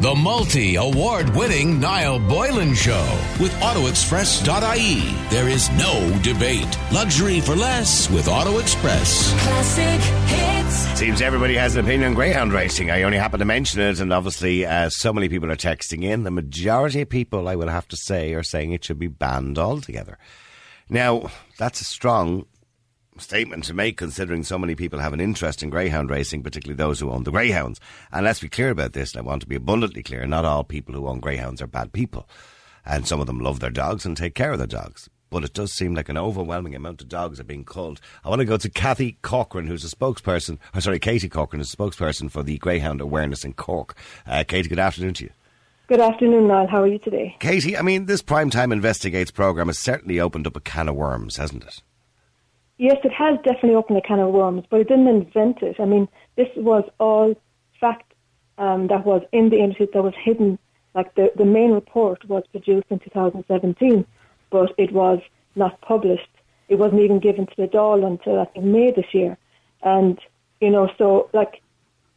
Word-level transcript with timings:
The 0.00 0.14
multi 0.14 0.76
award 0.76 1.34
winning 1.34 1.80
Niall 1.80 2.20
Boylan 2.20 2.72
Show 2.74 3.18
with 3.40 3.52
AutoExpress.ie. 3.54 5.00
There 5.28 5.48
is 5.48 5.68
no 5.70 6.16
debate. 6.22 6.78
Luxury 6.92 7.40
for 7.40 7.56
less 7.56 8.08
with 8.08 8.28
Auto 8.28 8.60
Express. 8.60 9.32
Classic 9.42 10.00
hits. 10.28 10.76
Seems 10.96 11.20
everybody 11.20 11.56
has 11.56 11.74
an 11.74 11.84
opinion 11.84 12.10
on 12.10 12.14
greyhound 12.14 12.52
racing. 12.52 12.92
I 12.92 13.02
only 13.02 13.18
happen 13.18 13.40
to 13.40 13.44
mention 13.44 13.80
it, 13.80 13.98
and 13.98 14.12
obviously, 14.12 14.64
uh, 14.64 14.88
so 14.88 15.12
many 15.12 15.28
people 15.28 15.50
are 15.50 15.56
texting 15.56 16.04
in. 16.04 16.22
The 16.22 16.30
majority 16.30 17.00
of 17.00 17.08
people, 17.08 17.48
I 17.48 17.56
will 17.56 17.68
have 17.68 17.88
to 17.88 17.96
say, 17.96 18.34
are 18.34 18.44
saying 18.44 18.70
it 18.70 18.84
should 18.84 19.00
be 19.00 19.08
banned 19.08 19.58
altogether. 19.58 20.16
Now, 20.88 21.28
that's 21.58 21.80
a 21.80 21.84
strong 21.84 22.46
statement 23.18 23.64
to 23.64 23.74
make 23.74 23.96
considering 23.96 24.42
so 24.44 24.58
many 24.58 24.74
people 24.74 24.98
have 24.98 25.12
an 25.12 25.20
interest 25.20 25.62
in 25.62 25.70
greyhound 25.70 26.10
racing, 26.10 26.42
particularly 26.42 26.76
those 26.76 27.00
who 27.00 27.10
own 27.10 27.24
the 27.24 27.30
greyhounds. 27.30 27.80
And 28.12 28.24
let's 28.24 28.40
be 28.40 28.48
clear 28.48 28.70
about 28.70 28.92
this, 28.92 29.12
and 29.12 29.20
I 29.20 29.22
want 29.22 29.42
to 29.42 29.48
be 29.48 29.56
abundantly 29.56 30.02
clear 30.02 30.26
not 30.26 30.44
all 30.44 30.64
people 30.64 30.94
who 30.94 31.06
own 31.06 31.20
greyhounds 31.20 31.60
are 31.60 31.66
bad 31.66 31.92
people. 31.92 32.28
And 32.84 33.06
some 33.06 33.20
of 33.20 33.26
them 33.26 33.40
love 33.40 33.60
their 33.60 33.70
dogs 33.70 34.06
and 34.06 34.16
take 34.16 34.34
care 34.34 34.52
of 34.52 34.58
their 34.58 34.66
dogs. 34.66 35.08
But 35.30 35.44
it 35.44 35.52
does 35.52 35.72
seem 35.72 35.94
like 35.94 36.08
an 36.08 36.16
overwhelming 36.16 36.74
amount 36.74 37.02
of 37.02 37.08
dogs 37.08 37.38
are 37.38 37.44
being 37.44 37.64
culled. 37.64 38.00
I 38.24 38.30
want 38.30 38.40
to 38.40 38.46
go 38.46 38.56
to 38.56 38.70
Kathy 38.70 39.18
Corcoran, 39.22 39.66
who's 39.66 39.84
a 39.84 39.94
spokesperson, 39.94 40.58
or 40.74 40.80
sorry, 40.80 40.98
Katie 40.98 41.28
Corcoran, 41.28 41.60
is 41.60 41.72
a 41.72 41.76
spokesperson 41.76 42.30
for 42.30 42.42
the 42.42 42.56
Greyhound 42.58 43.00
Awareness 43.00 43.44
in 43.44 43.52
Cork. 43.52 43.94
Uh, 44.26 44.44
Katie, 44.46 44.68
good 44.68 44.78
afternoon 44.78 45.14
to 45.14 45.24
you. 45.24 45.30
Good 45.88 46.00
afternoon, 46.00 46.48
Niall. 46.48 46.66
How 46.66 46.82
are 46.82 46.86
you 46.86 46.98
today? 46.98 47.34
Katie, 47.40 47.76
I 47.76 47.80
mean, 47.80 48.06
this 48.06 48.22
Primetime 48.22 48.72
Investigates 48.72 49.30
programme 49.30 49.68
has 49.68 49.78
certainly 49.78 50.20
opened 50.20 50.46
up 50.46 50.56
a 50.56 50.60
can 50.60 50.88
of 50.88 50.96
worms, 50.96 51.36
hasn't 51.36 51.64
it? 51.64 51.82
Yes, 52.78 52.98
it 53.02 53.12
has 53.12 53.38
definitely 53.42 53.74
opened 53.74 53.98
a 53.98 54.02
can 54.02 54.20
of 54.20 54.32
worms, 54.32 54.64
but 54.70 54.80
it 54.80 54.88
didn't 54.88 55.08
invent 55.08 55.62
it. 55.62 55.80
I 55.80 55.84
mean, 55.84 56.08
this 56.36 56.48
was 56.56 56.84
all 56.98 57.34
fact 57.80 58.14
um, 58.56 58.86
that 58.86 59.04
was 59.04 59.22
in 59.32 59.50
the 59.50 59.58
industry 59.58 59.88
that 59.92 60.02
was 60.02 60.14
hidden. 60.16 60.58
Like 60.94 61.12
the, 61.16 61.32
the 61.36 61.44
main 61.44 61.72
report 61.72 62.24
was 62.28 62.44
produced 62.52 62.86
in 62.90 63.00
2017, 63.00 64.06
but 64.50 64.72
it 64.78 64.92
was 64.92 65.20
not 65.56 65.80
published. 65.80 66.28
It 66.68 66.76
wasn't 66.76 67.02
even 67.02 67.18
given 67.18 67.46
to 67.46 67.56
the 67.56 67.66
Dáil 67.66 68.06
until 68.06 68.40
I 68.40 68.44
think 68.44 68.64
May 68.64 68.92
this 68.92 69.12
year. 69.12 69.36
And, 69.82 70.20
you 70.60 70.70
know, 70.70 70.90
so 70.98 71.30
like 71.32 71.62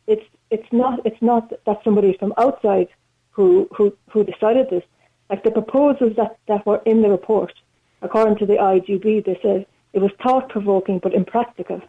it's 0.07 0.25
it's 0.49 0.71
not 0.71 1.05
it's 1.05 1.21
not 1.21 1.51
that 1.65 1.83
somebody 1.83 2.17
from 2.17 2.33
outside 2.37 2.87
who 3.31 3.67
who, 3.75 3.95
who 4.09 4.23
decided 4.23 4.69
this. 4.69 4.83
Like 5.29 5.43
the 5.43 5.51
proposals 5.51 6.15
that, 6.17 6.37
that 6.47 6.65
were 6.65 6.81
in 6.85 7.01
the 7.01 7.09
report, 7.09 7.53
according 8.01 8.37
to 8.39 8.45
the 8.45 8.57
IGB, 8.57 9.25
they 9.25 9.39
said 9.41 9.65
it 9.93 9.99
was 9.99 10.11
thought 10.21 10.49
provoking 10.49 10.99
but 10.99 11.13
impractical. 11.13 11.81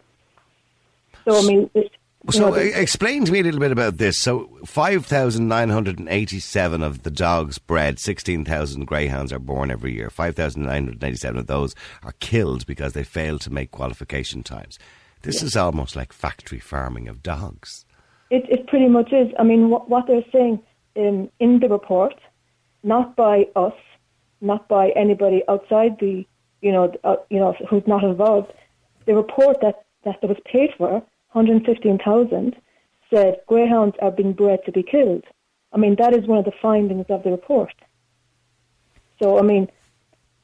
So 1.25 1.37
I 1.37 1.41
mean, 1.43 1.69
it's, 1.73 1.93
So 2.31 2.49
know, 2.49 2.55
explain 2.55 3.25
to 3.25 3.31
me 3.31 3.39
a 3.39 3.43
little 3.43 3.59
bit 3.59 3.71
about 3.71 3.97
this. 3.97 4.19
So 4.19 4.49
5,987 4.65 6.83
of 6.83 7.03
the 7.03 7.11
dogs 7.11 7.59
bred, 7.59 7.99
16,000 7.99 8.85
greyhounds 8.85 9.31
are 9.31 9.39
born 9.39 9.71
every 9.71 9.93
year. 9.93 10.09
5,987 10.09 11.39
of 11.39 11.47
those 11.47 11.75
are 12.03 12.13
killed 12.19 12.65
because 12.65 12.91
they 12.93 13.03
fail 13.03 13.37
to 13.39 13.51
make 13.51 13.71
qualification 13.71 14.43
times. 14.43 14.77
This 15.21 15.41
is 15.41 15.55
almost 15.55 15.95
like 15.95 16.11
factory 16.11 16.59
farming 16.59 17.07
of 17.07 17.23
dogs. 17.23 17.85
It, 18.29 18.43
it 18.49 18.67
pretty 18.67 18.89
much 18.89 19.13
is. 19.13 19.29
I 19.39 19.43
mean, 19.43 19.69
what, 19.69 19.89
what 19.89 20.07
they're 20.07 20.25
saying 20.31 20.59
in, 20.95 21.29
in 21.39 21.59
the 21.59 21.69
report, 21.69 22.15
not 22.83 23.15
by 23.15 23.47
us, 23.55 23.73
not 24.41 24.67
by 24.67 24.89
anybody 24.89 25.41
outside 25.47 25.97
the, 25.99 26.27
you 26.63 26.71
know, 26.71 26.91
uh, 27.03 27.17
you 27.29 27.39
know, 27.39 27.53
who's 27.69 27.83
not 27.85 28.03
involved. 28.03 28.51
The 29.05 29.13
report 29.13 29.57
that 29.61 29.85
that 30.05 30.23
was 30.23 30.37
paid 30.45 30.69
for, 30.77 30.91
115,000, 31.33 32.55
said 33.13 33.41
greyhounds 33.47 33.95
are 34.01 34.11
being 34.11 34.33
bred 34.33 34.59
to 34.65 34.71
be 34.71 34.81
killed. 34.81 35.25
I 35.73 35.77
mean, 35.77 35.95
that 35.99 36.13
is 36.13 36.25
one 36.25 36.39
of 36.39 36.45
the 36.45 36.53
findings 36.61 37.05
of 37.09 37.23
the 37.23 37.31
report. 37.31 37.73
So, 39.21 39.39
I 39.39 39.41
mean, 39.41 39.69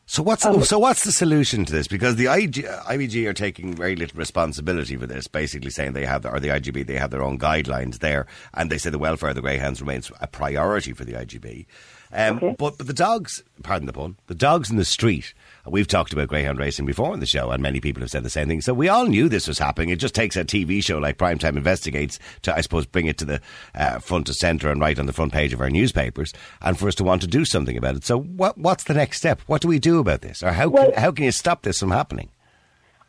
So 0.05 0.23
what's 0.23 0.43
Um, 0.43 0.63
so 0.63 0.79
what's 0.79 1.03
the 1.03 1.11
solution 1.11 1.65
to 1.65 1.71
this? 1.71 1.87
Because 1.87 2.15
the 2.15 2.25
IG, 2.25 2.65
IBG 2.65 3.27
are 3.27 3.33
taking 3.33 3.75
very 3.75 3.95
little 3.95 4.17
responsibility 4.17 4.97
for 4.97 5.05
this, 5.05 5.27
basically 5.27 5.69
saying 5.69 5.93
they 5.93 6.05
have, 6.05 6.25
or 6.25 6.39
the 6.39 6.47
IGB, 6.47 6.87
they 6.87 6.97
have 6.97 7.11
their 7.11 7.21
own 7.21 7.37
guidelines 7.37 7.99
there, 7.99 8.25
and 8.55 8.71
they 8.71 8.79
say 8.79 8.89
the 8.89 8.97
welfare 8.97 9.29
of 9.29 9.35
the 9.35 9.41
greyhounds 9.41 9.81
remains 9.81 10.11
a 10.19 10.27
priority 10.27 10.93
for 10.93 11.05
the 11.05 11.13
IGB. 11.13 11.67
Um, 12.11 12.37
Okay. 12.37 12.55
But 12.57 12.77
but 12.77 12.87
the 12.87 12.93
dogs, 12.93 13.43
pardon 13.61 13.85
the 13.85 13.93
pun, 13.93 14.17
the 14.27 14.33
dogs 14.35 14.69
in 14.71 14.77
the 14.77 14.85
street. 14.85 15.33
We've 15.67 15.87
talked 15.87 16.11
about 16.13 16.27
greyhound 16.29 16.57
racing 16.57 16.85
before 16.87 17.11
on 17.13 17.19
the 17.19 17.25
show, 17.27 17.51
and 17.51 17.61
many 17.61 17.79
people 17.79 18.01
have 18.01 18.09
said 18.09 18.23
the 18.23 18.29
same 18.29 18.47
thing. 18.47 18.61
So 18.61 18.73
we 18.73 18.89
all 18.89 19.05
knew 19.05 19.29
this 19.29 19.47
was 19.47 19.59
happening. 19.59 19.89
It 19.89 19.97
just 19.99 20.15
takes 20.15 20.35
a 20.35 20.43
TV 20.43 20.83
show 20.83 20.97
like 20.97 21.17
Primetime 21.19 21.55
Investigates 21.57 22.17
to, 22.41 22.55
I 22.55 22.61
suppose, 22.61 22.87
bring 22.87 23.05
it 23.05 23.17
to 23.19 23.25
the 23.25 23.41
uh, 23.75 23.99
front 23.99 24.25
to 24.27 24.33
centre 24.33 24.71
and 24.71 24.81
right 24.81 24.97
on 24.97 25.05
the 25.05 25.13
front 25.13 25.31
page 25.33 25.53
of 25.53 25.61
our 25.61 25.69
newspapers, 25.69 26.33
and 26.61 26.79
for 26.79 26.87
us 26.87 26.95
to 26.95 27.03
want 27.03 27.21
to 27.21 27.27
do 27.27 27.45
something 27.45 27.77
about 27.77 27.95
it. 27.95 28.03
So 28.05 28.17
what 28.19 28.57
what's 28.57 28.85
the 28.85 28.95
next 28.95 29.17
step? 29.17 29.41
What 29.45 29.61
do 29.61 29.67
we 29.67 29.77
do 29.79 29.99
about 29.99 30.21
this, 30.21 30.41
or 30.41 30.51
how 30.53 30.69
Well- 30.69 30.91
can, 30.91 30.99
how 31.01 31.11
can 31.11 31.25
you 31.25 31.31
stop 31.31 31.61
this 31.61 31.77
from 31.79 31.91
happening? 31.91 32.29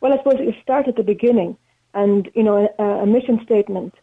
Well, 0.01 0.13
I 0.13 0.17
suppose 0.17 0.39
you 0.39 0.53
start 0.61 0.87
at 0.87 0.95
the 0.95 1.03
beginning, 1.03 1.57
and 1.95 2.29
you 2.35 2.43
know, 2.43 2.69
a, 2.77 2.83
a 2.83 3.05
mission 3.07 3.39
statement 3.43 3.95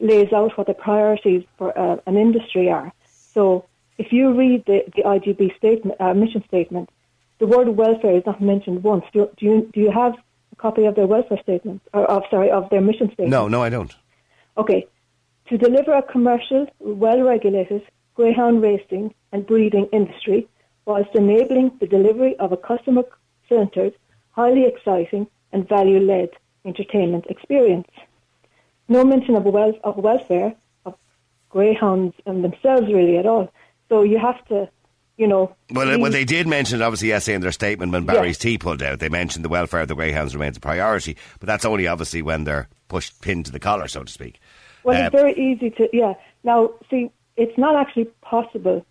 lays 0.00 0.32
out 0.32 0.56
what 0.56 0.66
the 0.66 0.74
priorities 0.74 1.44
for 1.58 1.76
uh, 1.78 1.96
an 2.06 2.16
industry 2.16 2.70
are. 2.70 2.92
So, 3.06 3.64
if 3.98 4.12
you 4.12 4.34
read 4.34 4.64
the, 4.66 4.84
the 4.94 5.02
IGB 5.02 5.56
statement, 5.56 6.00
uh, 6.00 6.14
mission 6.14 6.44
statement, 6.48 6.90
the 7.38 7.46
word 7.46 7.68
welfare 7.68 8.16
is 8.16 8.22
not 8.26 8.40
mentioned 8.40 8.82
once. 8.82 9.04
Do, 9.12 9.30
do 9.36 9.46
you 9.46 9.70
do 9.72 9.80
you 9.80 9.90
have 9.90 10.14
a 10.52 10.56
copy 10.56 10.84
of 10.84 10.94
their 10.94 11.06
welfare 11.06 11.38
statement, 11.42 11.82
or 11.92 12.04
of 12.10 12.22
sorry, 12.30 12.50
of 12.50 12.68
their 12.70 12.80
mission 12.80 13.08
statement? 13.08 13.30
No, 13.30 13.48
no, 13.48 13.62
I 13.62 13.68
don't. 13.68 13.94
Okay. 14.56 14.86
To 15.48 15.58
deliver 15.58 15.92
a 15.92 16.02
commercial, 16.02 16.66
well 16.80 17.22
regulated 17.22 17.82
greyhound 18.14 18.62
racing 18.62 19.14
and 19.32 19.46
breeding 19.46 19.86
industry 19.92 20.48
whilst 20.86 21.14
enabling 21.14 21.72
the 21.80 21.86
delivery 21.86 22.36
of 22.38 22.52
a 22.52 22.56
customer 22.56 23.02
centred, 23.48 23.94
highly 24.30 24.64
exciting 24.64 25.26
and 25.52 25.68
value 25.68 26.00
led 26.00 26.30
entertainment 26.64 27.26
experience. 27.28 27.88
No 28.88 29.04
mention 29.04 29.36
of, 29.36 29.44
wel- 29.44 29.78
of 29.84 29.96
welfare, 29.96 30.54
of 30.84 30.94
greyhounds 31.50 32.14
and 32.24 32.42
themselves 32.42 32.86
really 32.92 33.18
at 33.18 33.26
all. 33.26 33.52
So 33.88 34.02
you 34.02 34.18
have 34.18 34.44
to, 34.48 34.68
you 35.16 35.26
know. 35.26 35.54
Well, 35.70 35.88
uh, 35.88 35.92
read- 35.92 36.00
well, 36.00 36.10
they 36.12 36.24
did 36.24 36.46
mention 36.46 36.80
it, 36.80 36.84
obviously, 36.84 37.08
yes, 37.08 37.28
in 37.28 37.40
their 37.40 37.52
statement 37.52 37.92
when 37.92 38.04
Barry's 38.04 38.38
tea 38.38 38.58
pulled 38.58 38.82
out. 38.82 38.98
They 38.98 39.08
mentioned 39.08 39.44
the 39.44 39.48
welfare 39.48 39.80
of 39.80 39.88
the 39.88 39.94
greyhounds 39.94 40.34
remains 40.34 40.56
a 40.56 40.60
priority, 40.60 41.16
but 41.40 41.46
that's 41.46 41.64
only 41.64 41.86
obviously 41.86 42.22
when 42.22 42.44
they're 42.44 42.68
pushed 42.88 43.20
pinned 43.20 43.46
to 43.46 43.52
the 43.52 43.60
collar, 43.60 43.88
so 43.88 44.02
to 44.02 44.12
speak. 44.12 44.40
Well, 44.84 44.96
Um, 44.96 45.06
it's 45.06 45.14
very 45.14 45.34
easy 45.34 45.70
to, 45.70 45.88
yeah. 45.92 46.14
Now, 46.44 46.70
see, 46.90 47.10
it's 47.36 47.56
not 47.58 47.76
actually 47.76 48.06
possible 48.22 48.84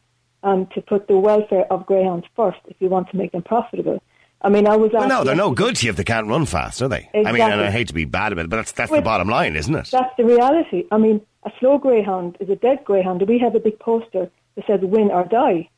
um, 0.44 0.68
to 0.76 0.82
put 0.82 1.08
the 1.08 1.18
welfare 1.18 1.66
of 1.72 1.86
greyhounds 1.86 2.26
first 2.36 2.60
if 2.68 2.76
you 2.80 2.88
want 2.90 3.10
to 3.10 3.18
make 3.18 3.32
them 3.32 3.42
profitable. 3.42 4.02
I 4.42 4.50
mean, 4.50 4.68
I 4.68 4.76
was 4.76 4.92
Well, 4.94 5.08
no, 5.08 5.24
they're 5.24 5.36
no 5.36 5.52
good 5.52 5.78
to 5.78 5.86
you 5.86 5.90
if 5.90 5.96
they 5.96 6.04
can't 6.04 6.28
run 6.28 6.46
fast, 6.46 6.82
are 6.82 6.88
they? 6.88 7.10
I 7.16 7.32
mean, 7.32 7.42
and 7.42 7.62
I 7.62 7.72
hate 7.72 7.88
to 7.88 7.94
be 7.96 8.06
bad 8.06 8.32
about 8.32 8.46
it, 8.46 8.50
but 8.50 8.58
that's, 8.58 8.74
that's 8.74 8.92
Well, 8.92 9.00
the 9.02 9.06
bottom 9.06 9.28
line, 9.28 9.56
isn't 9.56 9.74
it? 9.74 9.90
That's 9.92 10.16
the 10.18 10.26
reality. 10.26 10.84
I 10.92 10.98
mean, 10.98 11.22
a 11.46 11.52
slow 11.60 11.80
greyhound 11.80 12.38
is 12.40 12.50
a 12.50 12.56
dead 12.56 12.84
greyhound. 12.86 13.24
We 13.28 13.40
have 13.40 13.56
a 13.56 13.60
big 13.60 13.80
poster 13.80 14.30
that 14.56 14.66
says 14.68 14.80
"win 14.84 15.12
or 15.12 15.26
die." 15.26 15.70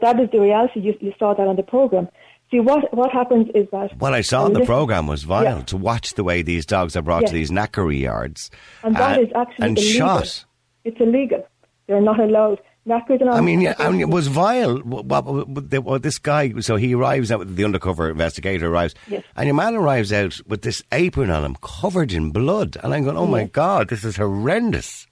That 0.00 0.18
is 0.20 0.28
the 0.32 0.40
reality. 0.40 0.80
You, 0.80 0.94
you 1.00 1.12
saw 1.18 1.34
that 1.34 1.46
on 1.46 1.56
the 1.56 1.62
program. 1.62 2.08
See, 2.50 2.60
what 2.60 2.92
what 2.94 3.10
happens 3.12 3.48
is 3.54 3.66
that 3.72 3.96
What 3.98 4.12
I 4.12 4.20
saw 4.20 4.46
in 4.46 4.52
the 4.52 4.64
programme 4.64 5.06
was 5.06 5.22
vile 5.22 5.44
Yeah. 5.58 5.62
to 5.62 5.76
watch 5.76 6.14
the 6.14 6.24
way 6.24 6.42
these 6.42 6.66
dogs 6.66 6.94
are 6.96 7.02
brought 7.02 7.22
Yeah. 7.22 7.28
to 7.28 7.34
these 7.34 7.50
knackery 7.50 8.00
yards 8.00 8.50
and 8.82 8.94
that 8.96 9.18
uh, 9.18 9.22
is 9.22 9.28
actually 9.34 9.66
and 9.68 9.78
illegal. 9.78 9.98
shot. 10.20 10.44
It's 10.84 11.00
illegal. 11.00 11.46
They're 11.86 12.00
not 12.00 12.20
allowed. 12.20 12.60
I 12.86 13.40
mean, 13.40 13.62
yeah, 13.62 13.74
I 13.78 13.88
mean, 13.88 14.02
it 14.02 14.10
was 14.10 14.26
vile. 14.28 14.76
What, 14.80 16.02
this 16.02 16.18
guy, 16.18 16.52
so 16.60 16.76
he 16.76 16.94
arrives 16.94 17.32
out, 17.32 17.56
the 17.56 17.64
undercover 17.64 18.10
investigator 18.10 18.66
arrives, 18.70 18.94
Yes. 19.08 19.22
and 19.36 19.46
your 19.46 19.54
man 19.54 19.74
arrives 19.74 20.12
out 20.12 20.38
with 20.46 20.60
this 20.60 20.82
apron 20.92 21.30
on 21.30 21.44
him, 21.44 21.56
covered 21.62 22.12
in 22.12 22.30
blood. 22.30 22.76
And 22.84 22.92
I'm 22.92 23.04
going, 23.04 23.16
oh 23.16 23.26
my 23.26 23.40
Yes. 23.42 23.50
God, 23.52 23.88
this 23.88 24.04
is 24.04 24.16
horrendous. 24.16 25.06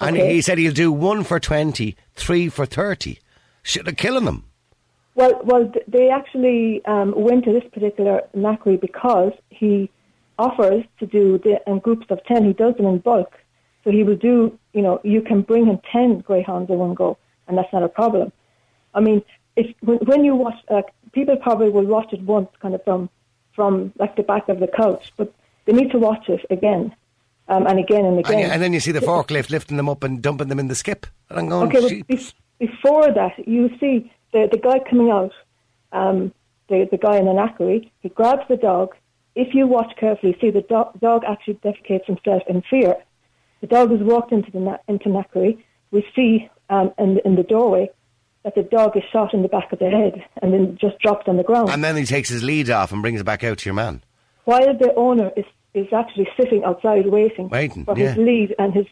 And 0.00 0.16
Okay. 0.16 0.34
he 0.34 0.40
said 0.40 0.58
he'll 0.58 0.72
do 0.72 0.90
one 0.90 1.24
for 1.24 1.38
20, 1.38 1.96
three 2.14 2.48
for 2.48 2.64
30. 2.64 3.18
Should 3.62 3.86
have 3.86 3.96
killing 3.96 4.24
them. 4.24 4.44
Well, 5.14 5.40
well, 5.44 5.70
they 5.86 6.08
actually 6.08 6.82
um, 6.86 7.12
went 7.14 7.44
to 7.44 7.52
this 7.52 7.64
particular 7.72 8.22
knackery 8.34 8.80
because 8.80 9.32
he 9.50 9.90
offers 10.38 10.84
to 10.98 11.06
do 11.06 11.36
the 11.38 11.60
in 11.66 11.80
groups 11.80 12.06
of 12.08 12.24
ten. 12.24 12.46
He 12.46 12.54
does 12.54 12.74
them 12.76 12.86
in 12.86 12.98
bulk, 12.98 13.32
so 13.84 13.90
he 13.90 14.02
will 14.02 14.16
do. 14.16 14.58
You 14.72 14.82
know, 14.82 15.00
you 15.04 15.20
can 15.20 15.42
bring 15.42 15.66
him 15.66 15.78
ten 15.92 16.20
greyhounds 16.20 16.70
in 16.70 16.78
one 16.78 16.94
go, 16.94 17.18
and 17.46 17.58
that's 17.58 17.72
not 17.72 17.82
a 17.82 17.88
problem. 17.88 18.32
I 18.94 19.00
mean, 19.00 19.22
if 19.56 19.66
when, 19.80 19.98
when 19.98 20.24
you 20.24 20.34
watch, 20.36 20.58
uh, 20.68 20.82
people 21.12 21.36
probably 21.36 21.68
will 21.68 21.84
watch 21.84 22.12
it 22.12 22.22
once, 22.22 22.48
kind 22.62 22.74
of 22.74 22.82
from 22.84 23.10
from 23.52 23.92
like 23.98 24.16
the 24.16 24.22
back 24.22 24.48
of 24.48 24.60
the 24.60 24.68
couch, 24.68 25.12
but 25.18 25.34
they 25.66 25.72
need 25.72 25.90
to 25.90 25.98
watch 25.98 26.28
it 26.28 26.46
again 26.48 26.94
um, 27.50 27.66
and 27.66 27.78
again 27.78 28.04
and 28.06 28.16
And, 28.16 28.26
again. 28.26 28.38
you- 28.38 28.44
and 28.46 28.62
then 28.62 28.72
you 28.72 28.80
see 28.80 28.92
the 28.92 29.00
forklift 29.00 29.50
lifting 29.50 29.76
them 29.76 29.88
up 29.88 30.02
and 30.04 30.22
dumping 30.22 30.48
them 30.48 30.58
in 30.58 30.68
the 30.68 30.74
skip. 30.74 31.06
And 31.28 31.38
I'm 31.38 31.48
going, 31.48 31.68
Okay, 31.68 31.88
"Gee, 31.88 32.02
but 32.08 32.16
be- 32.58 32.66
before 32.66 33.12
that, 33.12 33.34
you 33.46 33.68
see 33.80 34.10
the 34.32 34.48
the 34.50 34.58
guy 34.58 34.78
coming 34.88 35.10
out, 35.10 35.32
um, 35.92 36.32
the 36.68 36.88
the 36.90 36.96
guy 36.98 37.16
in 37.18 37.26
the 37.26 37.32
knackery. 37.32 37.90
He 38.00 38.08
grabs 38.08 38.46
the 38.48 38.56
dog. 38.56 38.94
If 39.34 39.54
you 39.54 39.66
watch 39.66 39.92
carefully, 39.96 40.32
you 40.34 40.38
see 40.40 40.50
the 40.50 40.62
dog, 40.62 40.98
dog 41.00 41.22
actually 41.26 41.54
defecates 41.54 42.06
himself 42.06 42.42
in 42.48 42.62
fear. 42.62 42.96
The 43.60 43.66
dog 43.68 43.92
is 43.92 44.00
walked 44.00 44.32
into 44.32 44.50
the 44.50 44.60
na- 44.60 44.78
into 44.88 45.08
knackery. 45.08 45.58
we 45.92 46.04
see 46.14 46.48
um, 46.68 46.92
in, 46.98 47.18
in 47.24 47.34
the 47.36 47.42
doorway 47.42 47.90
that 48.44 48.54
the 48.54 48.62
dog 48.62 48.96
is 48.96 49.02
shot 49.12 49.34
in 49.34 49.42
the 49.42 49.48
back 49.48 49.72
of 49.72 49.78
the 49.80 49.90
head 49.90 50.24
and 50.40 50.52
then 50.54 50.78
just 50.80 50.98
dropped 51.00 51.28
on 51.28 51.36
the 51.36 51.42
ground. 51.42 51.68
And 51.70 51.82
then 51.84 51.96
he 51.96 52.04
takes 52.04 52.28
his 52.28 52.42
lead 52.42 52.70
off 52.70 52.90
and 52.92 53.02
brings 53.02 53.20
it 53.20 53.24
back 53.24 53.42
out 53.44 53.58
to 53.58 53.64
your 53.68 53.74
man. 53.74 54.02
While 54.44 54.72
the 54.78 54.94
owner 54.94 55.30
is, 55.36 55.44
is 55.74 55.86
actually 55.92 56.28
sitting 56.38 56.64
outside 56.64 57.06
waiting, 57.06 57.48
Waiting, 57.48 57.84
for 57.84 57.96
yeah. 57.98 58.08
his 58.08 58.16
lead 58.18 58.54
and 58.58 58.74
his. 58.74 58.86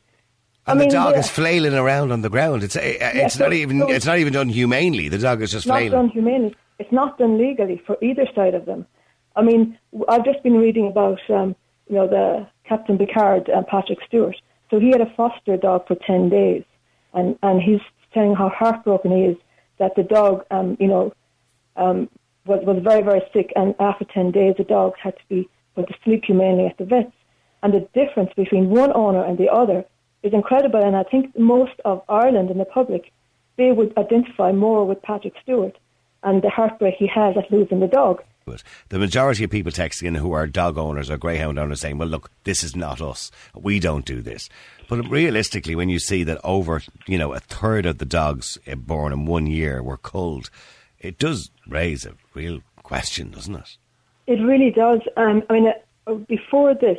And 0.67 0.79
I 0.79 0.81
mean, 0.83 0.89
the 0.91 0.95
dog 0.95 1.13
yeah, 1.15 1.21
is 1.21 1.31
flailing 1.31 1.75
around 1.75 2.13
on 2.13 2.23
the 2.23 2.29
ground. 2.29 2.63
It's 2.63 2.77
it's 2.77 3.35
so- 3.35 3.45
not 3.45 3.53
even 3.53 3.81
so- 3.81 3.89
it's 3.89 4.07
not 4.07 4.19
even 4.19 4.33
done 4.33 4.49
humanely. 4.49 5.09
The 5.09 5.19
dog 5.19 5.43
is 5.43 5.51
just 5.53 5.65
It's 5.65 5.67
not 5.67 5.75
flailing. 5.77 5.91
done 5.93 6.09
humanely. 6.11 6.55
It's 6.79 6.93
not 6.93 7.19
done 7.19 7.39
legally 7.39 7.83
for 7.87 7.97
either 8.03 8.27
side 8.35 8.55
of 8.55 8.67
them. 8.67 8.87
I 9.35 9.43
mean, 9.43 9.79
I've 10.09 10.25
just 10.25 10.43
been 10.43 10.57
reading 10.59 10.87
about, 10.89 11.21
um, 11.31 11.57
you 11.89 11.97
know, 11.97 12.07
the 12.07 12.47
Captain 12.65 12.99
Picard 12.99 13.49
and 13.49 13.67
Patrick 13.67 13.99
Stewart. 14.07 14.37
So 14.71 14.79
he 14.79 14.91
had 14.91 15.01
a 15.01 15.11
foster 15.17 15.57
dog 15.57 15.87
for 15.89 15.95
10 15.95 16.29
days. 16.29 16.65
And, 17.15 17.39
and 17.43 17.63
he's 17.63 17.81
telling 18.13 18.35
how 18.35 18.49
heartbroken 18.51 19.11
he 19.17 19.23
is 19.25 19.37
that 19.79 19.95
the 19.97 20.03
dog, 20.03 20.45
um, 20.51 20.77
you 20.79 20.87
know, 20.89 21.13
um, 21.77 22.09
was, 22.47 22.61
was 22.65 22.83
very, 22.83 23.03
very 23.03 23.23
sick. 23.33 23.53
And 23.57 23.75
after 23.81 24.05
10 24.05 24.31
days, 24.33 24.55
the 24.59 24.65
dog 24.65 24.93
had 25.03 25.17
to 25.17 25.23
be 25.29 25.49
put 25.79 25.89
to 25.89 25.95
sleep 26.03 26.25
humanely 26.25 26.67
at 26.67 26.77
the 26.79 26.85
vets. 26.85 27.13
And 27.63 27.73
the 27.73 27.89
difference 27.95 28.33
between 28.35 28.71
one 28.71 28.93
owner 28.95 29.25
and 29.25 29.39
the 29.39 29.49
other 29.49 29.85
is 30.23 30.33
incredible. 30.33 30.83
And 30.83 30.97
I 30.97 31.05
think 31.05 31.39
most 31.39 31.79
of 31.85 32.03
Ireland 32.09 32.51
and 32.51 32.59
the 32.59 32.65
public, 32.65 33.13
they 33.57 33.71
would 33.71 33.97
identify 33.97 34.51
more 34.53 34.85
with 34.85 35.03
Patrick 35.03 35.35
Stewart 35.43 35.77
and 36.25 36.43
the 36.43 36.51
heartbreak 36.51 36.95
he 36.99 37.07
has 37.07 37.37
at 37.37 37.51
losing 37.53 37.81
the 37.81 37.87
dog. 37.87 38.23
But 38.45 38.63
the 38.89 38.99
majority 38.99 39.45
of 39.45 39.51
people 39.51 39.71
texting 39.71 40.05
in 40.05 40.15
who 40.15 40.33
are 40.33 40.47
dog 40.47 40.79
owners 40.79 41.11
or 41.11 41.19
greyhound 41.19 41.59
owners 41.59 41.81
saying, 41.81 41.99
"Well, 41.99 42.09
look, 42.09 42.31
this 42.45 42.65
is 42.65 42.75
not 42.75 43.03
us. 43.03 43.31
We 43.55 43.79
don't 43.79 44.07
do 44.07 44.23
this." 44.23 44.49
But 44.89 45.07
realistically, 45.09 45.75
when 45.75 45.91
you 45.91 45.99
see 45.99 46.25
that 46.25 46.41
over, 46.43 46.83
you 47.07 47.19
know, 47.19 47.35
a 47.35 47.41
third 47.41 47.85
of 47.85 47.99
the 47.99 48.07
dogs 48.07 48.59
uh, 48.67 48.75
born 48.77 49.13
in 49.13 49.27
one 49.27 49.47
year 49.47 49.83
were 49.83 49.99
culled, 49.99 50.49
it 50.99 51.19
does 51.19 51.51
raise 51.69 52.07
a 52.07 52.15
real 52.33 52.61
question, 52.83 53.31
doesn't 53.31 53.55
it? 53.55 53.77
It 54.29 54.43
really 54.45 54.71
does. 54.71 55.01
Um, 55.17 55.43
I 55.49 55.53
mean, 55.55 55.73
uh, 56.07 56.15
before 56.37 56.75
this, 56.75 56.99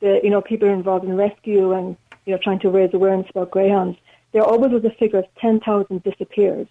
the 0.00 0.18
you 0.24 0.30
know 0.30 0.42
people 0.42 0.68
involved 0.68 1.04
in 1.04 1.16
rescue 1.16 1.72
and 1.72 1.96
you 2.24 2.32
know 2.32 2.40
trying 2.42 2.58
to 2.58 2.70
raise 2.70 2.92
awareness 2.92 3.30
about 3.30 3.52
greyhounds, 3.52 3.96
there 4.32 4.42
always 4.42 4.72
was 4.72 4.84
a 4.84 4.90
figure 4.90 5.20
of 5.20 5.26
ten 5.40 5.60
thousand 5.60 6.02
disappeared. 6.02 6.68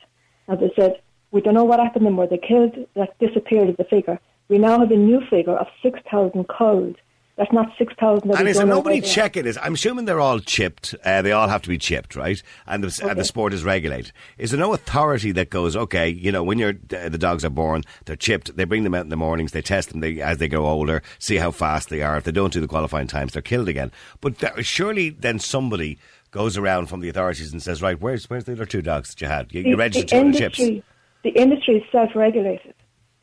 As 0.50 0.60
I 0.62 0.70
said, 0.76 1.02
we 1.32 1.40
don't 1.40 1.54
know 1.54 1.64
what 1.64 1.80
happened 1.80 2.02
to 2.02 2.08
them. 2.08 2.18
Were 2.18 2.28
they 2.28 2.38
killed? 2.38 2.76
That 2.96 3.18
disappeared 3.20 3.70
as 3.70 3.76
a 3.80 3.86
figure. 3.86 4.20
We 4.50 4.58
now 4.58 4.78
have 4.82 4.92
a 4.92 4.98
new 4.98 5.22
figure 5.30 5.56
of 5.56 5.68
six 5.82 5.98
thousand 6.12 6.50
culled. 6.50 6.98
That's 7.38 7.52
not 7.52 7.68
six 7.78 7.94
thousand. 8.00 8.32
And 8.38 8.48
is 8.48 8.56
there 8.56 8.66
nobody 8.66 9.02
checking 9.02 9.44
this? 9.44 9.58
I'm 9.62 9.74
assuming 9.74 10.06
they're 10.06 10.22
all 10.22 10.40
chipped. 10.40 10.96
Uh, 11.04 11.22
they 11.22 11.34
all 11.34 11.50
have 11.50 11.62
to 11.64 11.70
be 11.70 11.78
chipped, 11.78 12.16
right? 12.16 12.42
And 12.66 12.82
the, 12.82 13.08
and 13.10 13.20
the 13.20 13.26
sport 13.26 13.54
is 13.54 13.66
regulated. 13.66 14.14
Is 14.38 14.52
there 14.52 14.60
no 14.60 14.74
authority 14.74 15.34
that 15.34 15.50
goes, 15.50 15.76
okay, 15.76 16.08
you 16.08 16.32
know, 16.32 16.44
when 16.44 16.60
you're, 16.60 16.76
uh, 16.96 17.10
the 17.10 17.18
dogs 17.18 17.44
are 17.44 17.50
born, 17.50 17.84
they're 18.06 18.16
chipped, 18.16 18.56
they 18.56 18.64
bring 18.64 18.86
them 18.86 18.96
out 18.96 19.02
in 19.02 19.10
the 19.10 19.18
mornings, 19.18 19.52
they 19.52 19.62
test 19.62 19.90
them 19.90 20.00
they, 20.00 20.22
as 20.22 20.38
they 20.38 20.48
grow 20.48 20.66
older, 20.66 21.04
see 21.20 21.36
how 21.36 21.52
fast 21.52 21.90
they 21.90 22.02
are. 22.02 22.16
If 22.16 22.24
they 22.24 22.32
don't 22.32 22.54
do 22.54 22.62
the 22.62 22.70
qualifying 22.70 23.08
times, 23.08 23.34
they're 23.34 23.42
killed 23.42 23.68
again. 23.68 23.92
But 24.22 24.38
there, 24.38 24.64
surely 24.64 25.10
then 25.10 25.40
somebody 25.40 25.98
goes 26.32 26.58
around 26.58 26.88
from 26.88 27.02
the 27.02 27.10
authorities 27.10 27.52
and 27.52 27.62
says, 27.62 27.82
right, 27.82 28.00
where's, 28.00 28.30
where's 28.30 28.46
the 28.46 28.54
other 28.54 28.66
two 28.66 28.82
dogs 28.82 29.10
that 29.10 29.20
you 29.20 29.28
had? 29.28 29.54
You, 29.54 29.62
you 29.64 29.76
registered 29.76 30.08
two 30.08 30.28
of 30.28 30.32
the 30.32 30.40
chips. 30.40 30.58
the 30.58 31.30
industry 31.32 31.78
is 31.78 31.84
self-regulated. 31.92 32.75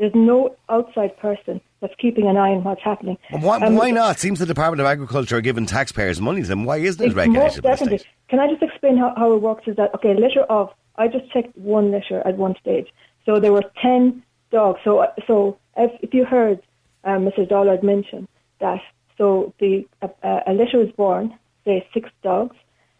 There's 0.02 0.16
no 0.16 0.56
outside 0.68 1.16
person 1.18 1.60
that's 1.80 1.94
keeping 1.96 2.26
an 2.26 2.36
eye 2.36 2.50
on 2.50 2.64
what's 2.64 2.82
happening. 2.82 3.16
Why, 3.30 3.60
Um, 3.60 3.76
why 3.76 3.92
not? 3.92 4.18
Seems 4.18 4.40
the 4.40 4.46
Department 4.46 4.80
of 4.80 4.86
Agriculture 4.88 5.36
are 5.36 5.40
giving 5.40 5.64
taxpayers 5.64 6.20
money 6.20 6.42
to 6.42 6.48
them. 6.48 6.64
Why 6.64 6.78
isn't 6.78 7.06
it 7.06 7.14
regulated 7.14 7.62
definitely. 7.62 8.00
Can 8.26 8.40
I 8.40 8.48
just 8.48 8.64
explain 8.64 8.96
how, 8.96 9.14
how 9.16 9.32
it 9.32 9.40
works? 9.40 9.68
Is 9.68 9.76
that 9.76 9.94
okay? 9.94 10.14
Litter 10.14 10.42
of 10.50 10.70
I 10.96 11.06
just 11.06 11.30
checked 11.30 11.56
one 11.56 11.92
litter 11.92 12.20
at 12.26 12.36
one 12.36 12.56
stage, 12.60 12.88
so 13.24 13.38
there 13.38 13.52
were 13.52 13.62
ten 13.80 14.24
dogs. 14.50 14.80
So 14.82 15.06
so 15.28 15.56
if, 15.76 15.92
if 16.02 16.12
you 16.12 16.24
heard 16.24 16.60
um, 17.04 17.24
Mrs. 17.24 17.48
Dollard 17.48 17.84
mention 17.84 18.26
that, 18.58 18.80
so 19.16 19.54
the 19.60 19.86
a, 20.02 20.40
a 20.48 20.52
litter 20.52 20.82
is 20.82 20.90
born, 20.90 21.38
say 21.64 21.86
six 21.94 22.10
dogs, 22.24 22.56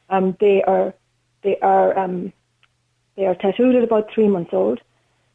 um, 0.08 0.36
they 0.38 0.62
are 0.62 0.94
they 1.42 1.58
are 1.62 1.98
um, 1.98 2.32
they 3.16 3.26
are 3.26 3.34
tattooed 3.34 3.74
at 3.74 3.82
about 3.82 4.08
three 4.14 4.28
months 4.28 4.50
old. 4.52 4.80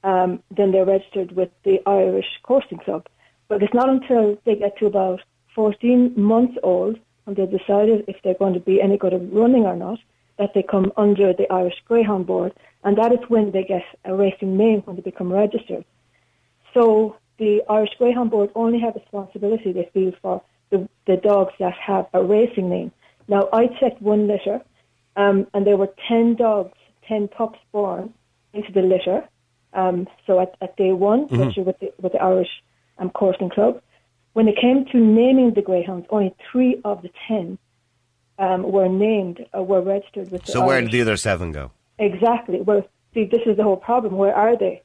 Um, 0.03 0.41
then 0.55 0.71
they're 0.71 0.85
registered 0.85 1.31
with 1.33 1.49
the 1.63 1.79
Irish 1.85 2.39
Coursing 2.43 2.77
Club. 2.79 3.07
But 3.47 3.63
it's 3.63 3.73
not 3.73 3.89
until 3.89 4.37
they 4.45 4.55
get 4.55 4.77
to 4.79 4.85
about 4.85 5.21
14 5.55 6.13
months 6.15 6.57
old 6.63 6.99
and 7.25 7.35
they've 7.35 7.49
decided 7.49 8.05
if 8.07 8.15
they're 8.23 8.33
going 8.35 8.53
to 8.53 8.59
be 8.59 8.81
any 8.81 8.97
good 8.97 9.13
at 9.13 9.33
running 9.33 9.65
or 9.65 9.75
not 9.75 9.99
that 10.37 10.53
they 10.53 10.63
come 10.63 10.91
under 10.97 11.33
the 11.33 11.51
Irish 11.51 11.75
Greyhound 11.87 12.25
Board. 12.27 12.53
And 12.83 12.97
that 12.97 13.11
is 13.11 13.19
when 13.27 13.51
they 13.51 13.63
get 13.63 13.83
a 14.05 14.15
racing 14.15 14.55
name, 14.55 14.81
when 14.85 14.95
they 14.95 15.01
become 15.01 15.33
registered. 15.33 15.83
So 16.73 17.17
the 17.37 17.61
Irish 17.69 17.89
Greyhound 17.97 18.31
Board 18.31 18.51
only 18.55 18.79
have 18.79 18.95
responsibility, 18.95 19.73
they 19.73 19.89
feel, 19.93 20.13
for 20.21 20.41
the, 20.69 20.87
the 21.05 21.17
dogs 21.17 21.53
that 21.59 21.73
have 21.73 22.07
a 22.13 22.23
racing 22.23 22.69
name. 22.69 22.91
Now, 23.27 23.49
I 23.51 23.67
checked 23.79 24.01
one 24.01 24.27
litter, 24.27 24.61
um, 25.15 25.47
and 25.53 25.65
there 25.65 25.77
were 25.77 25.89
10 26.07 26.35
dogs, 26.35 26.77
10 27.07 27.27
pups 27.29 27.59
born 27.71 28.13
into 28.53 28.71
the 28.71 28.81
litter. 28.81 29.27
Um, 29.77 30.07
so 30.25 30.39
at, 30.41 30.55
at 30.61 30.75
day 30.75 30.91
one, 30.91 31.27
registered 31.27 31.65
with 31.67 31.79
the, 31.79 31.93
with 32.01 32.13
the 32.13 32.21
Irish 32.21 32.49
um, 32.97 33.09
Coursing 33.11 33.49
Club. 33.49 33.79
When 34.33 34.47
it 34.47 34.55
came 34.59 34.85
to 34.91 34.97
naming 34.99 35.53
the 35.53 35.61
greyhounds, 35.61 36.07
only 36.09 36.35
three 36.51 36.81
of 36.83 37.01
the 37.03 37.09
10 37.27 37.57
um, 38.39 38.63
were 38.71 38.89
named, 38.89 39.45
uh, 39.55 39.61
were 39.61 39.81
registered 39.81 40.31
with 40.31 40.43
the 40.45 40.51
So 40.51 40.65
where 40.65 40.77
Irish. 40.77 40.91
did 40.91 40.97
the 40.97 41.01
other 41.03 41.17
seven 41.17 41.51
go? 41.51 41.71
Exactly. 41.99 42.59
Well, 42.61 42.83
see, 43.13 43.25
this 43.25 43.41
is 43.45 43.55
the 43.57 43.63
whole 43.63 43.77
problem. 43.77 44.17
Where 44.17 44.35
are 44.35 44.57
they? 44.57 44.81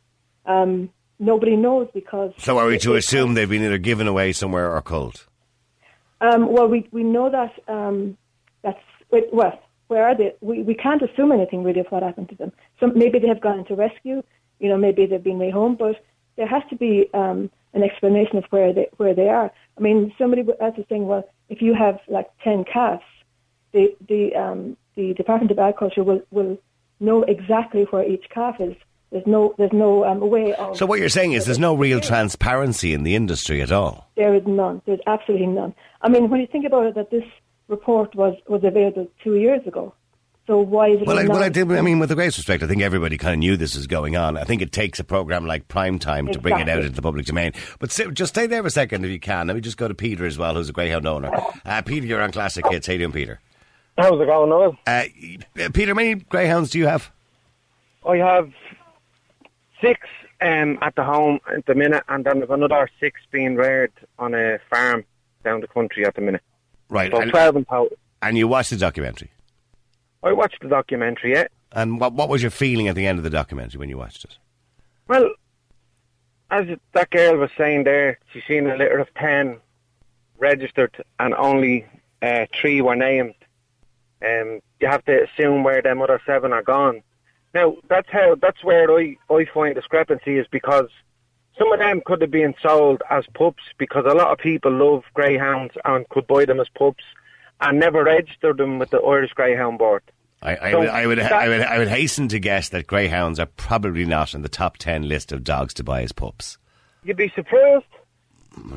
Um, 0.47 0.91
nobody 1.19 1.57
knows 1.57 1.89
because. 1.95 2.33
So 2.39 2.59
are 2.59 2.67
we 2.67 2.79
to 2.79 2.95
assume 2.95 3.35
they've 3.35 3.49
been 3.49 3.63
either 3.65 3.79
given 3.79 4.07
away 4.09 4.33
somewhere 4.33 4.71
or 4.75 4.81
culled? 4.83 5.27
Um, 6.21 6.53
well, 6.53 6.69
we 6.69 6.89
we 6.93 7.03
know 7.03 7.31
that 7.31 7.53
um, 7.69 8.17
that's 8.63 8.79
well. 9.11 9.59
Where 9.89 10.05
are 10.07 10.17
they? 10.17 10.35
We 10.41 10.63
we 10.63 10.75
can't 10.75 11.03
assume 11.03 11.33
anything 11.33 11.65
really 11.65 11.81
of 11.81 11.87
what 11.91 12.03
happened 12.03 12.29
to 12.31 12.37
them. 12.37 12.53
Some 12.81 12.97
maybe 12.97 13.19
they 13.19 13.29
have 13.29 13.41
gone 13.41 13.59
into 13.59 13.75
rescue. 13.75 14.23
You 14.63 14.69
know, 14.69 14.79
maybe 14.79 15.05
they've 15.07 15.23
been 15.23 15.39
made 15.39 15.53
home, 15.53 15.75
but 15.75 15.97
there 16.37 16.47
has 16.47 16.63
to 16.71 16.77
be 16.77 17.11
um, 17.13 17.51
an 17.75 17.83
explanation 17.83 18.37
of 18.39 18.45
where 18.51 18.73
they 18.73 18.89
where 18.97 19.15
they 19.15 19.29
are. 19.29 19.51
I 19.77 19.81
mean, 19.81 20.15
somebody 20.17 20.45
else 20.61 20.79
is 20.79 20.85
saying, 20.89 21.07
well, 21.07 21.29
if 21.49 21.61
you 21.61 21.75
have 21.75 21.99
like 22.09 22.31
ten 22.45 22.65
calves, 22.65 23.03
the 23.73 23.95
the 24.09 24.35
um, 24.37 24.77
the 24.95 25.15
Department 25.15 25.51
of 25.51 25.59
Agriculture 25.59 26.05
will 26.05 26.23
will 26.31 26.59
know 27.01 27.23
exactly 27.25 27.83
where 27.91 28.09
each 28.09 28.27
calf 28.31 28.61
is. 28.61 28.77
There's 29.11 29.27
no 29.27 29.55
there's 29.59 29.73
no 29.73 30.05
um, 30.05 30.21
way 30.21 30.55
of. 30.55 30.77
So 30.77 30.87
what 30.87 31.01
you're 31.01 31.09
saying 31.09 31.33
is 31.33 31.45
there's 31.45 31.59
no 31.59 31.75
real 31.75 32.01
transparency 32.01 32.95
in 32.95 33.03
the 33.03 33.15
industry 33.15 33.61
at 33.61 33.73
all. 33.73 34.11
There 34.17 34.35
is 34.35 34.47
none. 34.47 34.81
There's 34.87 35.01
absolutely 35.07 35.49
none. 35.49 35.75
I 36.01 36.09
mean, 36.09 36.31
when 36.31 36.41
you 36.41 36.47
think 36.47 36.65
about 36.65 36.87
it, 36.87 36.95
that 36.95 37.11
this 37.11 37.25
report 37.69 38.15
was, 38.15 38.37
was 38.47 38.63
available 38.65 39.09
two 39.23 39.37
years 39.37 39.67
ago. 39.67 39.95
So 40.53 40.59
why 40.59 40.89
is 40.89 41.01
it 41.01 41.07
Well, 41.07 41.19
I, 41.19 41.25
well, 41.25 41.43
I, 41.43 41.49
did, 41.49 41.73
I 41.73 41.81
mean, 41.81 41.99
with 41.99 42.11
the 42.11 42.15
greatest 42.15 42.37
respect, 42.37 42.63
I 42.63 42.67
think 42.67 42.83
everybody 42.83 43.17
kind 43.17 43.33
of 43.33 43.39
knew 43.39 43.57
this 43.57 43.75
was 43.75 43.87
going 43.87 44.17
on. 44.17 44.37
I 44.37 44.45
think 44.45 44.61
it 44.61 44.71
takes 44.71 45.01
a 45.01 45.05
program 45.05 45.47
like 45.47 45.67
Prime 45.67 45.99
Time 45.99 46.29
to 46.31 46.39
bring 46.39 46.59
it 46.59 46.69
out 46.69 46.81
into 46.81 46.91
the 46.91 47.01
public 47.01 47.25
domain. 47.25 47.53
But 47.79 47.91
sit, 47.91 48.13
just 48.13 48.35
stay 48.35 48.47
there 48.47 48.63
for 48.63 48.67
a 48.67 48.71
second 48.71 49.03
if 49.07 49.11
you 49.11 49.19
can. 49.19 49.47
Let 49.47 49.55
me 49.57 49.63
just 49.63 49.79
go 49.79 49.89
to 49.89 49.95
Peter 49.95 50.27
as 50.27 50.37
well, 50.37 50.55
who's 50.55 50.69
a 50.69 50.73
Greyhound 50.75 51.07
owner. 51.07 51.31
Uh, 51.65 51.81
Peter, 51.81 52.07
you're 52.07 52.21
on 52.21 52.33
Classic 52.33 52.67
Hits. 52.67 52.87
How 52.87 52.93
you 52.93 52.99
doing, 52.99 53.13
Peter? 53.13 53.41
How's 53.97 54.21
it 54.21 54.27
going, 54.27 54.51
Noel? 54.51 54.77
Uh, 54.87 55.05
Peter, 55.73 55.93
how 55.93 55.95
many 55.95 56.17
Greyhounds 56.17 56.69
do 56.69 56.79
you 56.79 56.87
have? 56.87 57.11
I 58.07 58.17
have 58.17 58.53
six 59.81 60.01
um, 60.43 60.79
at 60.83 60.95
the 60.97 61.03
home 61.03 61.41
at 61.51 61.65
the 61.65 61.75
minute, 61.75 62.05
and 62.11 62.27
then 62.27 62.43
I've 62.43 62.51
another 62.51 62.91
six 63.01 63.23
being 63.31 63.55
reared 63.55 63.93
on 64.19 64.35
a 64.35 64.59
farm 64.69 65.05
down 65.45 65.63
the 65.63 65.69
country 65.69 66.05
at 66.05 66.15
the 66.15 66.21
minute. 66.21 66.43
Right. 66.91 67.11
So 67.11 67.23
And, 67.23 67.31
12 67.31 67.57
in 67.57 67.65
total. 67.65 67.97
and 68.21 68.37
you 68.37 68.47
watched 68.49 68.69
the 68.69 68.77
documentary. 68.77 69.31
I 70.23 70.33
watched 70.33 70.61
the 70.61 70.69
documentary, 70.69 71.33
yeah. 71.33 71.49
And 71.73 71.99
what, 71.99 72.13
what 72.13 72.29
was 72.29 72.43
your 72.43 72.51
feeling 72.51 72.89
at 72.89 72.95
the 72.95 73.07
end 73.07 73.19
of 73.19 73.25
the 73.25 73.31
documentary 73.31 73.79
when 73.79 73.89
you 73.89 73.99
watched 73.99 74.25
it? 74.25 74.37
Well, 75.09 75.31
as 76.51 76.67
that 76.93 77.11
girl 77.11 77.39
was 77.39 77.51
saying 77.57 77.85
there, 77.85 78.19
she's 78.33 78.43
seen 78.47 78.67
a 78.67 78.77
litter 78.77 78.99
of 78.99 79.13
10 79.15 79.59
registered 80.39 81.03
and 81.19 81.35
only 81.35 81.87
uh, 82.21 82.47
three 82.55 82.83
were 82.83 82.97
named. 82.97 83.35
Um, 84.25 84.61
you 84.81 84.87
have 84.87 85.05
to 85.07 85.25
assume 85.25 85.65
where 85.65 85.83
them 85.83 86.03
other 86.03 86.21
seven 86.27 86.53
are 86.53 86.63
gone. 86.63 87.03
Now, 87.55 87.77
that's 87.89 88.09
how, 88.11 88.37
that's 88.41 88.63
where 88.63 88.91
I, 88.91 89.17
I 89.31 89.47
find 89.47 89.75
discrepancy 89.75 90.39
is 90.39 90.47
because 90.51 90.89
some 91.59 91.73
of 91.73 91.79
them 91.79 92.03
could 92.05 92.21
have 92.21 92.31
been 92.31 92.55
sold 92.63 93.03
as 93.11 93.25
pups 93.35 93.63
because 93.79 94.05
a 94.07 94.15
lot 94.15 94.31
of 94.31 94.39
people 94.39 94.73
love 94.73 95.05
greyhounds 95.15 95.75
and 95.85 96.09
could 96.09 96.27
buy 96.27 96.45
them 96.45 96.61
as 96.61 96.69
pups 96.77 97.05
and 97.63 97.79
never 97.81 98.05
registered 98.05 98.59
them 98.59 98.79
with 98.79 98.91
the 98.91 99.01
Irish 99.01 99.33
Greyhound 99.33 99.79
Board. 99.79 100.03
I, 100.43 100.57
I, 100.57 100.71
So 100.73 100.81
would, 100.81 100.89
I, 100.89 101.07
would, 101.07 101.19
that- 101.19 101.33
I, 101.33 101.49
would, 101.49 101.61
I 101.61 101.79
would 101.79 101.89
hasten 101.89 102.29
to 102.29 102.39
guess 102.41 102.69
that 102.71 102.87
greyhounds 102.87 103.39
are 103.39 103.47
probably 103.47 104.05
not 104.05 104.35
in 104.35 104.43
the 104.43 104.49
top 104.49 104.77
10 104.77 105.09
list 105.09 105.31
of 105.33 105.45
dogs 105.45 105.73
to 105.75 105.85
buy 105.85 106.03
as 106.03 106.13
pups. 106.13 106.59
You'd 107.05 107.17
be 107.17 107.31
surprised. 107.35 107.85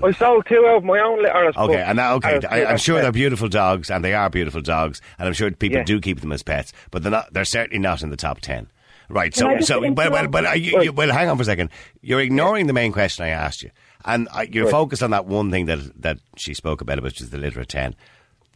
I 0.04 0.12
sold 0.12 0.46
two 0.48 0.64
of 0.68 0.84
my 0.86 1.00
own 1.00 1.22
litter. 1.22 1.50
as 1.50 1.56
Okay, 1.58 1.74
pups. 1.76 1.90
and 1.90 2.00
that, 2.00 2.12
okay, 2.14 2.40
I, 2.50 2.62
I'm 2.66 2.76
as 2.76 2.82
sure 2.82 3.02
they're 3.02 3.12
beautiful 3.12 3.50
dogs, 3.50 3.90
and 3.92 4.06
they 4.06 4.14
are 4.14 4.30
beautiful 4.30 4.62
dogs, 4.62 5.02
and 5.20 5.28
I'm 5.28 5.34
sure 5.34 5.52
people 5.52 5.80
Yeah. 5.80 5.84
do 5.84 6.00
keep 6.00 6.22
them 6.22 6.32
as 6.32 6.44
pets, 6.44 6.72
but 6.92 7.04
they're 7.04 7.12
not. 7.12 7.34
They're 7.34 7.44
certainly 7.46 7.80
not 7.80 8.02
in 8.02 8.10
the 8.10 8.16
top 8.16 8.40
ten. 8.40 8.68
Right. 9.10 9.34
Can 9.34 9.62
So, 9.64 9.82
so, 9.82 9.92
well, 9.92 10.30
well, 10.30 10.48
are 10.48 10.56
you, 10.56 10.82
you, 10.82 10.92
well, 10.94 11.12
hang 11.12 11.30
on 11.30 11.36
for 11.38 11.42
a 11.44 11.46
second. 11.46 11.70
You're 12.02 12.22
ignoring 12.22 12.68
the 12.68 12.74
main 12.74 12.92
question 12.94 13.26
I 13.26 13.30
asked 13.30 13.62
you, 13.64 13.70
and 14.06 14.28
uh, 14.34 14.46
you're 14.50 14.64
Right. 14.66 14.72
focused 14.72 15.04
on 15.04 15.12
that 15.12 15.26
one 15.26 15.52
thing 15.52 15.66
that 15.66 16.02
that 16.02 16.20
she 16.38 16.54
spoke 16.54 16.80
about, 16.82 17.04
which 17.04 17.20
is 17.20 17.32
the 17.32 17.38
litter 17.38 17.60
of 17.60 17.68
ten, 17.68 17.96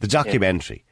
the 0.00 0.08
documentary. 0.08 0.84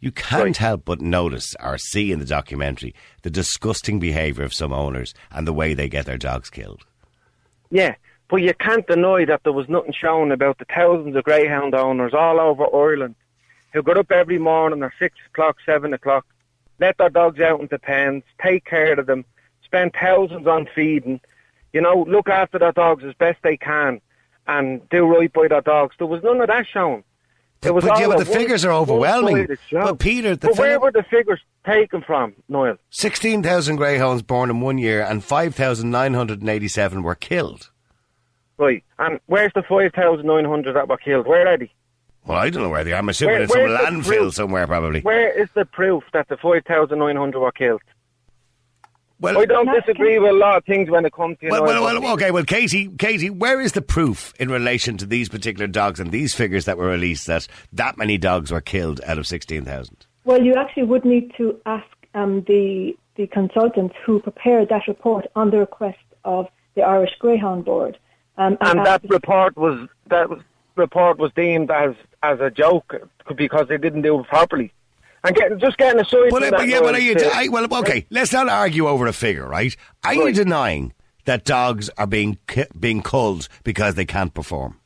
You 0.00 0.12
can't 0.12 0.42
Right. 0.44 0.56
help 0.56 0.84
but 0.84 1.00
notice 1.00 1.56
or 1.58 1.78
see 1.78 2.12
in 2.12 2.18
the 2.18 2.26
documentary 2.26 2.94
the 3.22 3.30
disgusting 3.30 3.98
behaviour 3.98 4.44
of 4.44 4.52
some 4.52 4.72
owners 4.72 5.14
and 5.32 5.46
the 5.46 5.52
way 5.52 5.72
they 5.72 5.88
get 5.88 6.04
their 6.04 6.18
dogs 6.18 6.50
killed. 6.50 6.84
Yeah, 7.70 7.94
but 8.28 8.36
you 8.42 8.52
can't 8.54 8.86
deny 8.86 9.24
that 9.24 9.42
there 9.44 9.52
was 9.52 9.68
nothing 9.68 9.92
shown 9.92 10.30
about 10.32 10.58
the 10.58 10.66
thousands 10.66 11.16
of 11.16 11.24
greyhound 11.24 11.74
owners 11.74 12.12
all 12.14 12.38
over 12.38 12.66
Ireland 12.72 13.14
who 13.72 13.82
got 13.82 13.96
up 13.98 14.12
every 14.12 14.38
morning 14.38 14.82
at 14.82 14.92
six 14.98 15.16
o'clock, 15.28 15.56
seven 15.64 15.92
o'clock, 15.94 16.26
let 16.78 16.98
their 16.98 17.08
dogs 17.10 17.40
out 17.40 17.60
into 17.60 17.78
pens, 17.78 18.22
take 18.42 18.64
care 18.64 18.98
of 18.98 19.06
them, 19.06 19.24
spend 19.64 19.92
thousands 19.98 20.46
on 20.46 20.68
feeding, 20.74 21.20
you 21.72 21.80
know, 21.80 22.04
look 22.08 22.28
after 22.28 22.58
their 22.58 22.72
dogs 22.72 23.02
as 23.04 23.14
best 23.14 23.38
they 23.42 23.56
can, 23.56 24.00
and 24.46 24.86
do 24.90 25.06
right 25.06 25.32
by 25.32 25.48
their 25.48 25.62
dogs. 25.62 25.96
There 25.98 26.06
was 26.06 26.22
none 26.22 26.40
of 26.40 26.48
that 26.48 26.66
shown. 26.66 27.02
But- 27.66 27.70
It 27.70 27.74
was 27.74 27.84
but 27.84 27.98
yeah, 28.00 28.06
but 28.06 28.18
the 28.18 28.24
figures 28.24 28.64
are 28.64 28.72
overwhelming. 28.72 29.48
But 29.72 29.98
Peter, 29.98 30.36
the 30.36 30.48
but 30.48 30.58
where 30.58 30.78
were 30.80 30.92
the 30.92 31.02
figures 31.02 31.40
taken 31.66 32.00
from, 32.02 32.34
Noel? 32.48 32.76
16,000 32.90 33.76
greyhounds 33.76 34.22
born 34.22 34.50
in 34.50 34.60
one 34.60 34.78
year 34.78 35.02
and 35.02 35.22
5,987 35.24 37.02
were 37.02 37.14
killed. 37.14 37.70
Right, 38.58 38.84
and 38.98 39.20
where's 39.26 39.52
the 39.54 39.62
5,900 39.62 40.74
that 40.74 40.88
were 40.88 40.96
killed? 40.96 41.26
Where 41.26 41.46
are 41.46 41.58
they? 41.58 41.70
Well, 42.24 42.38
I 42.38 42.50
don't 42.50 42.62
know 42.62 42.68
where 42.70 42.84
they 42.84 42.92
are. 42.92 42.96
I'm 42.96 43.08
assuming 43.08 43.34
Where- 43.34 43.42
in 43.42 43.48
some 43.48 43.60
landfill 44.02 44.04
proof? 44.18 44.34
somewhere, 44.34 44.66
probably. 44.66 45.00
Where 45.02 45.30
is 45.30 45.48
the 45.54 45.64
proof 45.64 46.04
that 46.12 46.28
the 46.28 46.36
5,900 46.36 47.38
were 47.38 47.52
killed? 47.52 47.82
Well, 49.18 49.38
I 49.38 49.46
don't 49.46 49.72
disagree 49.72 50.18
with 50.18 50.30
a 50.30 50.34
lot 50.34 50.58
of 50.58 50.64
things 50.64 50.90
when 50.90 51.06
it 51.06 51.12
comes 51.12 51.38
to 51.38 51.46
you 51.46 51.52
well, 51.52 51.64
know, 51.64 51.82
well, 51.82 52.00
well, 52.00 52.12
okay, 52.14 52.30
well, 52.30 52.44
Katie, 52.44 52.88
Katie, 52.98 53.30
where 53.30 53.60
is 53.60 53.72
the 53.72 53.80
proof 53.80 54.34
in 54.38 54.50
relation 54.50 54.98
to 54.98 55.06
these 55.06 55.28
particular 55.30 55.66
dogs 55.66 55.98
and 56.00 56.10
these 56.10 56.34
figures 56.34 56.66
that 56.66 56.76
were 56.76 56.88
released 56.88 57.26
that 57.26 57.48
that 57.72 57.96
many 57.96 58.18
dogs 58.18 58.50
were 58.50 58.60
killed 58.60 59.00
out 59.06 59.16
of 59.16 59.26
16,000? 59.26 60.06
Well, 60.24 60.42
you 60.42 60.54
actually 60.54 60.82
would 60.84 61.04
need 61.04 61.32
to 61.38 61.58
ask 61.64 61.86
um, 62.14 62.44
the 62.46 62.96
the 63.16 63.26
consultants 63.28 63.94
who 64.04 64.20
prepared 64.20 64.68
that 64.68 64.82
report 64.86 65.26
on 65.34 65.50
the 65.50 65.58
request 65.58 65.98
of 66.24 66.46
the 66.74 66.82
Irish 66.82 67.12
Greyhound 67.18 67.64
Board. 67.64 67.98
Um, 68.36 68.58
and 68.60 68.80
ask 68.80 69.02
that 69.02 69.10
report 69.10 69.56
was 69.56 69.88
that 70.08 70.28
was, 70.28 70.40
report 70.74 71.18
was 71.18 71.32
deemed 71.34 71.70
as 71.70 71.94
as 72.22 72.40
a 72.40 72.50
joke 72.50 72.94
because 73.34 73.68
they 73.68 73.78
didn't 73.78 74.02
do 74.02 74.20
it 74.20 74.26
properly. 74.26 74.72
And 75.26 75.36
getting 75.36 75.58
just 75.58 75.76
getting 75.76 75.98
But, 75.98 76.08
from 76.08 76.34
uh, 76.34 76.40
that, 76.40 76.52
but 76.52 76.68
yeah, 76.68 76.80
but 76.80 76.94
are 76.94 77.00
you, 77.00 77.14
I, 77.18 77.48
well, 77.48 77.66
okay, 77.80 78.06
let's 78.10 78.32
not 78.32 78.48
argue 78.48 78.86
over 78.88 79.06
a 79.06 79.12
figure, 79.12 79.46
right? 79.46 79.74
Are 80.04 80.14
you 80.14 80.32
denying 80.32 80.92
that 81.24 81.44
dogs 81.44 81.88
are 81.98 82.06
being 82.06 82.38
being 82.78 83.02
culled 83.02 83.48
because 83.64 83.94
they 83.94 84.04
can't 84.04 84.32
perform? 84.34 84.78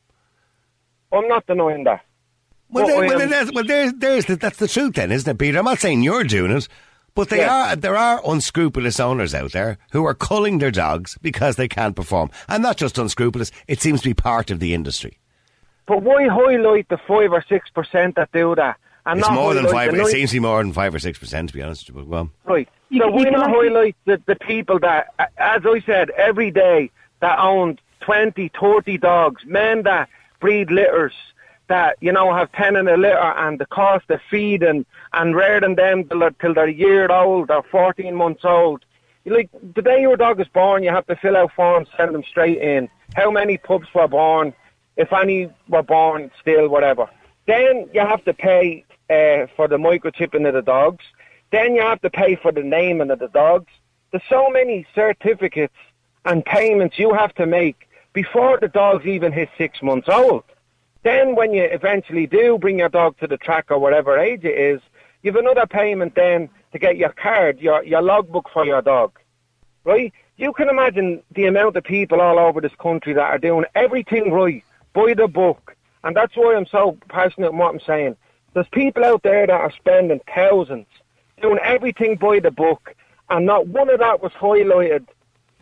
I'm 1.13 1.27
not 1.27 1.45
denying 1.45 1.83
that. 1.83 2.01
Well, 2.69 2.85
Well, 2.85 2.99
there, 3.01 3.09
well, 3.09 3.21
am- 3.21 3.29
there's, 3.29 3.51
well 3.51 3.63
there's, 3.65 3.93
there's 3.93 4.25
the, 4.25 4.35
that's 4.37 4.57
the 4.57 4.67
truth, 4.67 4.93
then, 4.95 5.11
isn't 5.11 5.29
it, 5.29 5.37
Peter? 5.37 5.59
I'm 5.59 5.65
not 5.65 5.79
saying 5.79 6.03
you're 6.03 6.23
doing 6.23 6.51
it, 6.51 6.67
but 7.15 7.27
they 7.29 7.39
Yeah. 7.39 7.71
are. 7.71 7.75
There 7.75 7.97
are 7.97 8.21
unscrupulous 8.25 8.99
owners 8.99 9.35
out 9.35 9.51
there 9.51 9.77
who 9.91 10.05
are 10.05 10.13
culling 10.13 10.59
their 10.59 10.71
dogs 10.71 11.17
because 11.21 11.57
they 11.57 11.67
can't 11.67 11.95
perform, 11.95 12.31
and 12.47 12.63
not 12.63 12.77
just 12.77 12.97
unscrupulous. 12.97 13.51
It 13.67 13.81
seems 13.81 14.01
to 14.01 14.09
be 14.09 14.13
part 14.13 14.51
of 14.51 14.59
the 14.59 14.73
industry. 14.73 15.19
But 15.85 16.03
why 16.03 16.27
highlight 16.29 16.87
the 16.87 16.97
five 16.97 17.31
or 17.33 17.43
six 17.49 17.69
percent 17.69 18.15
that 18.15 18.31
do 18.31 18.55
that? 18.55 18.77
And 19.05 19.19
It's 19.19 19.27
not 19.27 19.35
more 19.35 19.53
than 19.53 19.67
five. 19.67 19.91
the 19.91 20.01
It 20.01 20.07
seems 20.07 20.29
to 20.31 20.35
be 20.35 20.39
more 20.39 20.61
than 20.63 20.73
five 20.73 20.93
or 20.93 20.99
six 20.99 21.17
percent, 21.17 21.49
to 21.49 21.55
be 21.55 21.61
honest. 21.61 21.93
But 21.93 22.05
well, 22.07 22.29
Right. 22.45 22.67
You 22.89 22.99
so 22.99 23.05
can- 23.05 23.11
you 23.13 23.17
why 23.17 23.23
can 23.23 23.33
not 23.33 23.47
actually- 23.49 23.67
highlight 23.69 23.95
the, 24.05 24.21
the 24.25 24.35
people 24.35 24.79
that, 24.79 25.07
as 25.37 25.61
I 25.65 25.79
said, 25.85 26.09
every 26.11 26.51
day 26.51 26.91
that 27.21 27.39
own 27.39 27.79
20, 28.01 28.49
30 28.59 28.97
dogs, 28.97 29.43
men 29.45 29.83
that 29.83 30.09
breed 30.39 30.69
litters, 30.71 31.13
that, 31.67 31.95
you 32.01 32.11
know, 32.11 32.33
have 32.33 32.51
10 32.51 32.75
in 32.75 32.87
a 32.87 32.97
litter 32.97 33.17
and 33.17 33.57
the 33.59 33.65
cost 33.65 34.09
of 34.09 34.19
feeding 34.29 34.85
and 35.13 35.35
rearing 35.35 35.75
them 35.75 36.03
till 36.03 36.19
they're, 36.19 36.31
till 36.31 36.53
they're 36.53 36.65
a 36.65 36.71
year 36.73 37.09
old 37.11 37.49
or 37.49 37.63
14 37.63 38.13
months 38.15 38.43
old. 38.43 38.83
You 39.23 39.35
Like, 39.35 39.49
the 39.75 39.81
day 39.81 40.01
your 40.01 40.17
dog 40.17 40.41
is 40.41 40.47
born, 40.47 40.83
you 40.83 40.89
have 40.89 41.05
to 41.07 41.15
fill 41.15 41.37
out 41.37 41.53
forms, 41.53 41.87
send 41.95 42.13
them 42.13 42.23
straight 42.23 42.57
in. 42.59 42.89
How 43.15 43.29
many 43.31 43.57
pups 43.57 43.87
were 43.93 44.07
born, 44.07 44.53
if 44.97 45.13
any 45.13 45.49
were 45.69 45.83
born 45.83 46.29
still, 46.41 46.67
whatever. 46.67 47.07
Then 47.45 47.87
you 47.93 48.01
have 48.01 48.23
to 48.25 48.33
pay 48.33 48.83
uh, 49.11 49.47
for 49.55 49.67
the 49.67 49.77
microchipping 49.77 50.47
of 50.47 50.53
the 50.53 50.61
dogs. 50.61 51.03
Then 51.51 51.75
you 51.75 51.81
have 51.81 52.01
to 52.01 52.09
pay 52.09 52.35
for 52.35 52.51
the 52.51 52.63
naming 52.63 53.11
of 53.11 53.19
the 53.19 53.27
dogs. 53.27 53.71
There's 54.11 54.23
so 54.29 54.49
many 54.49 54.85
certificates 54.95 55.75
and 56.25 56.45
payments 56.45 56.97
you 56.97 57.13
have 57.13 57.33
to 57.35 57.45
make 57.45 57.89
before 58.13 58.57
the 58.59 58.67
dogs 58.67 59.05
even 59.05 59.31
hit 59.31 59.49
six 59.57 59.81
months 59.81 60.07
old. 60.09 60.43
Then 61.03 61.35
when 61.35 61.53
you 61.53 61.63
eventually 61.63 62.27
do 62.27 62.57
bring 62.57 62.79
your 62.79 62.89
dog 62.89 63.17
to 63.19 63.27
the 63.27 63.37
track 63.37 63.65
or 63.69 63.79
whatever 63.79 64.17
age 64.17 64.43
it 64.43 64.57
is, 64.57 64.81
you've 65.23 65.35
another 65.35 65.65
payment 65.65 66.15
then 66.15 66.49
to 66.71 66.79
get 66.79 66.97
your 66.97 67.09
card, 67.09 67.59
your, 67.59 67.83
your 67.83 68.01
logbook 68.01 68.49
for 68.53 68.65
your 68.65 68.81
dog. 68.81 69.17
Right? 69.83 70.13
You 70.37 70.53
can 70.53 70.69
imagine 70.69 71.23
the 71.33 71.45
amount 71.45 71.75
of 71.75 71.83
people 71.83 72.21
all 72.21 72.37
over 72.37 72.61
this 72.61 72.75
country 72.79 73.13
that 73.13 73.21
are 73.21 73.39
doing 73.39 73.65
everything 73.75 74.31
right, 74.31 74.63
by 74.93 75.13
the 75.15 75.27
book. 75.27 75.75
And 76.03 76.15
that's 76.15 76.35
why 76.35 76.55
I'm 76.55 76.67
so 76.67 76.97
passionate 77.09 77.51
in 77.51 77.57
what 77.57 77.73
I'm 77.73 77.79
saying. 77.79 78.15
There's 78.53 78.67
people 78.71 79.03
out 79.03 79.23
there 79.23 79.47
that 79.47 79.53
are 79.53 79.71
spending 79.71 80.19
thousands 80.33 80.87
doing 81.41 81.59
everything 81.63 82.15
by 82.17 82.39
the 82.39 82.51
book, 82.51 82.93
and 83.29 83.45
not 83.45 83.67
one 83.67 83.89
of 83.89 83.99
that 83.99 84.21
was 84.21 84.31
highlighted. 84.33 85.07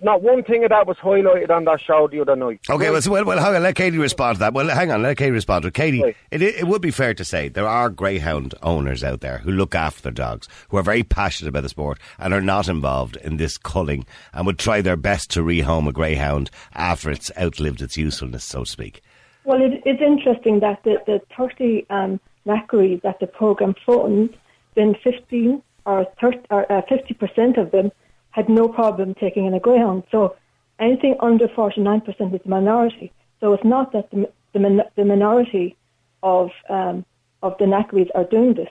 Not 0.02 0.22
one 0.22 0.44
thing 0.44 0.64
of 0.64 0.70
that 0.70 0.88
was 0.88 0.96
highlighted 0.98 1.50
on 1.50 1.66
that 1.66 1.82
show 1.82 2.08
the 2.08 2.22
other 2.22 2.36
night. 2.38 2.62
Okay, 2.70 2.90
well, 2.90 3.02
so, 3.02 3.12
well, 3.12 3.26
well, 3.26 3.38
hang 3.38 3.54
on, 3.56 3.64
let 3.64 3.76
Katie 3.76 3.98
respond 3.98 4.36
to 4.38 4.40
that. 4.40 4.54
Well, 4.54 4.70
hang 4.70 4.92
on, 4.92 5.02
let 5.02 5.18
Katie 5.18 5.32
respond 5.32 5.64
to 5.64 5.68
it. 5.68 5.74
Katie, 5.74 6.02
Right. 6.02 6.16
it, 6.32 6.42
it 6.42 6.68
would 6.68 6.82
be 6.82 6.90
fair 6.90 7.14
to 7.14 7.26
say 7.26 7.50
there 7.50 7.68
are 7.68 7.90
greyhound 7.90 8.56
owners 8.64 9.04
out 9.04 9.20
there 9.20 9.40
who 9.40 9.52
look 9.52 9.76
after 9.76 10.02
their 10.04 10.12
dogs, 10.14 10.48
who 10.70 10.78
are 10.78 10.84
very 10.84 11.04
passionate 11.04 11.50
about 11.50 11.64
the 11.64 11.70
sport 11.70 12.00
and 12.18 12.34
are 12.34 12.40
not 12.42 12.70
involved 12.70 13.18
in 13.18 13.36
this 13.36 13.58
culling 13.58 14.06
and 14.34 14.46
would 14.46 14.58
try 14.58 14.80
their 14.80 14.96
best 14.96 15.32
to 15.32 15.42
rehome 15.42 15.86
a 15.90 15.92
greyhound 15.92 16.50
after 16.74 17.12
it's 17.12 17.30
outlived 17.38 17.82
its 17.82 17.98
usefulness, 17.98 18.46
so 18.46 18.64
to 18.64 18.72
speak. 18.72 19.02
Well, 19.44 19.62
it, 19.62 19.82
it's 19.86 20.02
interesting 20.02 20.62
that 20.62 20.82
the, 20.86 20.98
the 21.08 21.20
30 21.36 21.86
um, 21.90 22.22
knackeries 22.46 23.02
that 23.04 23.20
the 23.20 23.28
program 23.28 23.76
funds, 23.86 24.34
then 24.76 24.96
15 25.04 25.62
or, 25.86 26.06
30, 26.22 26.40
or 26.50 26.72
uh, 26.72 26.82
50% 26.84 27.58
of 27.58 27.72
them 27.72 27.92
had 28.32 28.50
no 28.50 28.68
problem 28.68 29.16
taking 29.16 29.46
in 29.46 29.54
a 29.54 29.60
greyhound. 29.60 30.04
So 30.12 30.36
anything 30.80 31.16
under 31.20 31.48
49% 31.48 32.08
is 32.34 32.42
a 32.46 32.50
minority. 32.50 33.12
So 33.40 33.54
it's 33.54 33.64
not 33.64 33.92
that 33.94 34.10
the, 34.12 34.30
the, 34.54 34.86
the 34.96 35.06
minority 35.06 35.76
of 36.24 36.50
um, 36.70 37.06
of 37.42 37.58
the 37.58 37.66
knackeries 37.66 38.10
are 38.16 38.26
doing 38.26 38.54
this. 38.54 38.68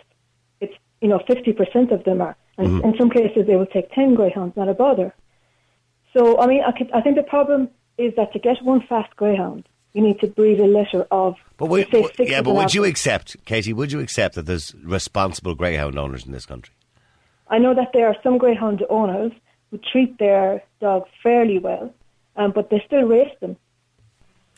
It's 0.60 0.74
you 1.00 1.08
know 1.08 1.18
50% 1.18 1.92
of 1.92 2.04
them 2.04 2.20
are, 2.20 2.36
and 2.58 2.84
in 2.84 2.94
some 2.98 3.10
cases 3.10 3.46
they 3.46 3.56
will 3.56 3.66
take 3.66 3.90
10 3.92 4.14
greyhounds, 4.14 4.56
not 4.56 4.68
a 4.68 4.74
bother. 4.74 5.14
So 6.16 6.38
I 6.40 6.46
mean, 6.46 6.62
I, 6.66 6.72
could, 6.76 6.90
I 6.92 7.00
think 7.00 7.16
the 7.16 7.22
problem 7.22 7.68
is 7.96 8.12
that 8.16 8.32
to 8.32 8.38
get 8.38 8.62
one 8.62 8.82
fast 8.88 9.14
greyhound, 9.16 9.64
you 9.94 10.02
need 10.02 10.20
to 10.20 10.26
breathe 10.26 10.60
a 10.60 10.66
litter 10.66 11.06
of. 11.10 11.36
But 11.56 11.66
would, 11.66 11.88
say, 11.90 12.08
six 12.14 12.30
yeah, 12.30 12.42
but 12.42 12.50
an 12.50 12.56
would 12.56 12.74
you 12.74 12.84
accept, 12.84 13.36
Katie, 13.44 13.72
would 13.72 13.90
you 13.92 14.00
accept 14.00 14.34
that 14.36 14.46
there's 14.46 14.74
responsible 14.82 15.54
greyhound 15.54 15.98
owners 15.98 16.24
in 16.26 16.32
this 16.32 16.46
country? 16.46 16.74
I 17.48 17.58
know 17.58 17.74
that 17.74 17.92
there 17.94 18.06
are 18.06 18.16
some 18.22 18.38
greyhound 18.38 18.84
owners 18.90 19.32
who 19.70 19.78
treat 19.78 20.18
their 20.18 20.62
dogs 20.80 21.08
fairly 21.22 21.58
well, 21.58 21.92
um, 22.36 22.52
but 22.52 22.70
they 22.70 22.82
still 22.86 23.02
race 23.02 23.34
them. 23.40 23.56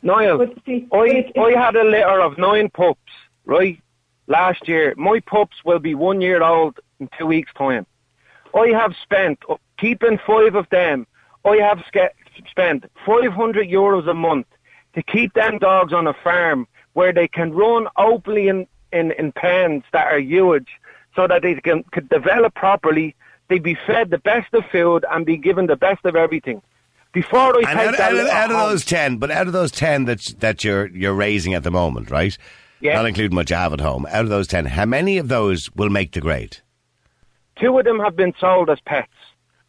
Niall, 0.03 0.39
But 0.39 0.55
see, 0.65 0.87
but 0.91 0.99
I, 0.99 1.07
it's- 1.09 1.33
I 1.37 1.59
had 1.59 1.77
a 1.77 1.85
litter 1.85 2.21
of 2.21 2.39
nine 2.39 2.71
pups, 2.71 3.01
right, 3.45 3.79
last 4.27 4.67
year. 4.67 4.95
My 4.97 5.21
pups 5.21 5.59
will 5.65 5.79
be 5.79 5.95
one 5.95 6.21
year 6.21 6.43
old 6.43 6.81
in 6.99 7.09
two 7.19 7.27
weeks' 7.27 7.53
time. 7.57 7.87
I 8.55 8.69
have 8.69 8.95
spent, 9.03 9.39
uh, 9.49 9.57
keeping 9.79 10.19
five 10.27 10.55
of 10.55 10.69
them, 10.71 11.07
I 11.45 11.57
have 11.57 11.83
ske- 11.87 12.15
spent 12.49 12.85
500 13.07 13.69
euros 13.69 14.09
a 14.09 14.15
month 14.15 14.47
to 14.95 15.03
keep 15.03 15.35
them 15.35 15.59
dogs 15.59 15.93
on 15.93 16.07
a 16.07 16.15
farm 16.15 16.67
where 16.93 17.13
they 17.13 17.29
can 17.29 17.53
run 17.53 17.87
openly 17.97 18.49
in, 18.49 18.67
in, 18.93 19.13
in 19.13 19.33
pens 19.33 19.85
that 19.93 20.07
are 20.07 20.19
huge 20.19 20.69
so 21.15 21.27
that 21.27 21.43
they 21.43 21.55
can, 21.55 21.83
could 21.93 22.09
develop 22.09 22.55
properly, 22.55 23.15
they 23.49 23.59
be 23.59 23.77
fed 23.87 24.11
the 24.11 24.19
best 24.19 24.53
of 24.55 24.65
food 24.71 25.05
and 25.11 25.27
be 25.27 25.37
given 25.37 25.67
the 25.67 25.77
best 25.77 26.05
of 26.05 26.17
everything. 26.17 26.63
Before 27.13 27.57
I 27.57 27.71
And 27.71 27.79
take 27.79 28.01
out, 28.01 28.01
out, 28.01 28.15
of, 28.15 28.27
out 28.29 28.51
of 28.53 28.71
those 28.71 28.85
ten, 28.85 29.17
but 29.17 29.33
out 29.33 29.49
of 29.49 29.53
those 29.53 29.73
ten 29.73 30.05
that 30.05 30.21
that 30.39 30.63
you're 30.63 30.87
you're 30.97 31.15
raising 31.15 31.55
at 31.55 31.65
the 31.65 31.71
moment, 31.73 32.09
right? 32.09 32.39
Yeah. 32.79 32.95
Not 32.95 33.07
including 33.07 33.35
what 33.35 33.51
you 33.51 33.57
have 33.57 33.73
at 33.73 33.81
home. 33.81 34.07
Out 34.09 34.23
of 34.23 34.29
those 34.29 34.47
ten, 34.47 34.65
how 34.65 34.85
many 34.85 35.19
of 35.19 35.27
those 35.27 35.75
will 35.75 35.91
make 35.91 36.13
the 36.13 36.21
grade? 36.21 36.59
Two 37.57 37.77
of 37.77 37.85
them 37.85 37.99
have 37.99 38.15
been 38.15 38.33
sold 38.39 38.71
as 38.71 38.79
pets. 38.87 39.13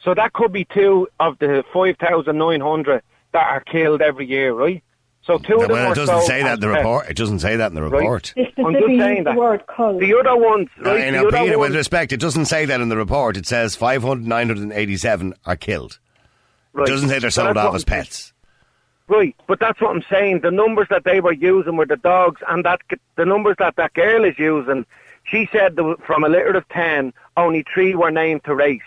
So 0.03 0.13
that 0.13 0.33
could 0.33 0.53
be 0.53 0.65
two 0.65 1.07
of 1.19 1.37
the 1.39 1.63
5,900 1.73 3.03
that 3.33 3.47
are 3.47 3.59
killed 3.59 4.01
every 4.01 4.25
year, 4.25 4.53
right? 4.53 4.83
So 5.23 5.37
two 5.37 5.49
No, 5.57 5.61
of 5.63 5.67
them 5.67 5.71
well, 5.71 5.85
were 5.87 5.91
it 5.91 5.95
doesn't 5.95 6.15
sold 6.15 6.25
say 6.27 6.41
that 6.43 6.55
in 6.55 6.59
the 6.61 6.67
report. 6.69 7.07
It 7.09 7.15
doesn't 7.15 7.39
say 7.39 7.55
that 7.55 7.67
in 7.67 7.75
the 7.75 7.83
report. 7.83 8.33
They 8.35 8.51
I'm 8.57 8.73
just 8.73 8.85
saying 8.87 9.17
use 9.17 9.17
the 9.17 9.23
that. 9.25 9.35
word 9.35 9.63
cull. 9.67 9.99
The 9.99 10.15
other 10.17 10.35
ones, 10.35 10.67
No, 10.79 10.91
right? 10.95 11.05
you 11.05 11.11
the 11.11 11.11
know, 11.21 11.27
other 11.27 11.37
Peter, 11.37 11.59
with 11.59 11.75
respect, 11.75 12.11
it 12.11 12.19
doesn't 12.19 12.45
say 12.45 12.65
that 12.65 12.81
in 12.81 12.89
the 12.89 12.97
report. 12.97 13.37
It 13.37 13.45
says 13.45 13.75
500, 13.75 14.25
987 14.25 15.33
are 15.45 15.55
killed. 15.55 15.99
right. 16.73 16.87
It 16.87 16.91
doesn't 16.91 17.09
say 17.09 17.19
they're 17.19 17.29
sold 17.29 17.55
off 17.57 17.75
as 17.75 17.83
pets. 17.85 18.33
Right, 19.07 19.35
but 19.47 19.59
that's 19.59 19.79
what 19.81 19.91
I'm 19.95 20.03
saying. 20.09 20.39
The 20.39 20.51
numbers 20.51 20.87
that 20.89 21.03
they 21.03 21.19
were 21.19 21.33
using 21.33 21.75
were 21.75 21.85
the 21.85 21.97
dogs, 21.97 22.41
and 22.47 22.63
that 22.65 22.79
the 23.17 23.25
numbers 23.25 23.57
that 23.59 23.75
that 23.75 23.93
girl 23.93 24.23
is 24.23 24.39
using. 24.39 24.85
She 25.23 25.47
said 25.51 25.75
there, 25.75 25.95
from 26.07 26.23
a 26.23 26.29
litter 26.29 26.55
of 26.57 26.67
ten, 26.69 27.13
only 27.37 27.63
three 27.73 27.93
were 27.93 28.09
named 28.09 28.43
to 28.45 28.55
race. 28.55 28.81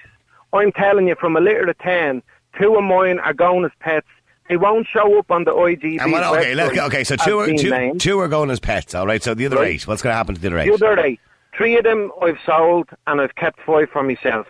I'm 0.52 0.72
telling 0.72 1.06
you, 1.08 1.14
from 1.14 1.36
a 1.36 1.40
litter 1.40 1.68
of 1.68 1.78
ten, 1.78 2.22
two 2.58 2.74
of 2.74 2.82
mine 2.84 3.18
are 3.20 3.34
going 3.34 3.64
as 3.66 3.70
pets. 3.80 4.06
They 4.48 4.56
won't 4.56 4.86
show 4.86 5.18
up 5.18 5.30
on 5.30 5.44
the 5.44 5.52
IGB. 5.52 6.00
And 6.00 6.12
what, 6.12 6.22
okay, 6.38 6.54
let's, 6.54 6.78
okay, 6.78 7.04
so 7.04 7.16
two 7.16 7.38
are, 7.38 7.46
two, 7.46 7.70
named. 7.70 8.00
two 8.00 8.18
are 8.20 8.28
going 8.28 8.50
as 8.50 8.60
pets, 8.60 8.94
all 8.94 9.06
right? 9.06 9.22
So 9.22 9.32
the 9.34 9.46
other 9.46 9.56
Right. 9.56 9.74
eight, 9.74 9.86
what's 9.86 10.02
going 10.02 10.12
to 10.12 10.16
happen 10.16 10.34
to 10.34 10.40
the 10.40 10.48
other 10.48 10.58
eight? 10.58 10.78
The 10.78 10.86
other 10.86 11.00
eight, 11.00 11.20
three 11.56 11.78
of 11.78 11.84
them 11.84 12.12
I've 12.20 12.38
sold, 12.44 12.90
and 13.06 13.20
I've 13.20 13.34
kept 13.36 13.60
five 13.64 13.88
for 13.90 14.02
myself. 14.02 14.46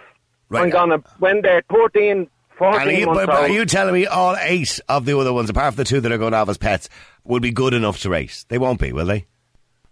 Right. 0.49 0.63
I'm 0.63 0.69
uh, 0.69 0.97
gonna 0.97 1.03
when 1.21 1.43
they're 1.43 1.63
13, 1.73 2.29
14 2.59 2.81
are 2.81 2.91
you, 2.91 3.07
months 3.07 3.21
but, 3.21 3.27
but 3.27 3.37
are 3.37 3.49
you 3.49 3.65
telling 3.65 3.95
me 3.95 4.07
all 4.07 4.37
eight 4.41 4.79
of 4.89 5.05
the 5.05 5.17
other 5.19 5.33
ones, 5.33 5.49
apart 5.51 5.75
from 5.75 5.77
the 5.79 5.85
two 5.85 6.01
that 6.01 6.13
are 6.13 6.19
going 6.19 6.35
off 6.35 6.49
as 6.49 6.59
pets, 6.59 6.89
will 7.25 7.41
be 7.41 7.51
good 7.51 7.73
enough 7.75 8.01
to 8.01 8.11
race? 8.11 8.45
They 8.49 8.59
won't 8.59 8.81
be, 8.81 8.93
will 8.93 9.07
they? 9.07 9.27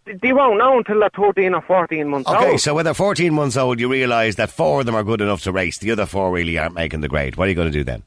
They 0.04 0.32
won't 0.32 0.59
know 0.59 0.78
until 0.78 0.99
they're 0.99 1.11
13 1.14 1.54
or 1.54 1.62
14 1.62 2.09
months 2.09 2.28
Okay, 2.28 2.37
old. 2.37 2.47
Okay, 2.49 2.56
so 2.56 2.75
when 2.75 2.85
they're 2.85 2.92
14 2.94 3.32
months 3.32 3.56
old, 3.56 3.78
you 3.78 3.88
realise 3.88 4.35
that 4.35 4.50
four 4.50 4.80
of 4.80 4.87
them 4.87 4.97
are 4.97 5.04
good 5.04 5.21
enough 5.21 5.42
to 5.42 5.52
race. 5.52 5.78
The 5.78 5.92
other 5.92 6.06
four 6.06 6.32
really 6.32 6.59
aren't 6.59 6.75
making 6.75 7.02
the 7.02 7.09
grade. 7.09 7.37
What 7.37 7.47
are 7.47 7.50
you 7.50 7.54
going 7.54 7.71
to 7.71 7.73
do 7.73 7.85
then? 7.85 8.02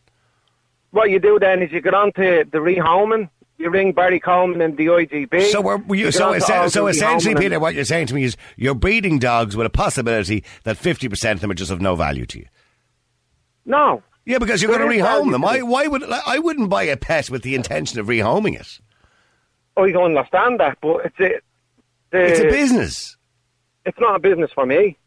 What 0.96 1.12
you 1.12 1.20
do 1.20 1.38
then 1.40 1.62
is 1.62 1.72
you 1.72 1.82
get 1.82 1.94
on 1.94 2.12
to 2.14 2.46
the 2.52 2.58
rehoming. 2.58 3.30
You 3.58 3.70
ring 3.70 3.94
Barry 3.94 4.20
Coleman 4.20 4.60
and 4.62 4.76
the 4.78 4.88
IGB. 4.88 5.44
So, 5.44 5.62
we're, 5.62 5.78
you, 5.96 6.06
You 6.08 6.12
so, 6.12 6.20
get 6.20 6.26
on 6.26 6.32
to 6.32 6.38
essen- 6.38 6.58
all 6.58 6.70
so 6.70 6.88
essentially, 6.88 7.36
Peter, 7.36 7.58
what 7.60 7.74
you're 7.74 7.86
saying 7.86 8.08
to 8.08 8.14
me 8.14 8.24
is 8.26 8.36
you're 8.58 8.76
breeding 8.76 9.18
dogs 9.18 9.56
with 9.56 9.66
a 9.66 9.70
possibility 9.70 10.44
that 10.66 10.76
50% 10.78 11.32
of 11.34 11.40
them 11.40 11.52
are 11.52 11.54
just 11.56 11.72
of 11.72 11.80
no 11.80 11.96
value 11.96 12.26
to 12.26 12.40
you. 12.40 12.46
No. 13.66 14.04
Yeah, 14.26 14.40
because 14.40 14.62
you're 14.62 14.76
going 14.78 14.90
to 14.90 15.02
rehome 15.04 15.32
them. 15.32 15.46
I, 15.46 15.62
why 15.62 15.88
would 15.88 16.02
like, 16.02 16.24
I 16.28 16.40
wouldn't 16.40 16.70
buy 16.70 16.84
a 16.84 16.98
pet 16.98 17.30
with 17.30 17.44
the 17.44 17.56
intention 17.56 18.00
of 18.00 18.08
rehoming 18.08 18.60
it? 18.60 18.80
Oh, 19.78 19.84
I 19.86 19.92
don't 19.92 20.16
understand 20.18 20.60
that, 20.60 20.78
but 20.82 21.06
it's 21.06 21.20
a, 21.20 21.30
the, 22.12 22.26
It's 22.26 22.40
a 22.42 22.44
business. 22.50 23.18
it's 23.86 24.00
not 24.00 24.16
a 24.16 24.20
business 24.20 24.52
for 24.54 24.66
me. 24.66 24.98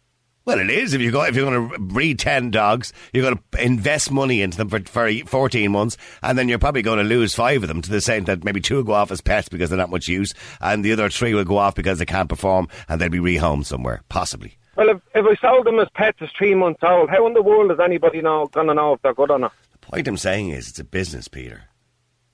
Well, 0.48 0.60
it 0.60 0.70
is. 0.70 0.94
If 0.94 1.02
you 1.02 1.10
go, 1.10 1.24
if 1.24 1.36
you're 1.36 1.44
going 1.44 1.68
to 1.72 1.78
breed 1.78 2.18
ten 2.18 2.50
dogs, 2.50 2.94
you're 3.12 3.22
going 3.22 3.38
to 3.52 3.62
invest 3.62 4.10
money 4.10 4.40
into 4.40 4.56
them 4.56 4.70
for, 4.70 4.80
for 4.80 5.12
14 5.26 5.70
months, 5.70 5.98
and 6.22 6.38
then 6.38 6.48
you're 6.48 6.58
probably 6.58 6.80
going 6.80 6.96
to 6.96 7.04
lose 7.04 7.34
five 7.34 7.62
of 7.62 7.68
them 7.68 7.82
to 7.82 7.90
the 7.90 7.98
extent 7.98 8.24
that 8.28 8.44
maybe 8.44 8.58
two 8.58 8.76
will 8.76 8.82
go 8.82 8.94
off 8.94 9.10
as 9.10 9.20
pets 9.20 9.50
because 9.50 9.68
they're 9.68 9.76
not 9.76 9.90
much 9.90 10.08
use, 10.08 10.32
and 10.62 10.82
the 10.82 10.90
other 10.90 11.10
three 11.10 11.34
will 11.34 11.44
go 11.44 11.58
off 11.58 11.74
because 11.74 11.98
they 11.98 12.06
can't 12.06 12.30
perform, 12.30 12.66
and 12.88 12.98
they'll 12.98 13.10
be 13.10 13.18
rehomed 13.18 13.66
somewhere, 13.66 14.00
possibly. 14.08 14.56
Well, 14.74 14.88
if, 14.88 15.02
if 15.14 15.26
I 15.26 15.34
sold 15.38 15.66
them 15.66 15.80
as 15.80 15.88
pets 15.92 16.16
as 16.22 16.30
three 16.30 16.54
months 16.54 16.80
old, 16.82 17.10
how 17.10 17.26
in 17.26 17.34
the 17.34 17.42
world 17.42 17.70
is 17.70 17.78
anybody 17.78 18.22
now 18.22 18.46
gonna 18.46 18.72
know 18.72 18.94
if 18.94 19.02
they're 19.02 19.12
good 19.12 19.30
or 19.30 19.38
not? 19.38 19.52
The 19.72 19.86
point 19.86 20.08
I'm 20.08 20.16
saying 20.16 20.48
is, 20.48 20.70
it's 20.70 20.78
a 20.78 20.84
business, 20.84 21.28
Peter. 21.28 21.64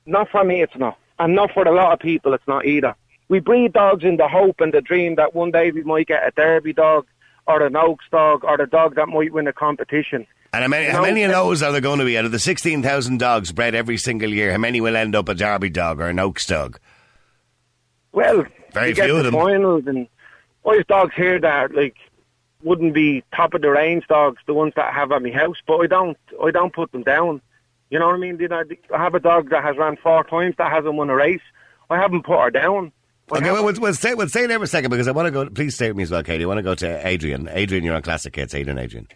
Not 0.07 0.29
for 0.29 0.45
me, 0.45 0.63
it's 0.63 0.77
not. 0.77 0.97
And 1.19 1.35
not 1.35 1.51
for 1.51 1.65
a 1.65 1.75
lot 1.75 1.95
of 1.95 1.99
people, 1.99 2.33
it's 2.33 2.47
not 2.47 2.65
either. 2.65 2.95
We 3.27 3.41
breed 3.41 3.73
dogs 3.73 4.05
in 4.05 4.19
the 4.19 4.29
hope 4.29 4.61
and 4.61 4.73
the 4.73 4.83
dream 4.83 5.17
that 5.17 5.35
one 5.35 5.51
day 5.51 5.73
we 5.73 5.83
might 5.83 6.07
get 6.07 6.25
a 6.25 6.31
Derby 6.31 6.75
dog 6.75 7.07
or 7.47 7.65
an 7.65 7.77
Oaks 7.77 8.05
dog 8.11 8.45
or 8.45 8.57
the 8.57 8.67
dog 8.67 8.95
that 8.97 9.09
might 9.09 9.33
win 9.33 9.47
a 9.47 9.53
competition. 9.53 10.27
And 10.53 10.63
how 10.63 10.69
many, 10.69 10.87
how 10.87 11.03
many 11.03 11.23
of 11.25 11.33
those 11.33 11.63
are 11.63 11.73
there 11.73 11.81
going 11.81 11.99
to 11.99 12.05
be 12.05 12.17
out 12.17 12.25
of 12.25 12.33
the 12.33 12.39
16,000 12.39 13.19
dogs 13.19 13.51
bred 13.53 13.75
every 13.75 13.97
single 13.97 14.31
year? 14.31 14.53
How 14.53 14.59
many 14.59 14.81
will 14.81 14.97
end 14.97 15.17
up 15.17 15.29
a 15.29 15.35
Derby 15.35 15.69
dog 15.71 16.01
or 16.01 16.09
an 16.09 16.19
Oaks 16.21 16.47
dog? 16.47 16.79
Well, 18.13 18.45
Very 18.73 18.95
few 18.95 19.17
of 19.17 19.25
them. 19.25 19.35
finals 19.35 19.85
and 19.87 20.07
dogs 20.89 21.15
here 21.17 21.41
that 21.41 21.75
like 21.75 21.97
wouldn't 22.63 22.95
be 22.95 23.23
top 23.35 23.55
of 23.55 23.63
the 23.63 23.71
range 23.71 24.07
dogs, 24.07 24.41
the 24.47 24.55
ones 24.55 24.73
that 24.77 24.87
I 24.87 24.93
have 24.93 25.13
at 25.13 25.23
my 25.23 25.31
house, 25.31 25.57
but 25.67 25.79
I 25.79 25.87
don't 25.87 26.17
I 26.43 26.51
don't 26.51 26.73
put 26.73 26.93
them 26.93 27.03
down. 27.03 27.41
You 27.91 27.99
know 27.99 28.07
what 28.07 28.15
I 28.15 28.19
mean? 28.19 28.39
You 28.39 28.49
know, 28.49 28.63
I 28.95 28.99
have 28.99 29.15
a 29.15 29.21
dog 29.21 29.51
that 29.51 29.63
has 29.63 29.77
ran 29.77 29.97
four 29.97 30.25
times 30.25 30.55
that 30.59 30.73
hasn't 30.73 30.95
won 30.95 31.11
a 31.11 31.15
race. 31.15 31.43
I 31.91 31.99
haven't 31.99 32.25
put 32.25 32.41
her 32.41 32.51
down. 32.51 32.93
Okay, 33.33 33.51
well, 33.51 33.65
we'll, 33.65 33.75
we'll, 33.81 33.95
stay, 33.95 34.15
we'll 34.15 34.29
stay 34.29 34.47
there 34.47 34.59
for 34.59 34.65
a 34.65 34.69
second 34.69 34.91
because 34.91 35.09
I 35.09 35.13
want 35.13 35.27
to 35.27 35.31
go. 35.31 35.49
Please 35.49 35.75
stay 35.75 35.89
with 35.89 35.97
me 35.97 36.03
as 36.03 36.11
well, 36.11 36.23
Katie. 36.23 36.45
I 36.45 36.47
want 36.47 36.59
to 36.59 36.63
go 36.63 36.75
to 36.75 37.07
Adrian. 37.07 37.49
Adrian, 37.51 37.83
you're 37.83 37.95
on 37.95 38.03
Classic 38.03 38.35
Hits. 38.35 38.55
Adrian, 38.55 38.79
Adrian. 38.79 39.09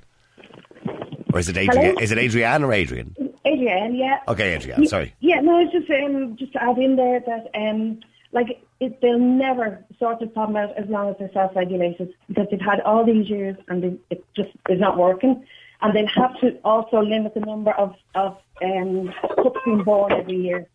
Or 1.32 1.40
is 1.40 1.48
it 1.48 1.58
Adrian? 1.58 1.90
Hello? 1.90 2.00
Is 2.00 2.10
it 2.10 2.18
Adrian 2.18 2.64
or 2.64 2.72
Adrian? 2.72 3.14
Adrian, 3.44 3.94
yeah. 3.94 4.20
Okay, 4.26 4.54
Adrian. 4.54 4.86
Sorry. 4.86 5.14
Yeah, 5.20 5.40
no, 5.40 5.58
it's 5.60 5.72
just 5.72 5.90
um, 5.90 6.36
just 6.38 6.52
to 6.54 6.62
add 6.62 6.78
in 6.78 6.96
there 6.96 7.20
that 7.20 7.48
um, 7.54 8.00
like 8.32 8.62
it, 8.80 8.98
they'll 9.02 9.18
never 9.18 9.84
sort 9.98 10.20
this 10.20 10.30
problem 10.32 10.56
out 10.56 10.76
as 10.78 10.88
long 10.88 11.10
as 11.10 11.16
they're 11.18 11.30
self-regulated 11.34 12.12
because 12.28 12.46
they've 12.50 12.60
had 12.60 12.80
all 12.80 13.04
these 13.04 13.28
years 13.28 13.56
and 13.68 13.82
they, 13.82 13.98
it 14.10 14.24
just 14.34 14.50
is 14.70 14.80
not 14.80 14.96
working, 14.96 15.44
and 15.82 15.94
they'll 15.94 16.06
have 16.08 16.38
to 16.40 16.58
also 16.64 17.02
limit 17.02 17.34
the 17.34 17.40
number 17.40 17.72
of 17.72 17.94
of 18.14 18.38
um, 18.62 19.12
pups 19.36 19.60
being 19.66 19.84
born 19.84 20.12
every 20.12 20.36
year 20.36 20.66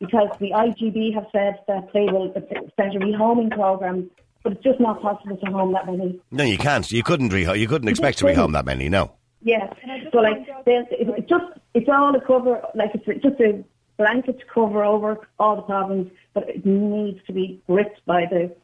because 0.00 0.30
the 0.40 0.50
IGB 0.50 1.14
have 1.14 1.26
said 1.30 1.58
that 1.68 1.92
they 1.92 2.06
will 2.06 2.30
start 2.72 2.96
a 2.96 2.98
rehoming 2.98 3.50
program, 3.50 4.10
but 4.42 4.52
it's 4.52 4.64
just 4.64 4.80
not 4.80 5.00
possible 5.02 5.36
to 5.36 5.46
home 5.52 5.72
that 5.74 5.86
many. 5.86 6.20
No, 6.30 6.42
you 6.42 6.58
can't. 6.58 6.90
You 6.90 7.02
couldn't 7.02 7.30
reho- 7.30 7.58
You 7.58 7.68
couldn't 7.68 7.88
expect 7.88 8.18
to 8.18 8.24
rehome 8.24 8.54
that 8.54 8.64
many. 8.64 8.88
No. 8.88 9.12
Yeah. 9.42 9.72
So 10.12 10.18
like, 10.18 10.46
there's, 10.64 10.86
it, 10.90 11.08
it 11.08 11.28
just 11.28 11.44
it's 11.74 11.88
all 11.88 12.14
a 12.14 12.20
cover, 12.20 12.62
like 12.74 12.90
it's 12.94 13.22
just 13.22 13.40
a 13.40 13.62
blanket 13.96 14.38
to 14.40 14.44
cover 14.46 14.82
over 14.84 15.18
all 15.38 15.56
the 15.56 15.62
problems, 15.62 16.10
but 16.34 16.48
it 16.48 16.64
needs 16.64 17.20
to 17.26 17.32
be 17.32 17.62
gripped 17.66 18.04
by 18.06 18.26
the 18.30 18.54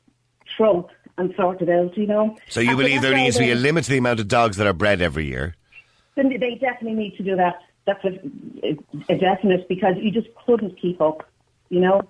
throat 0.56 0.90
and 1.18 1.32
sorted 1.36 1.68
out. 1.70 1.96
You 1.96 2.06
know. 2.06 2.36
So 2.48 2.60
you 2.60 2.70
And 2.70 2.78
believe 2.78 3.02
there 3.02 3.14
needs 3.14 3.36
to 3.36 3.42
be 3.42 3.52
a 3.52 3.54
limit 3.54 3.84
to 3.84 3.90
the 3.90 3.98
amount 3.98 4.20
of 4.20 4.28
dogs 4.28 4.56
that 4.56 4.66
are 4.66 4.72
bred 4.72 5.02
every 5.02 5.26
year? 5.26 5.54
Then 6.14 6.30
they 6.30 6.54
definitely 6.54 6.94
need 6.94 7.16
to 7.18 7.22
do 7.22 7.36
that. 7.36 7.56
That's 7.86 8.04
a, 8.04 8.18
a 9.08 9.16
definite 9.16 9.68
because 9.68 9.94
you 9.98 10.10
just 10.10 10.28
couldn't 10.44 10.80
keep 10.80 11.00
up. 11.00 11.28
You 11.68 11.80
know, 11.80 12.02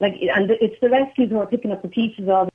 like 0.00 0.14
and 0.20 0.50
it's 0.50 0.78
the 0.80 0.90
rescues 0.90 1.30
who 1.30 1.38
are 1.38 1.46
picking 1.46 1.72
up 1.72 1.82
the 1.82 1.88
pieces 1.88 2.28
of. 2.28 2.48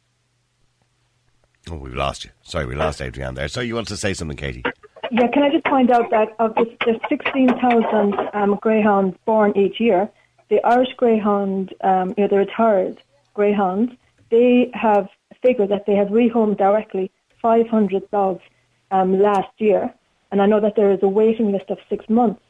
Oh, 1.69 1.75
we've 1.75 1.93
lost 1.93 2.23
you. 2.23 2.31
Sorry, 2.43 2.65
we 2.65 2.75
lost 2.75 3.01
Adrian 3.01 3.35
there. 3.35 3.47
So 3.47 3.61
you 3.61 3.75
want 3.75 3.87
to 3.89 3.97
say 3.97 4.13
something, 4.13 4.37
Katie? 4.37 4.63
Yeah, 5.11 5.27
can 5.27 5.43
I 5.43 5.49
just 5.49 5.65
point 5.65 5.91
out 5.91 6.09
that 6.11 6.35
of 6.39 6.55
the, 6.55 6.65
the 6.85 6.99
16,000 7.09 8.15
um, 8.33 8.55
greyhounds 8.61 9.17
born 9.25 9.55
each 9.57 9.79
year, 9.79 10.09
the 10.49 10.65
Irish 10.65 10.93
greyhound, 10.97 11.73
um, 11.81 12.13
you 12.17 12.23
know, 12.23 12.27
the 12.27 12.37
retired 12.37 13.01
greyhounds, 13.33 13.93
they 14.29 14.69
have 14.73 15.07
figured 15.41 15.69
that 15.69 15.85
they 15.85 15.95
have 15.95 16.07
rehomed 16.07 16.57
directly 16.57 17.11
500 17.41 18.09
dogs 18.11 18.43
um, 18.91 19.19
last 19.19 19.49
year. 19.57 19.93
And 20.31 20.41
I 20.41 20.45
know 20.45 20.59
that 20.59 20.75
there 20.75 20.91
is 20.91 20.99
a 21.01 21.07
waiting 21.07 21.51
list 21.51 21.69
of 21.69 21.77
six 21.89 22.09
months. 22.09 22.41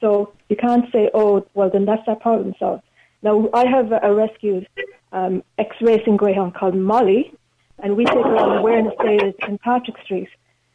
So 0.00 0.32
you 0.48 0.56
can't 0.56 0.90
say, 0.92 1.10
oh, 1.14 1.46
well, 1.54 1.70
then 1.70 1.84
that's 1.84 2.04
that 2.06 2.20
problem 2.20 2.54
solved. 2.58 2.82
Now, 3.22 3.48
I 3.52 3.66
have 3.66 3.90
a, 3.90 4.14
rescued 4.14 4.68
um, 5.12 5.42
ex-racing 5.58 6.16
greyhound 6.16 6.54
called 6.54 6.76
Molly, 6.76 7.32
and 7.80 7.96
we 7.96 8.04
take 8.04 8.14
her 8.14 8.36
on 8.36 8.58
awareness 8.58 8.94
days 9.02 9.34
in 9.46 9.58
Patrick 9.58 9.96
Street. 10.04 10.28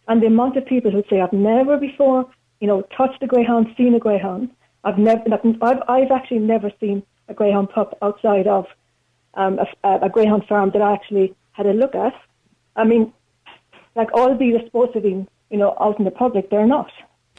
And 0.08 0.22
the 0.22 0.28
amount 0.28 0.58
of 0.58 0.66
people 0.66 0.92
who 0.92 1.04
say, 1.10 1.22
I've 1.22 1.32
never 1.32 1.78
before, 1.78 2.30
you 2.60 2.68
know, 2.68 2.82
touched 2.98 3.24
a 3.24 3.28
greyhound, 3.28 3.68
seen 3.78 3.96
a 3.96 4.00
greyhound. 4.00 4.50
I've 4.84 4.98
never, 4.98 5.24
I've, 5.62 5.82
I've 5.88 6.12
actually 6.12 6.40
never 6.40 6.72
seen 6.80 7.04
a 7.30 7.34
greyhound 7.34 7.70
pup 7.70 7.98
outside 8.02 8.48
of 8.48 8.66
um, 9.36 9.60
a, 9.84 10.00
a 10.02 10.10
greyhound 10.10 10.46
farm 10.46 10.72
that 10.74 10.82
I 10.82 10.94
actually 10.94 11.34
had 11.54 11.66
a 11.66 11.74
look 11.74 11.96
at. 11.96 12.14
I 12.76 12.84
mean, 12.84 13.14
like 13.96 14.10
all 14.14 14.38
these 14.38 14.56
are 14.56 14.66
supposed 14.66 14.94
to 14.94 15.02
be, 15.02 15.26
you 15.50 15.58
know, 15.58 15.78
out 15.80 16.00
in 16.00 16.06
the 16.06 16.12
public. 16.12 16.50
They're 16.50 16.68
not. 16.68 16.92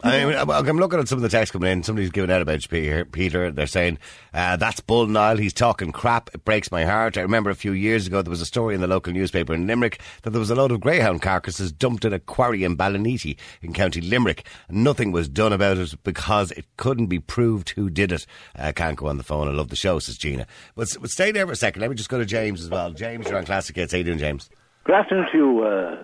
I 0.05 0.27
mean, 0.27 0.37
I'm 0.37 0.77
looking 0.79 1.01
at 1.01 1.09
some 1.09 1.17
of 1.17 1.23
the 1.23 1.31
text 1.31 1.55
coming 1.55 1.73
in. 1.73 1.83
Somebody's 1.83 2.11
giving 2.11 2.31
out 2.31 2.43
about 2.43 2.69
Peter. 2.69 3.07
Peter. 3.07 3.51
They're 3.51 3.67
saying, 3.67 3.99
uh, 4.35 4.57
that's 4.57 4.81
Bull 4.81 5.07
Niall. 5.07 5.39
He's 5.39 5.55
talking 5.55 5.93
crap. 5.93 6.29
It 6.35 6.45
breaks 6.45 6.71
my 6.71 6.85
heart. 6.85 7.17
I 7.17 7.23
remember 7.23 7.49
a 7.49 7.55
few 7.55 7.73
years 7.73 8.07
ago 8.07 8.21
there 8.21 8.31
was 8.31 8.43
a 8.43 8.47
story 8.47 8.75
in 8.75 8.83
the 8.83 8.87
local 8.87 9.15
newspaper 9.15 9.55
in 9.55 9.67
Limerick 9.67 10.01
that 10.23 10.31
there 10.31 10.41
was 10.41 10.51
a 10.51 10.55
load 10.55 10.73
of 10.73 10.81
greyhound 10.81 11.23
carcasses 11.23 11.73
dumped 11.73 12.05
in 12.05 12.13
a 12.13 12.19
quarry 12.19 12.65
in 12.65 12.77
Ballinity 12.77 13.39
in 13.63 13.73
County 13.73 14.03
Limerick. 14.03 14.47
Nothing 14.69 15.11
was 15.11 15.27
done 15.27 15.55
about 15.55 15.79
it 15.79 15.95
because 16.05 16.51
it 16.53 16.67
couldn't 16.77 17.07
be 17.07 17.19
proved 17.19 17.71
who 17.71 17.89
did 17.89 18.13
it. 18.13 18.27
Uh, 18.59 18.73
can't 18.77 18.99
go 18.99 19.07
on 19.07 19.17
the 19.17 19.25
phone. 19.25 19.49
I 19.49 19.53
love 19.53 19.71
the 19.71 19.77
show, 19.77 19.99
says 20.01 20.19
Gina. 20.19 20.47
But, 20.75 20.95
but 21.01 21.09
stay 21.09 21.33
there 21.33 21.47
for 21.47 21.53
a 21.53 21.57
second. 21.57 21.81
Let 21.81 21.89
me 21.89 21.97
just 21.97 22.11
go 22.11 22.19
to 22.19 22.27
James 22.27 22.63
as 22.63 22.69
well. 22.69 22.91
James, 22.91 23.27
you're 23.27 23.39
on 23.39 23.47
Classic 23.47 23.75
Hits. 23.75 23.93
How 23.93 23.99
you 23.99 24.05
doing, 24.05 24.19
James? 24.19 24.51
Good 24.85 24.97
afternoon 24.97 25.27
to 25.33 25.39
you, 25.39 25.63
uh, 25.63 25.97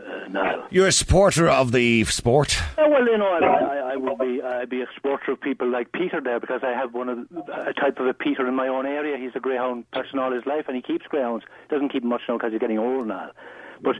You're 0.71 0.87
a 0.87 0.93
supporter 0.93 1.49
of 1.49 1.73
the 1.73 2.05
sport. 2.05 2.59
Oh, 2.79 2.89
well, 2.89 3.05
you 3.05 3.19
know, 3.19 3.27
I, 3.27 3.39
I, 3.39 3.93
I 3.93 3.97
will 3.97 4.17
be 4.17 4.41
I'd 4.43 4.71
be 4.71 4.83
a 4.83 4.87
supporter 4.95 5.33
of 5.33 5.41
people 5.41 5.71
like 5.71 5.93
Peter 5.93 6.21
there 6.21 6.41
because 6.41 6.61
I 6.63 6.71
have 6.71 6.95
one 6.95 7.09
of 7.09 7.29
the, 7.29 7.69
a 7.69 7.73
type 7.73 7.99
of 7.99 8.07
a 8.07 8.15
Peter 8.15 8.47
in 8.47 8.55
my 8.55 8.69
own 8.69 8.87
area. 8.87 9.17
He's 9.19 9.35
a 9.35 9.41
greyhound 9.41 9.91
person 9.91 10.19
all 10.19 10.33
his 10.33 10.47
life, 10.47 10.65
and 10.67 10.77
he 10.77 10.83
keeps 10.83 11.07
greyhounds. 11.07 11.45
Doesn't 11.69 11.91
keep 11.93 12.05
much 12.05 12.23
now 12.29 12.37
because 12.37 12.53
he's 12.53 12.61
getting 12.61 12.79
old 12.79 13.09
now. 13.09 13.31
But 13.83 13.97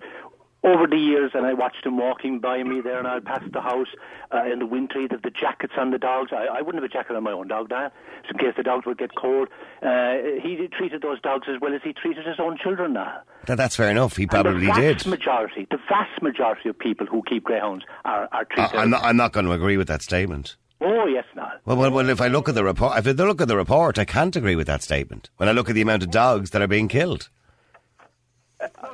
over 0.63 0.87
the 0.87 0.97
years, 0.97 1.33
and 1.35 1.47
I 1.47 1.55
watched 1.55 1.87
him 1.87 1.97
walking 1.97 2.39
by 2.39 2.63
me 2.63 2.81
there, 2.81 2.99
and 2.99 3.09
I'd 3.09 3.25
pass 3.25 3.43
the 3.51 3.61
house 3.61 3.89
uh, 4.33 4.45
in 4.45 4.59
the 4.59 4.67
winter. 4.67 5.01
He'd 5.01 5.11
the 5.11 5.31
jackets 5.31 5.73
on 5.77 5.91
the 5.91 5.99
dogs. 5.99 6.33
I, 6.33 6.47
I 6.47 6.61
wouldn't 6.61 6.83
have 6.83 6.91
a 6.91 6.93
jacket 6.93 7.17
on 7.17 7.23
my 7.23 7.33
own 7.33 7.49
dog 7.49 7.71
now, 7.71 7.91
in 8.31 8.39
case 8.39 8.55
the 8.57 8.63
dogs 8.63 8.87
would 8.87 8.99
get 8.99 9.15
cold. 9.15 9.49
Uh, 9.83 10.17
he 10.43 10.69
treated 10.69 11.03
those 11.03 11.21
dogs 11.21 11.49
as 11.49 11.61
well 11.61 11.75
as 11.75 11.81
he 11.83 11.93
treated 11.93 12.27
his 12.27 12.39
own 12.39 12.59
children 12.59 12.93
now. 12.93 13.21
That, 13.47 13.57
that's 13.57 13.77
fair 13.77 13.91
enough. 13.91 14.17
He 14.17 14.27
probably 14.27 14.53
and 14.53 14.63
the 14.63 14.81
vast 14.81 15.05
did. 15.05 15.07
majority, 15.07 15.67
the 15.71 15.79
vast 15.89 16.23
majority 16.23 16.69
of 16.69 16.79
people 16.79 17.07
who 17.07 17.23
keep 17.23 17.45
greyhounds 17.45 17.85
are, 18.05 18.29
are 18.33 18.45
treated. 18.45 18.77
I, 18.77 18.83
am 18.83 18.91
not, 18.91 19.03
I'm 19.03 19.17
not 19.17 19.33
going 19.33 19.47
to 19.47 19.53
agree 19.53 19.77
with 19.77 19.89
that 19.89 20.03
statement. 20.03 20.57
Oh 20.83 21.07
yes, 21.07 21.25
now. 21.37 21.53
Well, 21.67 21.77
well, 21.77 21.91
well, 21.91 22.09
if 22.09 22.21
I 22.21 22.29
look 22.29 22.49
at 22.49 22.55
the 22.55 22.65
report, 22.65 22.99
if 22.99 23.07
I 23.07 23.11
look 23.11 23.43
at 23.43 23.49
the 23.49 23.57
report, 23.57 23.99
I 23.99 24.07
can't 24.07 24.35
agree 24.35 24.57
with 24.57 24.67
that 24.67 24.83
statement. 24.83 25.29
When 25.37 25.49
I 25.49 25.53
look 25.53 25.69
at 25.69 25.75
the 25.75 25.83
amount 25.83 26.03
of 26.03 26.11
dogs 26.11 26.51
that 26.51 26.63
are 26.63 26.69
being 26.69 26.89
killed. 26.89 27.29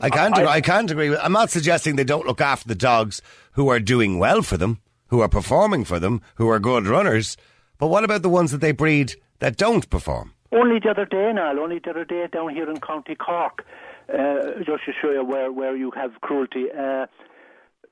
I 0.01 0.11
can't. 0.11 0.37
I, 0.39 0.47
I 0.47 0.61
can't 0.61 0.91
agree 0.91 1.11
with. 1.11 1.19
I'm 1.23 1.33
not 1.33 1.51
suggesting 1.51 1.97
they 1.97 2.05
don't 2.05 2.27
look 2.27 2.41
after 2.41 2.69
the 2.69 2.75
dogs 2.75 3.23
who 3.53 3.69
are 3.69 3.81
doing 3.81 4.19
well 4.19 4.43
for 4.43 4.57
them, 4.57 4.81
who 5.09 5.21
are 5.21 5.29
performing 5.29 5.85
for 5.85 5.99
them, 5.99 6.21
who 6.37 6.49
are 6.49 6.59
good 6.59 6.87
runners. 6.87 7.37
But 7.79 7.89
what 7.89 8.05
about 8.05 8.23
the 8.23 8.29
ones 8.29 8.53
that 8.53 8.61
they 8.61 8.73
breed 8.73 9.15
that 9.39 9.57
don't 9.57 9.89
perform? 9.91 10.33
Only 10.53 10.79
the 10.79 10.91
other 10.91 11.05
day, 11.05 11.33
Niall. 11.33 11.59
Only 11.61 11.81
the 11.81 11.91
other 11.91 12.05
day 12.05 12.27
down 12.33 12.55
here 12.55 12.71
in 12.71 12.81
County 12.81 13.15
Cork, 13.15 13.65
uh, 14.13 14.59
just 14.59 14.85
to 14.87 14.93
show 15.01 15.11
you 15.11 15.25
where 15.25 15.51
where 15.53 15.77
you 15.77 15.91
have 15.93 16.21
cruelty. 16.21 16.67
Uh, 16.71 17.07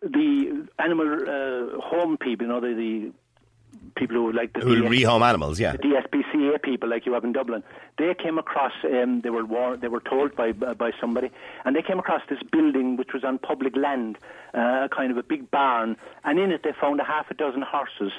the 0.03 0.67
animal 0.79 1.07
uh, 1.07 1.81
home 1.81 2.17
people, 2.19 2.47
you 2.47 2.53
know, 2.53 2.61
the, 2.61 2.75
the 2.75 3.13
people 3.97 4.17
who 4.17 4.33
like 4.33 4.53
the 4.53 4.61
Who 4.61 4.81
DS 4.83 4.91
rehome 4.91 5.23
animals? 5.23 5.59
Yeah. 5.61 5.73
the 5.73 5.79
DSPCA 5.79 6.63
people 6.63 6.89
like 6.89 7.07
you 7.07 7.13
have 7.13 7.25
in 7.25 7.33
Dublin, 7.33 7.63
they 7.99 8.15
came 8.15 8.39
across. 8.39 8.73
Um, 8.85 9.21
they 9.23 9.31
were 9.31 9.45
war- 9.45 9.77
they 9.77 9.89
were 9.89 10.01
told 10.01 10.35
by 10.37 10.53
by 10.53 10.91
somebody, 11.01 11.31
and 11.65 11.75
they 11.77 11.83
came 11.83 11.99
across 11.99 12.23
this 12.29 12.39
building 12.51 12.97
which 12.97 13.13
was 13.13 13.25
on 13.25 13.39
public 13.39 13.77
land, 13.77 14.19
uh, 14.55 14.89
kind 14.89 15.11
of 15.11 15.17
a 15.19 15.23
big 15.23 15.51
barn, 15.51 15.97
and 16.25 16.39
in 16.39 16.51
it 16.51 16.63
they 16.65 16.73
found 16.81 17.01
a 17.01 17.05
half 17.05 17.31
a 17.31 17.35
dozen 17.35 17.63
horses, 17.63 18.13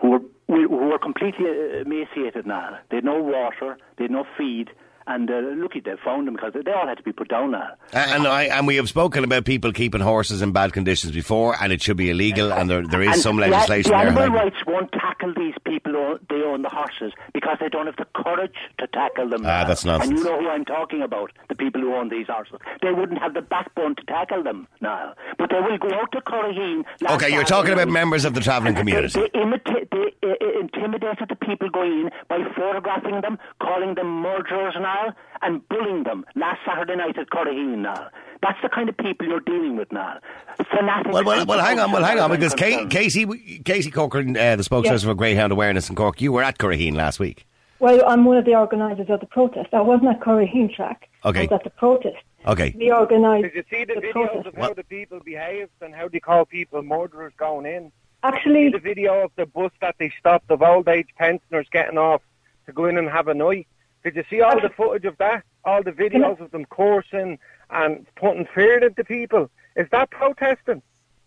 who 0.00 0.10
were 0.10 0.20
who 0.46 0.68
were 0.68 0.98
completely 0.98 1.46
uh, 1.46 1.80
emaciated 1.80 2.46
now. 2.46 2.78
They 2.90 2.96
had 2.96 3.04
no 3.04 3.20
water, 3.22 3.78
they 3.96 4.04
had 4.04 4.10
no 4.10 4.24
feed. 4.36 4.70
And 5.10 5.30
uh, 5.30 5.40
lucky 5.56 5.80
they 5.80 5.94
found 6.04 6.26
them 6.28 6.34
because 6.34 6.52
they 6.52 6.70
all 6.70 6.86
had 6.86 6.98
to 6.98 7.02
be 7.02 7.12
put 7.12 7.28
down 7.28 7.52
now. 7.52 7.70
And 7.94 8.26
I 8.26 8.42
and 8.44 8.66
we 8.66 8.76
have 8.76 8.88
spoken 8.90 9.24
about 9.24 9.46
people 9.46 9.72
keeping 9.72 10.02
horses 10.02 10.42
in 10.42 10.52
bad 10.52 10.74
conditions 10.74 11.12
before, 11.12 11.56
and 11.60 11.72
it 11.72 11.80
should 11.82 11.96
be 11.96 12.10
illegal, 12.10 12.52
and 12.52 12.68
there 12.68 12.86
there 12.86 13.00
is 13.02 13.14
And 13.14 13.20
some 13.22 13.38
legislation 13.38 13.90
the, 13.92 13.96
there. 13.96 14.06
animal 14.08 14.24
Like, 14.28 14.42
rights 14.44 14.56
won't 14.66 14.92
tackle 14.92 15.32
these 15.34 15.54
people 15.64 15.92
who 15.92 16.18
they 16.28 16.42
own 16.42 16.60
the 16.60 16.68
horses 16.68 17.12
because 17.32 17.56
they 17.58 17.70
don't 17.70 17.86
have 17.86 17.96
the 17.96 18.06
courage 18.22 18.54
to 18.78 18.86
tackle 18.88 19.30
them. 19.30 19.46
Ah, 19.46 19.62
now. 19.62 19.64
that's 19.68 19.84
nonsense. 19.86 20.10
And 20.10 20.18
you 20.18 20.24
know 20.24 20.38
who 20.40 20.48
I'm 20.50 20.66
talking 20.66 21.00
about, 21.00 21.32
the 21.48 21.54
people 21.54 21.80
who 21.80 21.94
own 21.94 22.10
these 22.10 22.26
horses. 22.26 22.58
They 22.82 22.92
wouldn't 22.92 23.18
have 23.18 23.32
the 23.32 23.40
backbone 23.42 23.96
to 23.96 24.02
tackle 24.04 24.42
them 24.42 24.68
now. 24.82 25.14
But 25.38 25.48
they 25.48 25.60
will 25.60 25.78
go 25.78 25.88
out 25.94 26.12
to 26.12 26.20
Curraheen. 26.20 26.84
okay, 27.10 27.32
you're 27.32 27.44
talking 27.44 27.72
about 27.72 27.88
members 27.88 28.26
of 28.26 28.34
the 28.34 28.40
travelling 28.42 28.74
community. 28.74 29.18
They, 29.18 29.30
they, 29.32 29.38
imita- 29.40 29.88
they 29.90 30.28
uh, 30.28 30.60
intimidated 30.60 31.28
the 31.30 31.36
people 31.36 31.70
going 31.70 31.92
in 32.02 32.10
by 32.28 32.38
photographing 32.54 33.22
them, 33.22 33.38
calling 33.62 33.94
them 33.94 34.06
murderers 34.20 34.74
now, 35.06 35.14
and 35.42 35.66
bullying 35.68 36.04
them 36.04 36.24
last 36.34 36.60
Saturday 36.66 36.96
night 36.96 37.18
at 37.18 37.28
Curraheen 37.30 37.78
now. 37.78 38.08
That's 38.42 38.58
the 38.62 38.68
kind 38.68 38.88
of 38.88 38.96
people 38.96 39.26
you're 39.26 39.40
dealing 39.40 39.76
with 39.76 39.90
now. 39.92 40.18
Fanatics. 40.70 41.12
Well, 41.12 41.24
well, 41.24 41.46
well, 41.46 41.58
hang 41.64 41.78
on, 41.80 41.90
well, 41.92 42.04
hang 42.04 42.18
on, 42.20 42.30
because 42.30 42.54
Kay. 42.54 42.86
Casey, 42.86 43.58
Casey 43.64 43.90
Corcoran, 43.90 44.36
uh, 44.36 44.56
the 44.56 44.62
spokesperson 44.62 44.84
Yes. 44.84 45.04
for 45.04 45.14
Greyhound 45.14 45.52
Awareness 45.52 45.88
in 45.90 45.96
Cork, 45.96 46.20
you 46.20 46.32
were 46.32 46.42
at 46.42 46.58
Curraheen 46.58 46.94
last 46.94 47.18
week. 47.18 47.46
Well, 47.80 48.02
I'm 48.06 48.24
one 48.24 48.36
of 48.36 48.44
the 48.44 48.56
organisers 48.56 49.08
of 49.08 49.20
the 49.20 49.26
protest. 49.26 49.68
I 49.72 49.80
wasn't 49.80 50.08
at 50.10 50.20
Curraheen 50.20 50.74
track. 50.74 51.08
Okay. 51.24 51.40
I 51.40 51.42
was 51.44 51.52
at 51.52 51.64
the 51.64 51.70
protest. 51.70 52.16
Okay. 52.46 52.74
We 52.76 52.92
organised 52.92 53.52
Did 53.52 53.54
you 53.54 53.64
see 53.70 53.84
the, 53.84 53.94
the 53.94 54.00
videos 54.00 54.12
protest. 54.12 54.46
of 54.48 54.54
how 54.54 54.60
What? 54.62 54.76
the 54.76 54.84
people 54.84 55.20
behaved 55.24 55.70
and 55.80 55.94
how 55.94 56.08
they 56.08 56.20
call 56.20 56.44
people 56.44 56.82
murderers 56.82 57.32
going 57.36 57.66
in? 57.66 57.92
Actually, 58.24 58.66
See 58.66 58.70
the 58.70 58.78
video 58.80 59.24
of 59.24 59.30
the 59.36 59.46
bus 59.46 59.70
that 59.80 59.94
they 59.98 60.12
stopped 60.18 60.50
of 60.50 60.60
old 60.62 60.88
age 60.88 61.08
pensioners 61.16 61.66
getting 61.70 61.98
off 61.98 62.20
to 62.66 62.72
go 62.72 62.86
in 62.86 62.98
and 62.98 63.08
have 63.08 63.28
a 63.28 63.34
night. 63.34 63.68
Did 64.10 64.16
you 64.30 64.38
see 64.38 64.42
all 64.42 64.60
the 64.60 64.68
footage 64.76 65.04
of 65.04 65.16
that? 65.18 65.44
All 65.64 65.82
the 65.82 65.92
videos 65.92 66.40
of 66.40 66.50
them 66.50 66.64
coursing 66.64 67.38
and 67.70 68.06
putting 68.16 68.46
fear 68.54 68.84
into 68.84 69.04
people. 69.04 69.50
Is 69.76 69.86
that 69.90 70.10
protesting? 70.10 70.82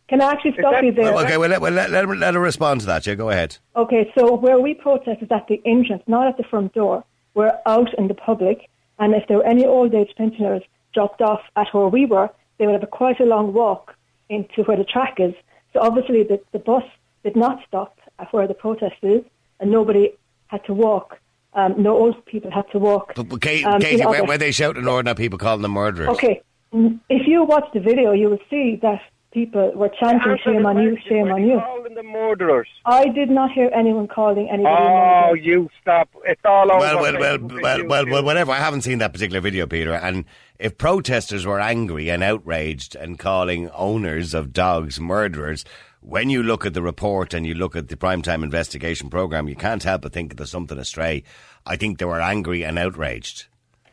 can 0.08 0.20
I 0.20 0.32
actually 0.34 0.54
stop 0.60 0.74
that- 0.74 0.84
you 0.84 0.92
there? 0.92 1.14
Okay, 1.14 1.38
well, 1.38 1.50
let, 1.50 1.62
well, 1.62 1.72
let, 1.72 1.90
let, 1.90 2.06
her- 2.06 2.16
let 2.16 2.34
her 2.34 2.40
respond 2.42 2.82
to 2.82 2.88
that. 2.88 3.08
Yeah, 3.08 3.16
go 3.16 3.30
ahead. 3.30 3.58
Okay, 3.78 4.12
so 4.18 4.36
where 4.36 4.60
we 4.60 4.74
protest 4.74 5.22
is 5.22 5.32
at 5.32 5.48
the 5.48 5.62
entrance, 5.66 6.04
not 6.06 6.28
at 6.28 6.36
the 6.36 6.44
front 6.44 6.74
door. 6.74 7.06
We're 7.34 7.58
out 7.66 7.94
in 7.94 8.10
the 8.10 8.14
public, 8.14 8.68
and 9.00 9.14
if 9.16 9.26
there 9.30 9.38
were 9.38 9.46
any 9.46 9.66
old 9.66 9.94
age 9.96 10.12
pensioners 10.18 10.64
dropped 10.94 11.22
off 11.22 11.42
at 11.56 11.74
where 11.74 11.88
we 11.88 12.06
were, 12.06 12.30
they 12.58 12.66
would 12.66 12.74
have 12.74 12.84
a 12.84 12.88
quite 12.88 13.22
a 13.22 13.26
long 13.26 13.54
walk 13.54 13.96
into 14.28 14.64
where 14.64 14.76
the 14.76 14.84
track 14.84 15.16
is. 15.20 15.34
So 15.72 15.80
obviously, 15.80 16.24
the, 16.24 16.42
the 16.52 16.60
bus 16.60 16.84
did 17.24 17.38
not 17.38 17.64
stop 17.66 17.98
at 18.20 18.34
where 18.34 18.48
the 18.48 18.54
protest 18.54 18.98
is, 19.02 19.24
and 19.62 19.72
nobody 19.72 20.12
had 20.48 20.66
to 20.66 20.74
walk. 20.74 21.20
Um, 21.54 21.76
no 21.82 21.98
old 21.98 22.26
people 22.26 22.50
had 22.52 22.70
to 22.72 22.80
walk. 22.80 23.14
But, 23.16 23.28
but 23.30 23.42
Kay, 23.42 23.64
um, 23.64 23.76
in 23.76 23.82
Casey, 23.82 24.06
where, 24.06 24.20
other- 24.20 24.28
where 24.28 24.38
they 24.38 24.52
shouting 24.52 24.88
ordinary 24.88 25.16
people 25.16 25.38
calling 25.38 25.62
them 25.62 25.72
murderers? 25.72 26.10
Okay, 26.10 26.42
mm, 26.74 27.00
if 27.10 27.28
you 27.28 27.44
watch 27.44 27.66
the 27.74 27.80
video, 27.82 28.14
you 28.14 28.30
will 28.30 28.40
see 28.50 28.80
that 28.82 29.02
people 29.34 29.72
were 29.76 29.90
chanting 30.00 30.32
Answer 30.32 30.44
"Shame 30.44 30.66
on 30.66 30.82
you, 30.82 30.98
shame 31.08 31.30
on 31.32 31.42
they 31.42 31.48
you." 31.50 31.60
calling 31.60 31.94
them 31.96 32.06
murderers. 32.08 32.68
I 32.86 33.08
did 33.10 33.30
not 33.30 33.52
hear 33.52 33.70
anyone 33.74 34.08
calling 34.08 34.50
anybody. 34.50 34.76
Oh, 34.78 35.28
murderers. 35.32 35.46
you 35.46 35.70
stop. 35.82 36.10
It's 36.26 36.42
all 36.46 36.72
over. 36.72 36.80
Well, 36.80 37.02
well, 37.02 37.20
well, 37.20 37.38
well, 37.62 37.86
well, 37.88 38.06
well, 38.08 38.24
whatever. 38.24 38.52
I 38.54 38.58
haven't 38.60 38.82
seen 38.82 39.00
that 39.00 39.12
particular 39.12 39.42
video, 39.42 39.68
Peter. 39.68 39.94
And 39.94 40.24
if 40.60 40.78
protesters 40.78 41.46
were 41.46 41.60
angry 41.60 42.10
and 42.10 42.24
outraged 42.24 42.96
and 42.96 43.20
calling 43.20 43.70
owners 43.72 44.34
of 44.34 44.54
dogs 44.54 45.00
murderers, 45.02 45.66
when 46.02 46.30
you 46.30 46.44
look 46.44 46.66
at 46.66 46.74
the 46.74 46.82
report 46.82 47.34
and 47.34 47.46
you 47.46 47.54
look 47.54 47.76
at 47.76 47.88
the 47.88 47.96
primetime 47.96 48.44
investigation 48.44 49.10
program, 49.10 49.48
you 49.48 49.56
can't 49.56 49.84
help 49.84 50.02
but 50.02 50.14
think 50.14 50.36
there's 50.36 50.52
something 50.52 50.78
astray. 50.78 51.24
I 51.66 51.76
think 51.76 52.00
they 52.00 52.06
were 52.06 52.22
angry 52.22 52.64
and 52.64 52.78
outraged. 52.78 53.46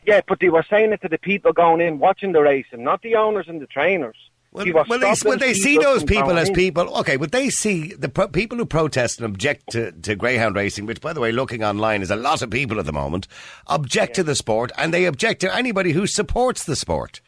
Yeah, 0.07 0.23
but 0.27 0.41
they 0.41 0.49
were 0.49 0.65
saying 0.69 0.93
it 0.93 1.03
to 1.03 1.09
the 1.09 1.19
people 1.19 1.53
going 1.53 1.83
in 1.83 1.99
watching 1.99 2.33
the 2.33 2.41
racing, 2.41 2.83
not 2.83 3.03
the 3.03 3.15
owners 3.15 3.47
and 3.47 3.61
the 3.61 3.67
trainers. 3.67 4.17
Well, 4.53 4.65
They 4.65 4.73
well, 4.73 4.85
they, 4.99 5.15
well, 5.27 5.37
they 5.37 5.53
see 5.53 5.77
those 5.77 6.03
people 6.03 6.39
as 6.39 6.49
in. 6.49 6.55
people. 6.55 6.97
Okay, 7.01 7.17
but 7.17 7.33
they 7.33 7.51
see 7.51 7.93
the 7.93 8.09
pro- 8.09 8.29
people 8.29 8.57
who 8.57 8.65
protest 8.65 9.21
and 9.21 9.27
object 9.27 9.71
to, 9.73 9.93
to 9.93 10.17
greyhound 10.17 10.57
racing, 10.57 10.87
which, 10.87 11.03
by 11.03 11.13
the 11.13 11.21
way, 11.21 11.33
looking 11.33 11.63
online 11.63 12.01
is 12.01 12.11
a 12.11 12.17
lot 12.17 12.41
of 12.41 12.49
people 12.49 12.79
at 12.81 12.87
the 12.87 12.93
moment, 12.93 13.29
object 13.67 14.15
to 14.17 14.23
the 14.23 14.35
sport 14.35 14.73
and 14.79 14.95
they 14.95 15.05
object 15.05 15.43
to 15.43 15.55
anybody 15.55 15.93
who 15.93 16.07
supports 16.07 16.65
the 16.65 16.77
sport. 16.77 17.21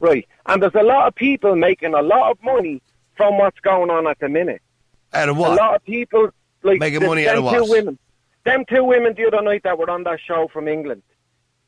Right. 0.00 0.26
And 0.46 0.62
there's 0.62 0.74
a 0.74 0.82
lot 0.82 1.06
of 1.08 1.14
people 1.14 1.54
making 1.54 1.92
a 1.92 2.00
lot 2.00 2.30
of 2.30 2.42
money 2.42 2.80
from 3.18 3.36
what's 3.36 3.58
going 3.60 3.90
on 3.90 4.06
at 4.06 4.18
the 4.20 4.28
minute. 4.30 4.62
Out 5.12 5.28
of 5.28 5.36
A 5.36 5.40
lot 5.40 5.74
of 5.74 5.84
people 5.84 6.30
like 6.62 6.78
Making 6.78 7.04
money 7.04 7.28
out 7.28 7.34
them 7.34 7.46
of 7.46 7.66
two 7.66 7.70
women. 7.70 7.98
Them 8.44 8.64
two 8.66 8.84
women 8.84 9.14
the 9.14 9.26
other 9.26 9.42
night 9.42 9.64
that 9.64 9.76
were 9.76 9.90
on 9.90 10.04
that 10.04 10.20
show 10.24 10.48
from 10.50 10.68
England. 10.68 11.02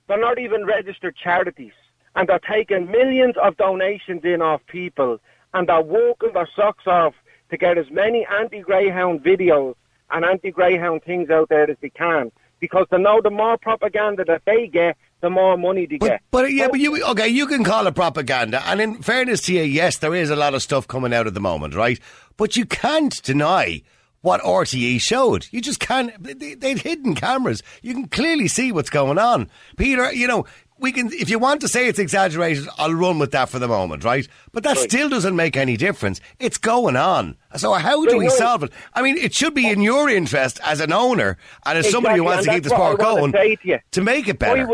They're 0.09 0.21
not 0.21 0.39
even 0.39 0.65
registered 0.65 1.17
charities. 1.17 1.73
And 2.15 2.29
they're 2.29 2.39
taking 2.39 2.91
millions 2.91 3.35
of 3.43 3.57
donations 3.57 4.23
in 4.25 4.41
off 4.41 4.63
people 4.67 5.21
and 5.53 5.69
they're 5.69 5.83
walking 5.83 6.33
their 6.33 6.49
socks 6.55 6.87
off 6.87 7.15
to 7.51 7.57
get 7.57 7.77
as 7.77 7.91
many 7.91 8.27
anti 8.27 8.61
greyhound 8.61 9.23
videos 9.23 9.75
and 10.11 10.25
anti 10.25 10.51
greyhound 10.51 11.03
things 11.03 11.31
out 11.31 11.49
there 11.49 11.69
as 11.69 11.77
they 11.81 11.91
can. 11.91 12.31
Because 12.61 12.87
they 12.91 12.99
know 12.99 13.21
the 13.21 13.31
more 13.31 13.59
propaganda 13.59 14.25
that 14.27 14.43
they 14.45 14.67
get, 14.69 14.97
the 15.21 15.31
more 15.31 15.57
money 15.57 15.87
they 15.87 15.99
But, 15.99 16.09
get. 16.09 16.23
but 16.31 16.53
yeah, 16.53 16.69
but 16.69 16.81
you 16.81 17.05
okay? 17.07 17.29
You 17.29 17.47
can 17.47 17.65
call 17.65 17.87
it 17.87 17.95
propaganda, 17.95 18.63
and 18.67 18.81
in 18.81 19.03
fairness 19.03 19.43
to 19.43 19.55
you, 19.55 19.63
yes, 19.63 19.99
there 19.99 20.15
is 20.15 20.31
a 20.31 20.37
lot 20.37 20.55
of 20.55 20.63
stuff 20.63 20.87
coming 20.89 21.13
out 21.15 21.27
at 21.27 21.35
the 21.35 21.41
moment, 21.41 21.75
right? 21.75 21.99
But 22.37 22.57
you 22.57 22.65
can't 22.65 23.23
deny 23.23 23.83
what 24.23 24.41
RTE 24.43 25.01
showed. 25.01 25.47
You 25.51 25.61
just 25.61 25.81
can't. 25.81 26.13
They, 26.23 26.55
they'd 26.55 26.79
hidden 26.81 27.15
cameras. 27.15 27.63
You 27.83 27.95
can 27.95 28.09
clearly 28.09 28.49
see 28.49 28.73
what's 28.73 28.91
going 28.91 29.19
on, 29.19 29.49
Peter. 29.77 30.13
You 30.13 30.27
know. 30.27 30.47
We 30.83 30.93
can, 30.93 31.13
if 31.13 31.29
you 31.29 31.39
want 31.39 31.61
to 31.61 31.69
say 31.69 31.89
it's 31.89 31.99
exaggerated, 31.99 32.67
I'll 32.79 32.95
run 32.95 33.19
with 33.19 33.33
that 33.33 33.51
for 33.51 33.59
the 33.59 33.69
moment, 33.69 34.03
right? 34.03 34.27
But 34.53 34.63
that 34.63 34.79
still 34.79 35.11
doesn't 35.11 35.37
make 35.37 35.55
any 35.55 35.77
difference. 35.77 36.23
It's 36.39 36.57
going 36.57 36.97
on. 36.97 37.37
So 37.57 37.75
how 37.75 38.03
do 38.07 38.17
we 38.17 38.31
solve 38.31 38.63
it? 38.63 38.73
I 38.95 39.03
mean, 39.03 39.19
it 39.19 39.35
should 39.35 39.53
be 39.53 39.69
in 39.69 39.83
your 39.83 40.09
interest 40.09 40.59
as 40.65 40.81
an 40.81 40.91
owner 40.91 41.37
and 41.67 41.77
as 41.77 41.91
somebody 41.91 42.17
who 42.17 42.23
Exactly, 42.23 42.35
wants 42.35 42.47
to 42.47 42.53
keep 42.55 42.63
the 42.65 42.71
sport 42.71 42.99
going 42.99 43.33
to 43.33 43.79
to 43.91 44.01
make 44.01 44.27
it 44.27 44.39
better. 44.39 44.67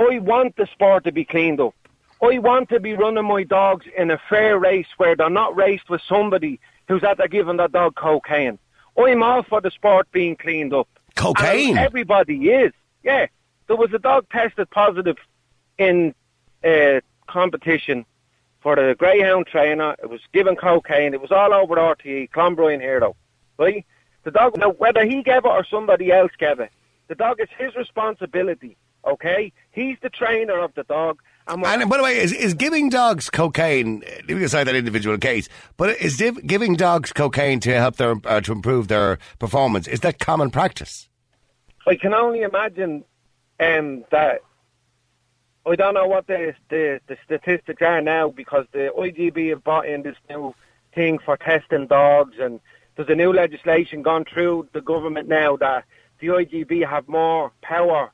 I 0.00 0.18
want 0.18 0.56
the 0.56 0.66
sport 0.66 1.04
to 1.04 1.12
be 1.12 1.24
cleaned 1.24 1.60
up. 1.60 1.74
I 2.22 2.38
want 2.38 2.68
to 2.70 2.80
be 2.80 2.94
running 2.94 3.24
my 3.24 3.44
dogs 3.44 3.86
in 3.96 4.10
a 4.10 4.18
fair 4.28 4.58
race 4.58 4.86
where 4.96 5.14
they're 5.14 5.30
not 5.30 5.54
raced 5.54 5.90
with 5.90 6.00
somebody 6.08 6.58
who's 6.88 7.02
out 7.02 7.18
there 7.18 7.28
giving 7.28 7.58
that 7.58 7.72
dog 7.72 7.96
cocaine. 7.96 8.58
I'm 8.98 9.22
all 9.22 9.42
for 9.42 9.60
the 9.60 9.70
sport 9.70 10.10
being 10.10 10.36
cleaned 10.36 10.74
up. 10.74 10.88
Cocaine? 11.16 11.70
And 11.70 11.78
everybody 11.78 12.50
is. 12.50 12.72
Yeah. 13.02 13.26
There 13.66 13.76
was 13.76 13.92
a 13.92 13.98
dog 13.98 14.26
tested 14.30 14.68
positive 14.70 15.16
in 15.78 16.14
uh, 16.64 17.00
competition 17.26 18.04
for 18.60 18.76
the 18.76 18.94
greyhound 18.98 19.46
trainer. 19.46 19.94
It 20.02 20.10
was 20.10 20.20
given 20.32 20.56
cocaine. 20.56 21.14
It 21.14 21.20
was 21.20 21.30
all 21.30 21.54
over 21.54 21.76
RTE, 21.76 22.30
Clonbrien 22.30 22.80
Hero. 22.80 23.16
Right? 23.58 23.86
The 24.24 24.30
dog, 24.30 24.58
now 24.58 24.70
whether 24.70 25.04
he 25.06 25.22
gave 25.22 25.44
it 25.44 25.46
or 25.46 25.64
somebody 25.64 26.10
else 26.10 26.32
gave 26.38 26.60
it, 26.60 26.70
the 27.08 27.14
dog 27.14 27.40
is 27.40 27.48
his 27.58 27.74
responsibility. 27.76 28.76
Okay? 29.04 29.52
He's 29.70 29.96
the 30.02 30.10
trainer 30.10 30.58
of 30.58 30.74
the 30.74 30.84
dog, 30.84 31.20
And, 31.48 31.64
And 31.64 31.90
by 31.90 31.96
the 31.96 32.02
way, 32.02 32.18
is, 32.18 32.32
is 32.32 32.54
giving 32.54 32.90
dogs 32.90 33.30
cocaine, 33.30 34.02
leaving 34.28 34.44
aside 34.44 34.64
that 34.64 34.74
individual 34.74 35.18
case, 35.18 35.48
but 35.76 36.00
is 36.00 36.16
div- 36.16 36.46
giving 36.46 36.74
dogs 36.74 37.12
cocaine 37.12 37.60
to 37.60 37.72
help 37.74 37.96
their, 37.96 38.16
uh, 38.24 38.40
to 38.42 38.52
improve 38.52 38.88
their 38.88 39.18
performance, 39.38 39.88
is 39.88 40.00
that 40.00 40.18
common 40.18 40.50
practice? 40.50 41.08
I 41.86 41.96
can 41.96 42.14
only 42.14 42.42
imagine 42.42 43.04
um, 43.58 44.04
that. 44.10 44.42
I 45.66 45.76
don't 45.76 45.94
know 45.94 46.06
what 46.06 46.26
the, 46.26 46.54
the 46.70 47.00
the 47.06 47.16
statistics 47.24 47.82
are 47.82 48.00
now 48.00 48.30
because 48.30 48.66
the 48.72 48.90
IGB 48.96 49.50
have 49.50 49.62
brought 49.62 49.86
in 49.86 50.02
this 50.02 50.16
new 50.28 50.54
thing 50.94 51.18
for 51.18 51.36
testing 51.36 51.86
dogs, 51.86 52.36
and 52.40 52.60
there's 52.96 53.08
a 53.08 53.14
new 53.14 53.32
legislation 53.32 54.02
gone 54.02 54.24
through 54.24 54.68
the 54.72 54.80
government 54.80 55.28
now 55.28 55.56
that 55.56 55.84
the 56.20 56.28
IGB 56.28 56.88
have 56.88 57.08
more 57.08 57.52
power 57.62 58.10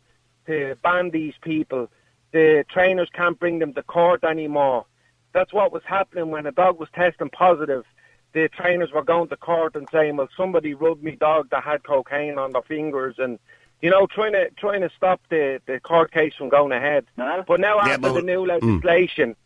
to 0.46 0.76
ban 0.82 1.10
these 1.10 1.34
people. 1.40 1.88
The 2.32 2.64
trainers 2.70 3.08
can't 3.12 3.38
bring 3.38 3.58
them 3.58 3.72
to 3.74 3.82
court 3.82 4.24
anymore. 4.24 4.84
That's 5.32 5.52
what 5.52 5.72
was 5.72 5.82
happening 5.84 6.30
when 6.30 6.46
a 6.46 6.52
dog 6.52 6.78
was 6.78 6.88
testing 6.94 7.30
positive. 7.30 7.84
The 8.32 8.48
trainers 8.48 8.92
were 8.92 9.02
going 9.02 9.28
to 9.28 9.36
court 9.36 9.76
and 9.76 9.88
saying, 9.90 10.16
"Well, 10.16 10.28
somebody 10.36 10.74
rubbed 10.74 11.02
me 11.02 11.12
dog 11.12 11.50
that 11.50 11.62
had 11.62 11.84
cocaine 11.84 12.38
on 12.38 12.52
their 12.52 12.62
fingers," 12.62 13.18
and 13.18 13.38
you 13.80 13.90
know, 13.90 14.06
trying 14.06 14.32
to 14.32 14.50
trying 14.50 14.82
to 14.82 14.90
stop 14.96 15.20
the 15.28 15.60
the 15.66 15.80
court 15.80 16.12
case 16.12 16.34
from 16.34 16.48
going 16.48 16.72
ahead. 16.72 17.06
No. 17.16 17.44
But 17.46 17.60
now 17.60 17.76
Yeah, 17.76 17.92
after 17.92 18.00
but- 18.00 18.14
the 18.14 18.22
new 18.22 18.44
mm. 18.44 18.48
legislation, 18.48 19.36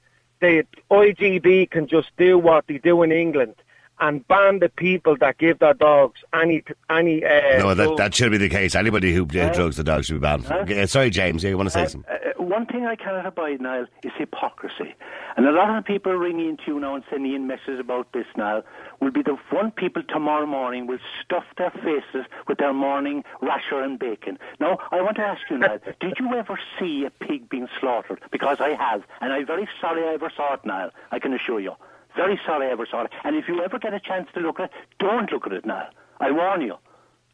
the 0.41 0.67
IGB 0.91 1.71
can 1.71 1.87
just 1.87 2.11
do 2.17 2.39
what 2.39 2.67
they 2.67 2.79
do 2.79 3.03
in 3.03 3.13
England 3.13 3.55
and 4.01 4.27
ban 4.29 4.59
the 4.59 4.69
people 4.69 5.17
that 5.19 5.39
give 5.39 5.59
their 5.59 5.75
dogs 5.75 6.21
any 6.33 6.63
any. 6.89 7.25
Uh, 7.25 7.59
no, 7.59 7.75
that, 7.75 7.97
that 7.97 8.15
should 8.15 8.31
be 8.31 8.39
the 8.39 8.49
case. 8.49 8.75
Anybody 8.75 9.13
who 9.13 9.25
uh, 9.25 9.53
drugs 9.53 9.77
the 9.77 9.85
dog 9.85 10.05
should 10.05 10.15
be 10.15 10.21
banned. 10.21 10.47
Okay, 10.51 10.87
sorry, 10.87 11.11
James, 11.11 11.45
you 11.45 11.57
want 11.57 11.69
to 11.69 11.73
say 11.73 11.87
something? 11.87 12.11
Uh, 12.11 12.43
one 12.43 12.67
thing 12.67 12.87
I 12.87 12.97
cannot 12.97 13.27
abide, 13.27 13.61
Niall, 13.61 13.87
is 14.03 14.13
hypocrisy. 14.17 14.95
And 15.37 15.47
a 15.47 15.53
lot 15.53 15.77
of 15.77 15.85
people 15.85 16.13
ringing 16.15 16.49
into 16.49 16.65
you 16.67 16.81
now 16.81 16.95
and 16.95 17.05
sending 17.11 17.33
in 17.35 17.47
messages 17.47 17.79
about 17.79 18.13
this, 18.13 18.27
Niall, 18.37 18.63
will 19.01 19.13
be 19.13 19.23
the 19.23 19.37
one 19.51 19.71
people 19.71 20.03
tomorrow 20.03 20.47
morning 20.47 20.87
will 20.87 20.99
stuff 21.25 21.45
their 21.57 21.71
faces 21.71 22.27
with 22.49 22.59
their 22.59 22.73
morning 22.73 23.23
rasher 23.41 23.81
and 23.81 23.99
bacon. 23.99 24.39
Now, 24.59 24.79
I 24.91 25.01
want 25.01 25.17
to 25.17 25.23
ask 25.23 25.43
you, 25.51 25.59
Niall, 25.59 25.79
did 26.01 26.19
you 26.19 26.35
ever 26.35 26.59
see 26.79 27.05
a 27.05 27.11
pig 27.11 27.49
being 27.49 27.69
slaughtered? 27.79 28.21
Because 28.33 28.59
I 28.61 28.71
have, 28.71 29.03
and 29.21 29.33
I'm 29.33 29.47
very 29.47 29.69
sorry 29.81 30.03
I 30.05 30.15
ever 30.15 30.33
saw 30.35 30.55
it, 30.55 30.65
Niall, 30.65 30.91
I 31.13 31.19
can 31.19 31.33
assure 31.33 31.61
you. 31.61 31.75
Very 32.17 32.41
sorry 32.47 32.69
I 32.69 32.73
ever 32.73 32.87
saw 32.91 33.05
it. 33.05 33.13
And 33.25 33.37
if 33.37 33.47
you 33.49 33.63
ever 33.63 33.79
get 33.79 33.95
a 33.95 34.01
chance 34.01 34.29
to 34.35 34.41
look 34.41 34.61
at 34.61 34.65
it, 34.65 34.71
don't 34.99 35.31
look 35.33 35.47
at 35.47 35.53
it, 35.53 35.65
now. 35.65 35.89
I 36.19 36.31
warn 36.31 36.61
you. 36.63 36.75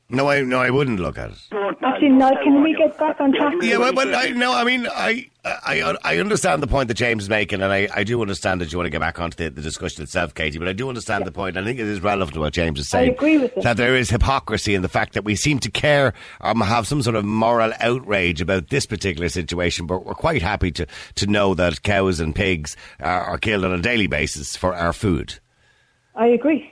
No, 0.09 0.31
I 0.31 0.43
no, 0.43 0.61
I 0.61 0.71
wouldn't 0.71 1.01
look 1.01 1.19
at 1.19 1.31
it. 1.31 1.39
Actually, 1.83 2.23
I 2.23 2.35
can 2.45 2.63
we 2.63 2.75
get 2.77 2.97
back 2.97 3.21
on 3.21 3.33
track? 3.33 3.55
Yeah, 3.61 3.79
but, 3.79 3.95
but 3.97 4.15
I, 4.15 4.29
no, 4.31 4.53
I 4.53 4.63
mean, 4.63 4.87
I, 4.89 5.29
I, 5.45 5.97
I 6.05 6.19
understand 6.19 6.63
the 6.63 6.69
point 6.69 6.87
that 6.89 6.95
James 6.95 7.25
is 7.25 7.29
making, 7.29 7.61
and 7.61 7.73
I, 7.73 7.89
I 7.93 8.05
do 8.05 8.21
understand 8.23 8.61
that 8.61 8.71
you 8.71 8.79
want 8.79 8.87
to 8.87 8.91
get 8.91 9.01
back 9.01 9.19
onto 9.19 9.37
the, 9.37 9.51
the 9.51 9.63
discussion 9.63 10.05
itself, 10.05 10.33
Katie. 10.33 10.59
But 10.59 10.69
I 10.69 10.75
do 10.75 10.89
understand 10.89 11.25
the 11.25 11.33
point. 11.33 11.57
I 11.57 11.65
think 11.65 11.81
it 11.81 11.87
is 11.87 12.01
relevant 12.01 12.35
to 12.35 12.41
what 12.41 12.53
James 12.53 12.79
is 12.79 12.89
saying. 12.89 13.11
I 13.11 13.13
agree 13.15 13.39
with 13.39 13.57
it. 13.57 13.65
that 13.65 13.77
there 13.77 13.97
is 13.97 14.09
hypocrisy 14.09 14.77
in 14.77 14.83
the 14.83 14.89
fact 14.89 15.15
that 15.15 15.25
we 15.25 15.35
seem 15.35 15.59
to 15.61 15.71
care 15.73 16.15
or 16.41 16.65
have 16.65 16.87
some 16.87 17.03
sort 17.03 17.17
of 17.17 17.25
moral 17.25 17.73
outrage 17.81 18.41
about 18.41 18.69
this 18.69 18.87
particular 18.87 19.29
situation, 19.29 19.87
but 19.87 20.07
we're 20.07 20.15
quite 20.15 20.43
happy 20.43 20.71
to 20.73 20.87
to 21.17 21.27
know 21.27 21.55
that 21.55 21.83
cows 21.83 22.21
and 22.21 22.33
pigs 22.35 22.77
are, 23.01 23.23
are 23.23 23.39
killed 23.39 23.65
on 23.65 23.73
a 23.73 23.83
daily 23.83 24.07
basis 24.07 24.57
for 24.57 24.73
our 24.75 24.93
food. 24.93 25.41
I 26.15 26.27
agree. 26.29 26.71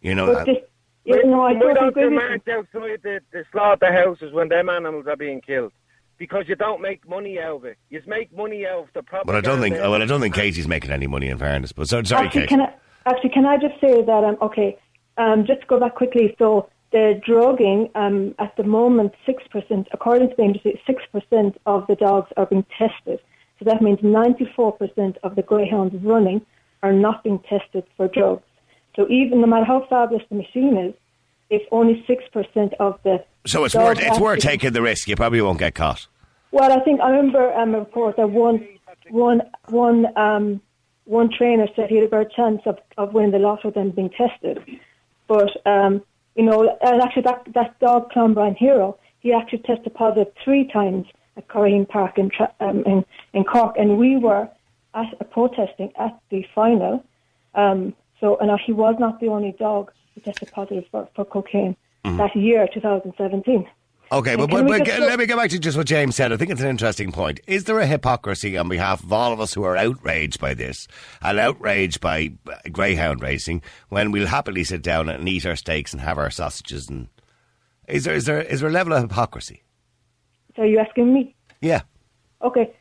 You 0.00 0.14
know, 0.14 0.26
But 0.26 0.32
uh, 0.36 0.38
that- 0.38 0.46
this, 0.46 0.56
you 1.16 1.26
know, 1.26 1.42
I 1.42 1.52
we 1.52 1.58
don't 1.60 1.88
agree 1.88 2.04
do 2.04 2.10
with 2.10 2.22
you. 2.22 2.28
march 2.28 2.48
outside 2.48 3.00
the, 3.02 3.20
the 3.32 3.44
slaughterhouses 3.52 4.32
when 4.32 4.48
them 4.48 4.68
animals 4.68 5.06
are 5.06 5.16
being 5.16 5.40
killed. 5.40 5.72
Because 6.18 6.48
you 6.48 6.56
don't 6.56 6.82
make 6.82 7.08
money 7.08 7.38
out 7.38 7.58
of 7.58 7.64
it. 7.64 7.78
You 7.90 8.02
make 8.08 8.36
money 8.36 8.66
out 8.66 8.88
of 8.88 8.88
the 8.92 9.02
but 9.24 9.36
I 9.36 9.40
don't 9.40 9.60
think. 9.60 9.76
Well, 9.76 9.94
I 9.94 10.04
don't 10.04 10.20
think 10.20 10.34
Katie's 10.34 10.66
making 10.66 10.90
any 10.90 11.06
money. 11.06 11.28
In 11.28 11.38
fairness, 11.38 11.70
but 11.70 11.88
so, 11.88 12.02
sorry, 12.02 12.26
actually, 12.26 12.40
Katie. 12.40 12.48
can 12.56 12.60
I 12.62 12.74
actually 13.06 13.30
can 13.30 13.46
I 13.46 13.56
just 13.56 13.80
say 13.80 14.02
that 14.02 14.24
um, 14.24 14.36
okay, 14.42 14.76
um, 15.16 15.46
just 15.46 15.60
to 15.60 15.66
go 15.68 15.78
back 15.78 15.94
quickly. 15.94 16.34
So 16.36 16.68
the 16.90 17.20
drugging 17.24 17.90
um, 17.94 18.34
at 18.40 18.56
the 18.56 18.64
moment, 18.64 19.12
six 19.24 19.44
percent, 19.46 19.86
according 19.92 20.30
to 20.30 20.34
the 20.36 20.42
industry, 20.42 20.82
six 20.88 21.04
percent 21.12 21.56
of 21.66 21.86
the 21.86 21.94
dogs 21.94 22.32
are 22.36 22.46
being 22.46 22.66
tested. 22.76 23.20
So 23.60 23.64
that 23.66 23.80
means 23.80 24.00
ninety-four 24.02 24.72
percent 24.72 25.18
of 25.22 25.36
the 25.36 25.42
greyhounds 25.42 25.94
running 26.02 26.44
are 26.82 26.92
not 26.92 27.22
being 27.22 27.38
tested 27.48 27.84
for 27.96 28.08
drugs. 28.08 28.42
So 28.98 29.06
even 29.08 29.40
no 29.40 29.46
matter 29.46 29.64
how 29.64 29.86
fabulous 29.88 30.24
the 30.28 30.34
machine 30.34 30.76
is, 30.76 30.94
if 31.50 31.62
only 31.70 32.04
six 32.08 32.24
percent 32.32 32.74
of 32.80 32.98
the 33.04 33.24
So 33.46 33.64
it's 33.64 33.76
worth 33.76 34.00
it's 34.00 34.18
worth 34.18 34.40
taking 34.40 34.72
the 34.72 34.82
risk. 34.82 35.06
You 35.06 35.14
probably 35.14 35.40
won't 35.40 35.60
get 35.60 35.76
caught. 35.76 36.08
Well, 36.50 36.72
I 36.72 36.82
think 36.82 37.00
I 37.00 37.10
remember 37.10 37.52
um, 37.54 37.76
a 37.76 37.78
report 37.78 38.16
that 38.16 38.30
one, 38.30 38.66
one, 39.10 39.42
one, 39.68 40.06
um, 40.18 40.60
one 41.04 41.30
trainer 41.30 41.68
said 41.76 41.90
he 41.90 41.96
had 41.96 42.04
a 42.04 42.08
better 42.08 42.28
chance 42.34 42.60
of, 42.66 42.78
of 42.96 43.12
winning 43.12 43.30
the 43.30 43.38
lotto 43.38 43.70
than 43.70 43.90
being 43.90 44.10
tested. 44.10 44.58
But 45.28 45.50
um, 45.64 46.02
you 46.34 46.42
know, 46.42 46.76
and 46.82 47.00
actually 47.00 47.22
that 47.22 47.46
that 47.54 47.78
dog 47.78 48.10
Clonbrien 48.10 48.56
Hero, 48.56 48.98
he 49.20 49.32
actually 49.32 49.60
tested 49.60 49.94
positive 49.94 50.32
three 50.42 50.66
times 50.72 51.06
at 51.36 51.46
Curraheen 51.46 51.88
Park 51.88 52.18
in, 52.18 52.32
um, 52.58 52.82
in 52.84 53.04
in 53.32 53.44
Cork, 53.44 53.76
and 53.78 53.96
we 53.96 54.16
were 54.16 54.48
at 54.94 55.06
uh, 55.20 55.24
protesting 55.30 55.92
at 55.96 56.18
the 56.30 56.44
final. 56.52 57.04
Um, 57.54 57.94
so, 58.20 58.36
and 58.38 58.50
he 58.64 58.72
was 58.72 58.96
not 58.98 59.20
the 59.20 59.28
only 59.28 59.54
dog 59.58 59.92
who 60.14 60.20
tested 60.20 60.50
positive 60.52 60.84
for, 60.90 61.08
for 61.14 61.24
cocaine 61.24 61.76
that 62.04 62.34
year, 62.34 62.66
2017. 62.72 63.68
Okay, 64.10 64.34
but, 64.36 64.48
but, 64.48 64.66
but 64.66 64.82
get- 64.84 65.00
let 65.00 65.18
me 65.18 65.26
get 65.26 65.36
back 65.36 65.50
to 65.50 65.58
just 65.58 65.76
what 65.76 65.86
James 65.86 66.16
said. 66.16 66.32
I 66.32 66.38
think 66.38 66.50
it's 66.50 66.62
an 66.62 66.68
interesting 66.68 67.12
point. 67.12 67.40
Is 67.46 67.64
there 67.64 67.78
a 67.78 67.86
hypocrisy 67.86 68.56
on 68.56 68.66
behalf 68.70 69.02
of 69.04 69.12
all 69.12 69.30
of 69.34 69.40
us 69.40 69.52
who 69.52 69.62
are 69.64 69.76
outraged 69.76 70.40
by 70.40 70.54
this 70.54 70.88
and 71.20 71.38
outraged 71.38 72.00
by 72.00 72.32
greyhound 72.72 73.20
racing 73.20 73.60
when 73.90 74.10
we'll 74.10 74.26
happily 74.28 74.64
sit 74.64 74.80
down 74.80 75.10
and 75.10 75.28
eat 75.28 75.44
our 75.44 75.56
steaks 75.56 75.92
and 75.92 76.00
have 76.00 76.16
our 76.16 76.30
sausages? 76.30 76.88
And 76.88 77.08
is 77.86 78.04
there 78.04 78.14
is 78.14 78.24
there 78.24 78.40
is 78.40 78.60
there 78.60 78.70
a 78.70 78.72
level 78.72 78.94
of 78.94 79.02
hypocrisy? 79.02 79.62
So, 80.56 80.62
are 80.62 80.66
you 80.66 80.78
asking 80.78 81.12
me? 81.12 81.34
Yeah. 81.60 81.82
Okay, 82.40 82.72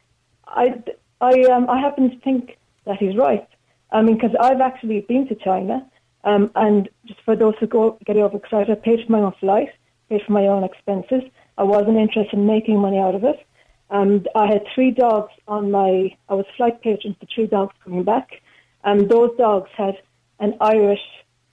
I, 0.47 0.81
I, 1.19 1.41
um, 1.51 1.69
I 1.69 1.79
happen 1.81 2.09
to 2.11 2.19
think 2.21 2.57
that 2.85 2.97
he's 2.99 3.17
right. 3.17 3.45
I 3.91 4.01
mean, 4.01 4.15
because 4.15 4.35
I've 4.39 4.61
actually 4.61 5.01
been 5.01 5.27
to 5.27 5.35
China, 5.35 5.85
um, 6.23 6.51
and 6.55 6.89
just 7.05 7.21
for 7.21 7.35
those 7.35 7.53
who 7.59 7.67
go 7.67 7.97
get 8.05 8.17
overexcited, 8.17 8.69
I 8.69 8.75
paid 8.75 9.05
for 9.05 9.11
my 9.11 9.19
own 9.19 9.33
flight, 9.39 9.69
paid 10.09 10.21
for 10.25 10.33
my 10.33 10.47
own 10.47 10.63
expenses. 10.63 11.23
I 11.57 11.63
wasn't 11.63 11.97
interested 11.97 12.37
in 12.37 12.45
making 12.45 12.79
money 12.79 12.99
out 12.99 13.15
of 13.15 13.23
it. 13.23 13.45
Um, 13.89 14.25
I 14.35 14.47
had 14.47 14.63
three 14.75 14.91
dogs 14.91 15.31
on 15.47 15.71
my. 15.71 16.15
I 16.27 16.33
was 16.33 16.45
flight 16.57 16.81
patron 16.81 17.15
for 17.19 17.25
three 17.33 17.47
dogs 17.47 17.73
coming 17.83 18.03
back, 18.03 18.41
and 18.83 19.09
those 19.09 19.31
dogs 19.37 19.69
had 19.77 19.95
an 20.39 20.55
Irish 20.59 20.99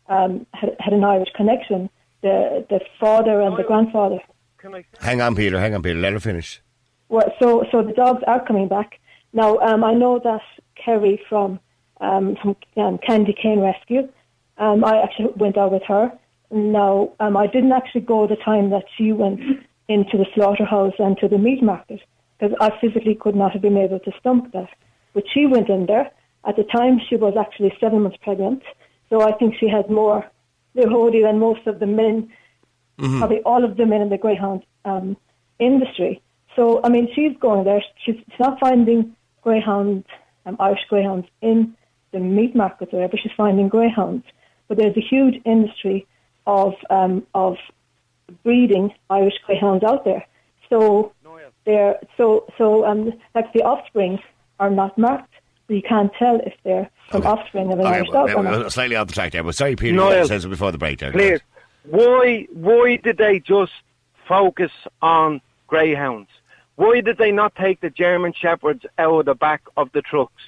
um, 0.09 0.47
had, 0.53 0.77
had 0.81 0.93
an 0.93 1.05
Irish 1.05 1.29
connection. 1.37 1.89
The 2.23 2.67
the 2.69 2.81
father 2.99 3.41
and 3.41 3.57
the 3.57 3.63
grandfather 3.63 4.19
Can 4.59 4.75
I 4.75 4.85
Hang 5.01 5.21
on, 5.21 5.37
Peter. 5.37 5.61
Hang 5.61 5.75
on, 5.75 5.83
Peter. 5.83 5.99
Let 5.99 6.15
her 6.15 6.21
finish. 6.21 6.61
well, 7.09 7.33
so 7.41 7.65
so 7.71 7.83
the 7.83 7.93
dogs 7.93 8.23
are 8.27 8.45
coming 8.45 8.67
back 8.67 8.99
now. 9.33 9.59
Um, 9.59 9.85
I 9.85 9.95
know 9.95 10.19
that 10.25 10.43
Kerry 10.75 11.23
from 11.29 11.61
um, 12.01 12.37
from 12.37 12.57
um, 12.77 12.99
Candy 12.99 13.33
Cane 13.33 13.61
Rescue. 13.61 14.09
Um, 14.59 14.85
I 14.85 15.03
actually 15.03 15.33
went 15.37 15.57
out 15.57 15.73
with 15.73 15.83
her. 15.85 16.13
Now 16.51 17.13
um, 17.21 17.37
I 17.37 17.47
didn't 17.47 17.73
actually 17.73 18.03
go 18.03 18.27
the 18.27 18.37
time 18.37 18.71
that 18.71 18.85
she 18.97 19.13
went 19.13 19.41
into 19.89 20.17
the 20.17 20.27
slaughterhouse 20.35 20.95
and 20.99 21.17
to 21.19 21.29
the 21.29 21.39
meat 21.39 21.63
market 21.63 22.01
because 22.39 22.57
I 22.61 22.71
physically 22.81 23.15
could 23.15 23.35
not 23.35 23.53
have 23.53 23.63
been 23.63 23.77
able 23.77 24.01
to 24.01 24.13
stomach 24.21 24.53
that. 24.53 24.71
But 25.13 25.25
she 25.33 25.47
went 25.47 25.69
in 25.69 25.87
there. 25.87 26.11
At 26.47 26.57
the 26.57 26.65
time, 26.65 27.01
she 27.09 27.17
was 27.17 27.35
actually 27.39 27.75
seven 27.81 28.03
months 28.03 28.19
pregnant, 28.21 28.63
so 29.09 29.23
I 29.23 29.33
think 29.33 29.55
she 29.59 29.69
had 29.69 29.89
more 29.89 30.31
holy 30.77 31.23
than 31.23 31.39
most 31.39 31.67
of 31.67 31.79
the 31.79 31.87
men 31.87 32.31
probably 32.97 33.41
all 33.41 33.65
of 33.65 33.77
the 33.77 33.87
men 33.87 34.01
in 34.01 34.09
the 34.09 34.19
greyhound 34.19 34.65
um, 34.85 35.17
industry. 35.59 36.23
So, 36.57 36.81
I 36.85 36.89
mean, 36.89 37.09
she's 37.15 37.37
going 37.39 37.65
there. 37.65 37.83
She's, 38.05 38.17
she's 38.17 38.39
not 38.39 38.61
finding 38.61 39.17
greyhounds, 39.43 40.07
um, 40.47 40.57
Irish 40.61 40.85
greyhounds, 40.89 41.27
in 41.41 41.77
the 42.15 42.21
meat 42.21 42.55
markets 42.57 42.93
or 42.93 42.97
wherever. 42.97 43.17
She's 43.19 43.33
finding 43.37 43.69
greyhounds. 43.69 44.25
But 44.69 44.79
there's 44.79 44.97
a 44.97 45.01
huge 45.01 45.43
industry 45.45 46.07
of 46.47 46.73
um, 46.89 47.27
of 47.35 47.57
breeding 48.43 48.95
Irish 49.11 49.35
greyhounds 49.47 49.85
out 49.85 50.05
there. 50.07 50.25
So 50.71 51.13
they're 51.67 51.99
so 52.17 52.47
so 52.57 52.87
um, 52.87 53.13
like 53.35 53.53
the 53.53 53.63
offspring 53.63 54.19
are 54.59 54.71
not 54.71 54.97
marked. 54.97 55.35
So 55.69 55.75
you 55.75 55.83
can't 55.83 56.13
tell 56.19 56.41
if 56.41 56.55
they're 56.63 56.89
from 57.11 57.21
Okay. 57.23 57.29
offspring 57.29 57.73
of 57.73 57.79
an 57.79 57.87
Okay, 57.87 57.97
Irish 57.97 58.09
well, 58.13 58.27
dog 58.27 58.37
or 58.37 58.43
not. 58.43 58.73
slightly 58.73 58.97
off 58.97 59.07
the 59.09 59.15
track 59.15 59.33
there, 59.33 59.43
but 59.43 59.55
sorry, 59.55 59.77
Peter. 59.77 59.95
Noel, 59.97 60.21
you 60.23 60.27
said 60.27 60.45
it 60.45 60.49
before 60.49 60.73
the 60.73 60.79
break 60.79 60.99
there. 61.01 61.13
Please, 61.13 61.41
why 61.85 62.47
why 62.53 62.97
did 62.97 63.19
they 63.19 63.41
just 63.41 63.73
focus 64.29 64.73
on 65.03 65.41
greyhounds? 65.67 66.29
Why 66.77 67.01
did 67.03 67.19
they 67.19 67.31
not 67.31 67.55
take 67.55 67.81
the 67.81 67.91
German 67.91 68.33
shepherds 68.33 68.85
out 68.99 69.21
of 69.21 69.27
the 69.27 69.35
back 69.35 69.63
of 69.77 69.93
the 69.93 70.03
trucks? 70.03 70.43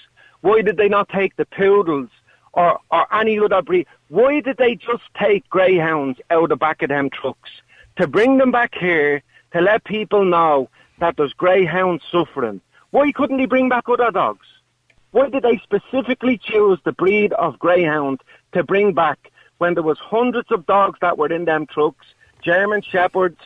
Why 0.47 0.63
did 0.63 0.77
they 0.77 0.89
not 0.89 1.09
take 1.09 1.35
the 1.35 1.45
poodles 1.45 2.09
or 2.53 2.79
or 2.93 3.13
any 3.13 3.37
other 3.37 3.63
breed? 3.63 3.89
Why 4.11 4.39
did 4.39 4.59
they 4.59 4.77
just 4.77 5.03
take 5.21 5.49
greyhounds 5.51 6.21
out 6.31 6.45
of 6.45 6.49
the 6.51 6.57
back 6.57 6.83
of 6.83 6.89
them 6.89 7.11
trucks 7.11 7.51
to 7.97 8.07
bring 8.07 8.39
them 8.39 8.53
back 8.53 8.77
here 8.79 9.25
to 9.55 9.61
let 9.61 9.83
people 9.83 10.25
know 10.25 10.71
that 11.01 11.17
there's 11.17 11.33
greyhounds 11.33 12.05
suffering? 12.13 12.61
Why 12.91 13.11
couldn't 13.11 13.41
he 13.41 13.47
bring 13.47 13.69
back 13.69 13.89
other 13.89 14.13
dogs? 14.13 14.47
Why 15.11 15.31
did 15.31 15.43
they 15.43 15.59
specifically 15.65 16.39
choose 16.39 16.79
the 16.85 16.93
breed 16.93 17.33
of 17.33 17.59
greyhound 17.59 18.21
to 18.53 18.63
bring 18.63 18.93
back 18.95 19.33
when 19.59 19.75
there 19.75 19.83
was 19.83 19.99
hundreds 19.99 20.53
of 20.53 20.65
dogs 20.65 21.01
that 21.01 21.19
were 21.19 21.33
in 21.33 21.47
them 21.47 21.67
trucks, 21.67 22.07
German 22.41 22.83
shepherds, 22.83 23.41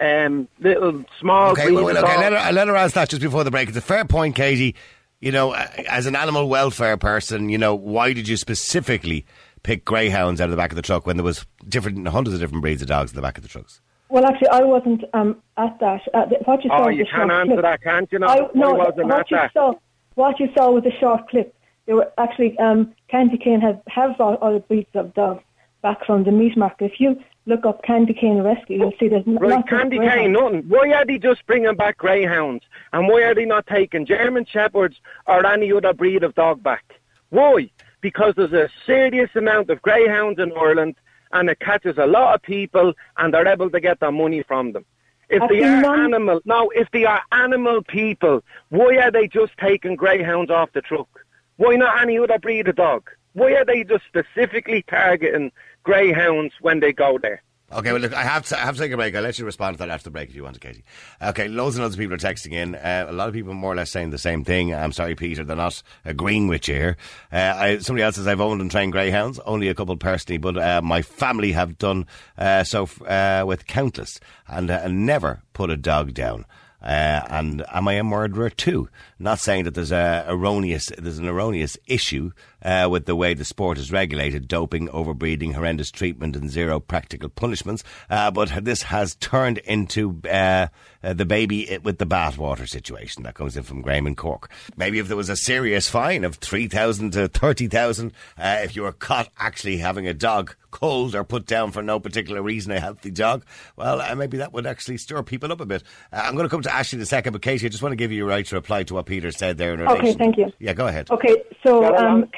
um, 0.00 0.48
little 0.58 1.04
small. 1.20 1.52
Okay, 1.52 1.70
well, 1.70 1.96
okay. 1.96 2.16
Let 2.18 2.32
her, 2.32 2.52
let 2.52 2.66
her 2.66 2.74
ask 2.74 2.94
that 2.94 3.08
just 3.10 3.22
before 3.22 3.44
the 3.44 3.52
break. 3.52 3.68
It's 3.68 3.78
a 3.78 3.82
fair 3.82 4.04
point, 4.04 4.34
Katie. 4.34 4.74
You 5.20 5.32
know, 5.32 5.52
as 5.52 6.06
an 6.06 6.16
animal 6.16 6.48
welfare 6.48 6.96
person, 6.96 7.50
you 7.50 7.58
know, 7.58 7.74
why 7.74 8.14
did 8.14 8.26
you 8.26 8.38
specifically 8.38 9.26
pick 9.62 9.84
greyhounds 9.84 10.40
out 10.40 10.44
of 10.44 10.50
the 10.50 10.56
back 10.56 10.72
of 10.72 10.76
the 10.76 10.82
truck 10.82 11.06
when 11.06 11.18
there 11.18 11.24
was 11.24 11.44
different 11.68 12.08
hundreds 12.08 12.34
of 12.34 12.40
different 12.40 12.62
breeds 12.62 12.80
of 12.80 12.88
dogs 12.88 13.10
in 13.10 13.16
the 13.16 13.22
back 13.22 13.36
of 13.36 13.42
the 13.42 13.48
trucks? 13.48 13.82
Well, 14.08 14.24
actually, 14.24 14.48
I 14.48 14.62
wasn't 14.62 15.04
um, 15.12 15.40
at 15.58 15.78
that. 15.80 16.00
Uh, 16.14 16.24
what 16.46 16.64
you 16.64 16.70
saw 16.70 16.86
oh, 16.86 16.88
you 16.88 17.04
can't 17.04 17.30
answer 17.30 17.52
clip. 17.52 17.62
that, 17.62 17.82
can't 17.82 18.10
you? 18.10 18.18
Know? 18.18 18.26
I, 18.26 18.48
no, 18.54 18.72
what 18.72 18.96
you 19.30 19.36
that. 19.36 19.52
saw, 19.52 19.74
what 20.14 20.40
you 20.40 20.48
saw 20.56 20.70
was 20.72 20.84
a 20.86 20.98
short 20.98 21.28
clip. 21.28 21.54
There 21.84 21.96
were 21.96 22.10
actually 22.18 22.58
um, 22.58 22.94
Candy 23.08 23.36
Cane 23.36 23.60
have 23.60 23.80
have 23.88 24.20
all, 24.20 24.34
all 24.36 24.54
the 24.54 24.60
breeds 24.60 24.88
of 24.94 25.12
dogs 25.14 25.44
back 25.82 26.04
from 26.06 26.24
the 26.24 26.32
meat 26.32 26.56
market. 26.56 26.92
If 26.92 26.98
you 26.98 27.20
look 27.46 27.66
up 27.66 27.82
Candy 27.82 28.14
Cane 28.14 28.42
Rescue, 28.42 28.78
you'll 28.78 28.92
see 28.98 29.08
there's 29.08 29.24
right, 29.26 29.66
Candy 29.66 29.98
Cane, 29.98 30.32
nothing. 30.32 30.64
Why 30.68 30.92
are 30.92 31.04
they 31.04 31.18
just 31.18 31.46
bringing 31.46 31.74
back 31.74 31.98
greyhounds? 31.98 32.64
And 32.92 33.08
why 33.08 33.22
are 33.22 33.34
they 33.34 33.44
not 33.44 33.66
taking 33.66 34.06
German 34.06 34.44
Shepherds 34.44 34.96
or 35.26 35.44
any 35.46 35.72
other 35.72 35.92
breed 35.92 36.22
of 36.22 36.34
dog 36.34 36.62
back? 36.62 37.00
Why? 37.30 37.70
Because 38.00 38.34
there's 38.36 38.52
a 38.52 38.68
serious 38.86 39.30
amount 39.34 39.70
of 39.70 39.82
greyhounds 39.82 40.38
in 40.38 40.52
Ireland 40.52 40.96
and 41.32 41.48
it 41.48 41.60
catches 41.60 41.98
a 41.98 42.06
lot 42.06 42.34
of 42.34 42.42
people 42.42 42.94
and 43.16 43.32
they're 43.32 43.46
able 43.46 43.70
to 43.70 43.80
get 43.80 44.00
their 44.00 44.12
money 44.12 44.42
from 44.42 44.72
them. 44.72 44.84
If 45.28 45.48
they 45.48 45.62
are 45.62 45.80
none... 45.80 46.00
animal, 46.06 46.40
no, 46.44 46.70
if 46.74 46.90
they 46.90 47.04
are 47.04 47.22
animal 47.30 47.82
people, 47.82 48.42
why 48.70 48.96
are 48.96 49.12
they 49.12 49.28
just 49.28 49.52
taking 49.58 49.94
greyhounds 49.94 50.50
off 50.50 50.72
the 50.72 50.80
truck? 50.80 51.08
Why 51.56 51.76
not 51.76 52.02
any 52.02 52.18
other 52.18 52.38
breed 52.38 52.66
of 52.68 52.76
dog? 52.76 53.08
Why 53.32 53.52
are 53.52 53.64
they 53.64 53.84
just 53.84 54.04
specifically 54.06 54.84
targeting 54.88 55.52
greyhounds 55.82 56.54
when 56.60 56.80
they 56.80 56.92
go 56.92 57.18
there? 57.18 57.42
Okay, 57.72 57.92
well, 57.92 58.00
look, 58.00 58.12
I 58.12 58.24
have 58.24 58.44
to, 58.46 58.58
I 58.58 58.62
have 58.62 58.74
to 58.74 58.82
take 58.82 58.90
a 58.90 58.96
break. 58.96 59.14
I'll 59.14 59.22
let 59.22 59.38
you 59.38 59.44
respond 59.44 59.76
to 59.76 59.78
that 59.78 59.90
after 59.90 60.04
the 60.04 60.10
break 60.10 60.28
if 60.28 60.34
you 60.34 60.42
want 60.42 60.54
to, 60.54 60.60
Katie. 60.60 60.82
Okay, 61.22 61.46
loads 61.46 61.76
and 61.76 61.84
loads 61.84 61.94
of 61.94 62.00
people 62.00 62.14
are 62.14 62.18
texting 62.18 62.52
in. 62.52 62.74
Uh, 62.74 63.06
a 63.08 63.12
lot 63.12 63.28
of 63.28 63.34
people 63.34 63.54
more 63.54 63.72
or 63.72 63.76
less 63.76 63.92
saying 63.92 64.10
the 64.10 64.18
same 64.18 64.42
thing. 64.42 64.74
I'm 64.74 64.90
sorry, 64.90 65.14
Peter, 65.14 65.44
they're 65.44 65.54
not 65.54 65.80
agreeing 66.04 66.48
with 66.48 66.66
you 66.66 66.74
here. 66.74 66.96
Uh, 67.32 67.54
I, 67.56 67.78
somebody 67.78 68.02
else 68.02 68.16
says 68.16 68.26
I've 68.26 68.40
owned 68.40 68.60
and 68.60 68.72
trained 68.72 68.90
greyhounds, 68.90 69.38
only 69.46 69.68
a 69.68 69.74
couple 69.76 69.96
personally, 69.96 70.38
but 70.38 70.58
uh, 70.58 70.82
my 70.82 71.00
family 71.00 71.52
have 71.52 71.78
done 71.78 72.08
uh, 72.36 72.64
so 72.64 72.88
uh, 73.06 73.44
with 73.46 73.68
countless 73.68 74.18
and 74.48 74.68
uh, 74.68 74.88
never 74.88 75.42
put 75.52 75.70
a 75.70 75.76
dog 75.76 76.12
down. 76.12 76.46
Uh, 76.82 77.22
and 77.28 77.64
am 77.70 77.88
I 77.88 77.94
a 77.94 78.02
murderer 78.04 78.48
too? 78.50 78.88
Not 79.18 79.38
saying 79.38 79.64
that 79.64 79.74
there's 79.74 79.92
a 79.92 80.24
erroneous 80.26 80.90
there's 80.96 81.18
an 81.18 81.28
erroneous 81.28 81.76
issue 81.86 82.32
uh, 82.62 82.88
with 82.90 83.06
the 83.06 83.16
way 83.16 83.34
the 83.34 83.44
sport 83.44 83.78
is 83.78 83.92
regulated, 83.92 84.48
doping, 84.48 84.88
overbreeding, 84.88 85.54
horrendous 85.54 85.90
treatment, 85.90 86.36
and 86.36 86.50
zero 86.50 86.80
practical 86.80 87.28
punishments. 87.28 87.84
Uh, 88.08 88.30
but 88.30 88.64
this 88.64 88.82
has 88.82 89.14
turned 89.16 89.58
into 89.58 90.20
uh, 90.30 90.68
uh, 91.02 91.12
the 91.12 91.24
baby 91.24 91.78
with 91.82 91.98
the 91.98 92.06
bathwater 92.06 92.68
situation 92.68 93.22
that 93.22 93.34
comes 93.34 93.56
in 93.56 93.62
from 93.62 93.82
Graham 93.82 94.06
and 94.06 94.16
Cork. 94.16 94.50
Maybe 94.76 94.98
if 94.98 95.08
there 95.08 95.16
was 95.16 95.28
a 95.30 95.36
serious 95.36 95.88
fine 95.88 96.24
of 96.24 96.36
three 96.36 96.68
thousand 96.68 97.12
to 97.12 97.28
thirty 97.28 97.68
thousand 97.68 98.12
uh, 98.38 98.60
if 98.62 98.76
you 98.76 98.82
were 98.82 98.92
caught 98.92 99.28
actually 99.38 99.78
having 99.78 100.06
a 100.06 100.14
dog 100.14 100.54
cold 100.70 101.14
or 101.14 101.24
put 101.24 101.46
down 101.46 101.72
for 101.72 101.82
no 101.82 101.98
particular 101.98 102.42
reason, 102.42 102.72
a 102.72 102.80
healthy 102.80 103.10
dog, 103.10 103.44
well, 103.76 104.00
uh, 104.00 104.14
maybe 104.14 104.36
that 104.38 104.52
would 104.52 104.66
actually 104.66 104.96
stir 104.96 105.22
people 105.22 105.50
up 105.52 105.60
a 105.60 105.66
bit. 105.66 105.82
I'm 106.12 106.34
going 106.34 106.44
to 106.44 106.50
come 106.50 106.62
to 106.62 106.74
Ashley 106.74 106.98
in 106.98 107.02
a 107.02 107.06
second, 107.06 107.32
but 107.32 107.42
Katie, 107.42 107.66
I 107.66 107.68
just 107.68 107.82
want 107.82 107.92
to 107.92 107.96
give 107.96 108.12
you 108.12 108.24
a 108.24 108.28
right 108.28 108.46
to 108.46 108.54
reply 108.54 108.82
to 108.84 108.94
what 108.94 109.06
Peter 109.06 109.30
said 109.30 109.58
there 109.58 109.74
in 109.74 109.80
relation. 109.80 110.06
Okay, 110.06 110.14
thank 110.14 110.36
you. 110.36 110.52
Yeah, 110.58 110.72
go 110.72 110.86
ahead. 110.86 111.10
Okay, 111.10 111.42
so 111.64 111.94
um, 111.96 112.28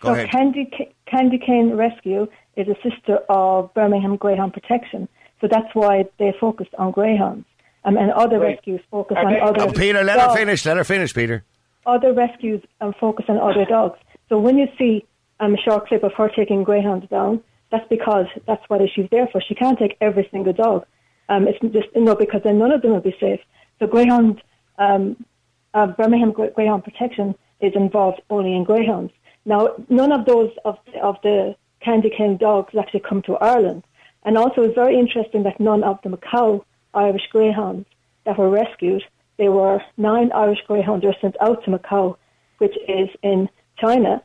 Go 0.00 0.08
so 0.08 0.14
ahead. 0.14 0.30
Candy, 0.30 0.70
Candy 1.06 1.38
Cane 1.38 1.72
Rescue 1.74 2.28
is 2.56 2.68
a 2.68 2.76
sister 2.88 3.16
of 3.28 3.72
Birmingham 3.74 4.16
Greyhound 4.16 4.52
Protection, 4.52 5.08
so 5.40 5.48
that's 5.50 5.72
why 5.74 6.04
they 6.18 6.32
focused 6.40 6.74
on 6.78 6.90
greyhounds. 6.92 7.44
Um, 7.84 7.96
and 7.96 8.10
other 8.12 8.38
Right. 8.38 8.54
rescues 8.56 8.80
focus 8.90 9.16
on 9.18 9.36
other. 9.40 9.62
Oh, 9.62 9.72
Peter, 9.72 10.02
let 10.04 10.16
dogs. 10.16 10.32
her 10.32 10.38
finish. 10.38 10.66
Let 10.66 10.76
her 10.76 10.84
finish, 10.84 11.14
Peter. 11.14 11.44
Other 11.86 12.12
rescues 12.12 12.62
um, 12.80 12.92
focus 13.00 13.26
on 13.28 13.38
other 13.38 13.64
dogs. 13.64 13.98
So 14.28 14.38
when 14.38 14.58
you 14.58 14.66
see 14.76 15.04
um, 15.40 15.54
a 15.54 15.58
short 15.58 15.86
clip 15.88 16.02
of 16.02 16.12
her 16.14 16.28
taking 16.28 16.64
greyhounds 16.64 17.08
down, 17.08 17.42
that's 17.70 17.86
because 17.88 18.26
that's 18.46 18.62
what 18.68 18.80
she's 18.94 19.08
there 19.10 19.26
for. 19.28 19.40
She 19.40 19.54
can't 19.54 19.78
take 19.78 19.96
every 20.00 20.28
single 20.30 20.52
dog. 20.52 20.84
Um, 21.28 21.46
it's 21.46 21.58
just 21.72 21.88
you 21.94 22.02
know 22.02 22.14
because 22.14 22.42
then 22.42 22.58
none 22.58 22.72
of 22.72 22.82
them 22.82 22.92
will 22.92 23.00
be 23.00 23.16
safe. 23.20 23.40
So 23.78 23.86
greyhound, 23.86 24.42
um, 24.78 25.24
uh, 25.72 25.86
Birmingham 25.86 26.32
Greyhound 26.32 26.84
Protection 26.84 27.34
is 27.60 27.72
involved 27.74 28.20
only 28.28 28.54
in 28.54 28.64
greyhounds. 28.64 29.12
Now, 29.48 29.70
none 29.88 30.12
of 30.12 30.26
those 30.26 30.50
of 30.66 30.76
of 31.02 31.16
the 31.22 31.56
candy 31.80 32.10
cane 32.10 32.36
dogs 32.36 32.74
actually 32.78 33.00
come 33.08 33.22
to 33.22 33.36
Ireland, 33.36 33.82
and 34.24 34.36
also 34.36 34.60
it's 34.60 34.74
very 34.74 34.98
interesting 34.98 35.42
that 35.44 35.58
none 35.58 35.82
of 35.82 35.98
the 36.02 36.10
Macau 36.10 36.62
Irish 36.92 37.26
greyhounds 37.32 37.86
that 38.24 38.36
were 38.36 38.50
rescued, 38.50 39.02
there 39.38 39.50
were 39.50 39.80
nine 39.96 40.30
Irish 40.32 40.58
greyhounds 40.66 41.06
sent 41.22 41.34
out 41.40 41.64
to 41.64 41.70
Macau, 41.70 42.18
which 42.58 42.76
is 42.86 43.08
in 43.22 43.48
China, 43.78 44.22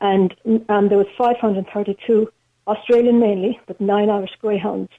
and 0.00 0.34
um, 0.68 0.88
there 0.88 0.98
was 0.98 1.06
532 1.16 2.28
Australian 2.66 3.20
mainly, 3.20 3.60
but 3.68 3.80
nine 3.80 4.10
Irish 4.10 4.34
greyhounds 4.40 4.90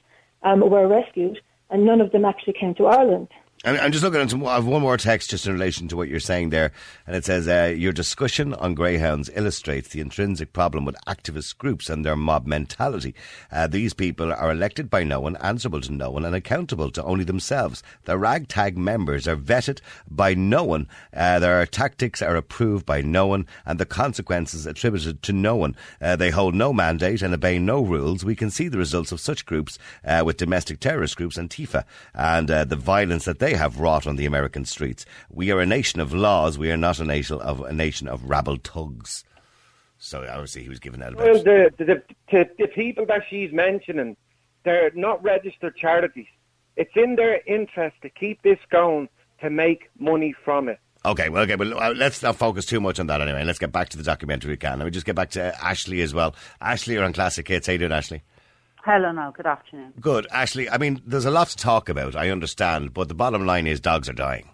um, 0.42 0.60
were 0.60 0.88
rescued, 0.88 1.38
and 1.68 1.84
none 1.84 2.00
of 2.00 2.12
them 2.12 2.24
actually 2.24 2.54
came 2.54 2.74
to 2.76 2.86
Ireland. 2.86 3.28
I'm, 3.64 3.90
just 3.90 4.04
looking 4.04 4.20
at 4.20 4.30
some, 4.30 4.46
I 4.46 4.56
have 4.56 4.66
one 4.66 4.82
more 4.82 4.98
text 4.98 5.30
just 5.30 5.46
in 5.46 5.52
relation 5.52 5.88
to 5.88 5.96
what 5.96 6.08
you're 6.08 6.20
saying 6.20 6.50
there, 6.50 6.72
and 7.06 7.16
it 7.16 7.24
says 7.24 7.48
uh, 7.48 7.74
your 7.74 7.92
discussion 7.92 8.52
on 8.54 8.74
greyhounds 8.74 9.30
illustrates 9.34 9.88
the 9.88 10.00
intrinsic 10.00 10.52
problem 10.52 10.84
with 10.84 10.94
activist 11.06 11.56
groups 11.56 11.88
and 11.88 12.04
their 12.04 12.16
mob 12.16 12.46
mentality. 12.46 13.14
Uh, 13.50 13.66
these 13.66 13.94
people 13.94 14.30
are 14.30 14.52
elected 14.52 14.90
by 14.90 15.02
no 15.02 15.20
one, 15.20 15.36
answerable 15.36 15.80
to 15.80 15.90
no 15.90 16.10
one, 16.10 16.24
and 16.24 16.34
accountable 16.34 16.90
to 16.90 17.02
only 17.02 17.24
themselves. 17.24 17.82
Their 18.04 18.18
ragtag 18.18 18.76
members 18.76 19.26
are 19.26 19.36
vetted 19.36 19.80
by 20.08 20.34
no 20.34 20.62
one. 20.62 20.86
Uh, 21.12 21.38
their 21.38 21.64
tactics 21.66 22.20
are 22.20 22.36
approved 22.36 22.84
by 22.84 23.00
no 23.00 23.26
one, 23.26 23.46
and 23.64 23.80
the 23.80 23.86
consequences 23.86 24.66
attributed 24.66 25.22
to 25.22 25.32
no 25.32 25.56
one. 25.56 25.74
Uh, 26.00 26.14
they 26.14 26.30
hold 26.30 26.54
no 26.54 26.72
mandate 26.74 27.22
and 27.22 27.32
obey 27.32 27.58
no 27.58 27.80
rules. 27.80 28.22
We 28.24 28.36
can 28.36 28.50
see 28.50 28.68
the 28.68 28.78
results 28.78 29.12
of 29.12 29.20
such 29.20 29.46
groups 29.46 29.78
uh, 30.04 30.22
with 30.26 30.36
domestic 30.36 30.78
terrorist 30.78 31.16
groups 31.16 31.38
and 31.38 32.50
uh, 32.50 32.64
the 32.64 32.76
violence 32.76 33.24
that 33.24 33.38
they 33.38 33.45
have 33.54 33.80
wrought 33.80 34.06
on 34.06 34.16
the 34.16 34.26
American 34.26 34.64
streets. 34.64 35.04
We 35.30 35.50
are 35.50 35.60
a 35.60 35.66
nation 35.66 36.00
of 36.00 36.12
laws. 36.12 36.58
We 36.58 36.70
are 36.70 36.76
not 36.76 36.98
a 36.98 37.04
nation 37.04 37.40
of 37.40 37.60
a 37.60 37.72
nation 37.72 38.08
of 38.08 38.24
rabble 38.24 38.58
tugs. 38.58 39.24
So 39.98 40.26
obviously 40.28 40.62
he 40.62 40.68
was 40.68 40.78
giving 40.78 41.00
that 41.00 41.16
Well, 41.16 41.42
the, 41.42 41.70
the, 41.78 42.02
the, 42.30 42.48
the, 42.58 42.66
people 42.68 43.06
that 43.06 43.22
she's 43.30 43.52
mentioning, 43.52 44.16
they're 44.64 44.90
not 44.94 45.22
registered 45.22 45.76
charities. 45.76 46.26
It's 46.76 46.92
in 46.94 47.16
their 47.16 47.40
interest 47.46 47.96
to 48.02 48.10
keep 48.10 48.42
this 48.42 48.58
going 48.70 49.08
to 49.40 49.48
make 49.48 49.88
money 49.98 50.34
from 50.44 50.68
it. 50.68 50.78
Okay, 51.04 51.28
well, 51.28 51.44
okay, 51.44 51.54
well, 51.54 51.78
uh, 51.78 51.94
let's 51.94 52.22
not 52.22 52.36
focus 52.36 52.66
too 52.66 52.80
much 52.80 52.98
on 52.98 53.06
that 53.06 53.20
anyway. 53.20 53.44
Let's 53.44 53.60
get 53.60 53.70
back 53.70 53.88
to 53.90 53.96
the 53.96 54.02
documentary 54.02 54.50
we 54.50 54.56
can. 54.56 54.78
Let 54.78 54.84
me 54.84 54.90
just 54.90 55.06
get 55.06 55.14
back 55.14 55.30
to 55.30 55.64
Ashley 55.64 56.02
as 56.02 56.12
well. 56.12 56.34
Ashley, 56.60 56.94
you're 56.94 57.04
on 57.04 57.12
Classic 57.12 57.46
Hits. 57.46 57.68
How 57.68 57.74
you 57.74 57.78
doing, 57.78 57.92
Ashley? 57.92 58.22
Hello 58.86 59.10
now, 59.10 59.32
good 59.32 59.48
afternoon. 59.48 59.92
Good. 60.00 60.28
Ashley, 60.30 60.70
I 60.70 60.78
mean, 60.78 61.02
there's 61.04 61.24
a 61.24 61.30
lot 61.32 61.48
to 61.48 61.56
talk 61.56 61.88
about, 61.88 62.14
I 62.14 62.30
understand, 62.30 62.94
but 62.94 63.08
the 63.08 63.14
bottom 63.14 63.44
line 63.44 63.66
is 63.66 63.80
dogs 63.80 64.08
are 64.08 64.12
dying. 64.12 64.48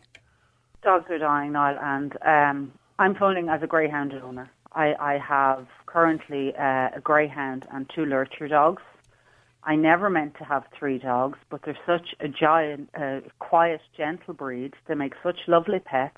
Dogs 0.82 1.04
are 1.10 1.18
dying, 1.18 1.52
Niall, 1.52 1.76
and 1.78 2.16
um, 2.24 2.72
I'm 2.98 3.14
phoning 3.14 3.50
as 3.50 3.62
a 3.62 3.66
greyhound 3.66 4.14
owner. 4.14 4.50
I, 4.72 4.94
I 4.94 5.18
have 5.18 5.66
currently 5.84 6.54
uh, 6.58 6.88
a 6.96 7.00
greyhound 7.04 7.66
and 7.72 7.90
two 7.94 8.06
lurcher 8.06 8.48
dogs. 8.48 8.80
I 9.64 9.76
never 9.76 10.08
meant 10.08 10.38
to 10.38 10.44
have 10.44 10.64
three 10.78 10.96
dogs, 10.96 11.38
but 11.50 11.60
they're 11.66 11.76
such 11.84 12.14
a 12.20 12.26
giant, 12.28 12.88
uh, 12.98 13.20
quiet, 13.38 13.82
gentle 13.94 14.32
breed. 14.32 14.72
They 14.88 14.94
make 14.94 15.12
such 15.22 15.40
lovely 15.46 15.78
pets. 15.78 16.16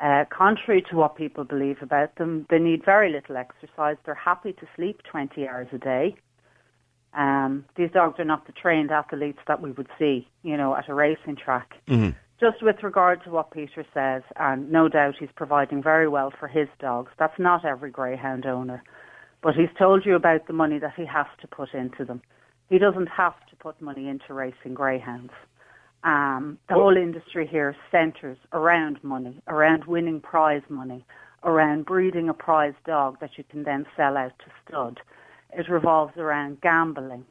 Uh, 0.00 0.24
contrary 0.36 0.84
to 0.90 0.96
what 0.96 1.14
people 1.14 1.44
believe 1.44 1.82
about 1.82 2.16
them, 2.16 2.46
they 2.50 2.58
need 2.58 2.84
very 2.84 3.12
little 3.12 3.36
exercise. 3.36 3.96
They're 4.04 4.16
happy 4.16 4.54
to 4.54 4.66
sleep 4.74 5.02
20 5.08 5.46
hours 5.46 5.68
a 5.72 5.78
day. 5.78 6.16
Um, 7.16 7.64
these 7.76 7.90
dogs 7.92 8.20
are 8.20 8.24
not 8.24 8.46
the 8.46 8.52
trained 8.52 8.90
athletes 8.90 9.38
that 9.48 9.62
we 9.62 9.72
would 9.72 9.88
see, 9.98 10.28
you 10.42 10.56
know, 10.56 10.76
at 10.76 10.88
a 10.88 10.94
racing 10.94 11.36
track. 11.36 11.72
Just 12.38 12.62
with 12.62 12.76
regard 12.82 13.24
to 13.24 13.30
what 13.30 13.50
Peter 13.50 13.86
says, 13.94 14.22
and 14.36 14.70
no 14.70 14.88
doubt 14.90 15.14
he's 15.18 15.30
providing 15.34 15.82
very 15.82 16.06
well 16.06 16.30
for 16.38 16.46
his 16.46 16.68
dogs. 16.78 17.10
That's 17.18 17.38
not 17.38 17.64
every 17.64 17.90
greyhound 17.90 18.44
owner, 18.44 18.82
but 19.42 19.54
he's 19.54 19.70
told 19.78 20.04
you 20.04 20.14
about 20.14 20.46
the 20.46 20.52
money 20.52 20.78
that 20.78 20.92
he 20.94 21.06
has 21.06 21.26
to 21.40 21.48
put 21.48 21.72
into 21.72 22.04
them. 22.04 22.20
He 22.68 22.78
doesn't 22.78 23.06
have 23.06 23.34
to 23.48 23.56
put 23.56 23.80
money 23.80 24.08
into 24.08 24.34
racing 24.34 24.74
greyhounds. 24.74 25.32
Um, 26.04 26.58
the 26.68 26.74
whole 26.74 26.96
industry 26.96 27.46
here 27.50 27.74
centres 27.90 28.36
around 28.52 29.02
money, 29.02 29.40
around 29.48 29.86
winning 29.86 30.20
prize 30.20 30.62
money, 30.68 31.06
around 31.42 31.86
breeding 31.86 32.28
a 32.28 32.34
prize 32.34 32.74
dog 32.84 33.18
that 33.20 33.30
you 33.38 33.44
can 33.50 33.62
then 33.62 33.86
sell 33.96 34.18
out 34.18 34.32
to 34.40 34.44
stud. 34.68 35.00
It 35.52 35.68
revolves 35.68 36.16
around 36.16 36.60
gambling. 36.60 37.24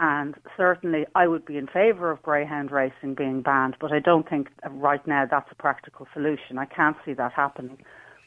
And 0.00 0.36
certainly, 0.56 1.06
I 1.14 1.26
would 1.26 1.44
be 1.44 1.58
in 1.58 1.66
favour 1.66 2.10
of 2.10 2.22
greyhound 2.22 2.70
racing 2.70 3.14
being 3.16 3.42
banned, 3.42 3.76
but 3.80 3.90
I 3.92 3.98
don't 3.98 4.28
think 4.28 4.48
right 4.70 5.04
now 5.08 5.26
that's 5.28 5.50
a 5.50 5.56
practical 5.56 6.06
solution. 6.14 6.56
I 6.56 6.66
can't 6.66 6.96
see 7.04 7.14
that 7.14 7.32
happening. 7.32 7.78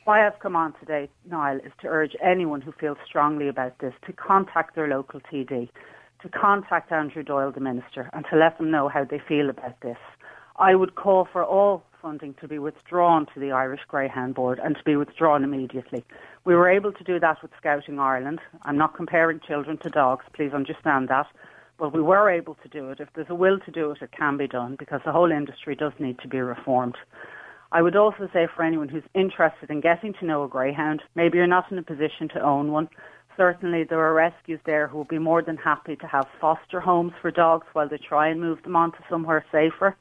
Why 0.03 0.25
I've 0.25 0.39
come 0.39 0.55
on 0.55 0.73
today, 0.79 1.09
Niall, 1.29 1.57
is 1.57 1.71
to 1.81 1.87
urge 1.87 2.15
anyone 2.21 2.59
who 2.59 2.73
feels 2.73 2.97
strongly 3.05 3.47
about 3.47 3.79
this 3.79 3.93
to 4.05 4.13
contact 4.13 4.75
their 4.75 4.87
local 4.87 5.21
TD, 5.21 5.69
to 6.21 6.29
contact 6.29 6.91
Andrew 6.91 7.23
Doyle, 7.23 7.51
the 7.51 7.61
Minister, 7.61 8.09
and 8.11 8.25
to 8.29 8.35
let 8.35 8.57
them 8.57 8.69
know 8.69 8.89
how 8.89 9.05
they 9.05 9.19
feel 9.25 9.49
about 9.49 9.79
this. 9.81 9.97
I 10.57 10.75
would 10.75 10.95
call 10.95 11.27
for 11.31 11.43
all 11.43 11.83
funding 12.01 12.33
to 12.41 12.47
be 12.47 12.59
withdrawn 12.59 13.27
to 13.33 13.39
the 13.39 13.51
Irish 13.51 13.81
Greyhound 13.87 14.35
Board 14.35 14.59
and 14.63 14.75
to 14.75 14.83
be 14.83 14.95
withdrawn 14.95 15.43
immediately. 15.43 16.03
We 16.43 16.55
were 16.55 16.69
able 16.69 16.91
to 16.91 17.03
do 17.03 17.19
that 17.19 17.41
with 17.41 17.51
Scouting 17.57 17.99
Ireland. 17.99 18.39
I'm 18.63 18.77
not 18.77 18.95
comparing 18.95 19.39
children 19.39 19.77
to 19.79 19.89
dogs, 19.89 20.25
please 20.33 20.53
understand 20.53 21.09
that. 21.09 21.27
But 21.77 21.93
we 21.93 22.01
were 22.01 22.29
able 22.29 22.55
to 22.55 22.69
do 22.69 22.89
it. 22.89 22.99
If 22.99 23.09
there's 23.13 23.29
a 23.29 23.35
will 23.35 23.59
to 23.59 23.71
do 23.71 23.91
it, 23.91 24.01
it 24.01 24.11
can 24.11 24.37
be 24.37 24.47
done 24.47 24.75
because 24.77 25.01
the 25.05 25.11
whole 25.11 25.31
industry 25.31 25.75
does 25.75 25.93
need 25.99 26.19
to 26.19 26.27
be 26.27 26.39
reformed. 26.39 26.95
I 27.71 27.81
would 27.81 27.95
also 27.95 28.29
say 28.33 28.47
for 28.53 28.63
anyone 28.63 28.89
who's 28.89 29.03
interested 29.13 29.69
in 29.69 29.81
getting 29.81 30.13
to 30.15 30.25
know 30.25 30.43
a 30.43 30.47
greyhound, 30.47 31.01
maybe 31.15 31.37
you're 31.37 31.47
not 31.47 31.71
in 31.71 31.77
a 31.77 31.83
position 31.83 32.27
to 32.33 32.41
own 32.41 32.71
one. 32.71 32.89
Certainly, 33.37 33.85
there 33.85 33.99
are 33.99 34.13
rescues 34.13 34.59
there 34.65 34.87
who 34.87 34.97
will 34.97 35.05
be 35.05 35.17
more 35.17 35.41
than 35.41 35.55
happy 35.55 35.95
to 35.95 36.07
have 36.07 36.27
foster 36.39 36.81
homes 36.81 37.13
for 37.21 37.31
dogs 37.31 37.65
while 37.73 37.87
they 37.87 37.97
try 37.97 38.27
and 38.27 38.41
move 38.41 38.61
them 38.63 38.75
on 38.75 38.91
to 38.91 38.97
somewhere 39.09 39.45
safer. 39.51 39.95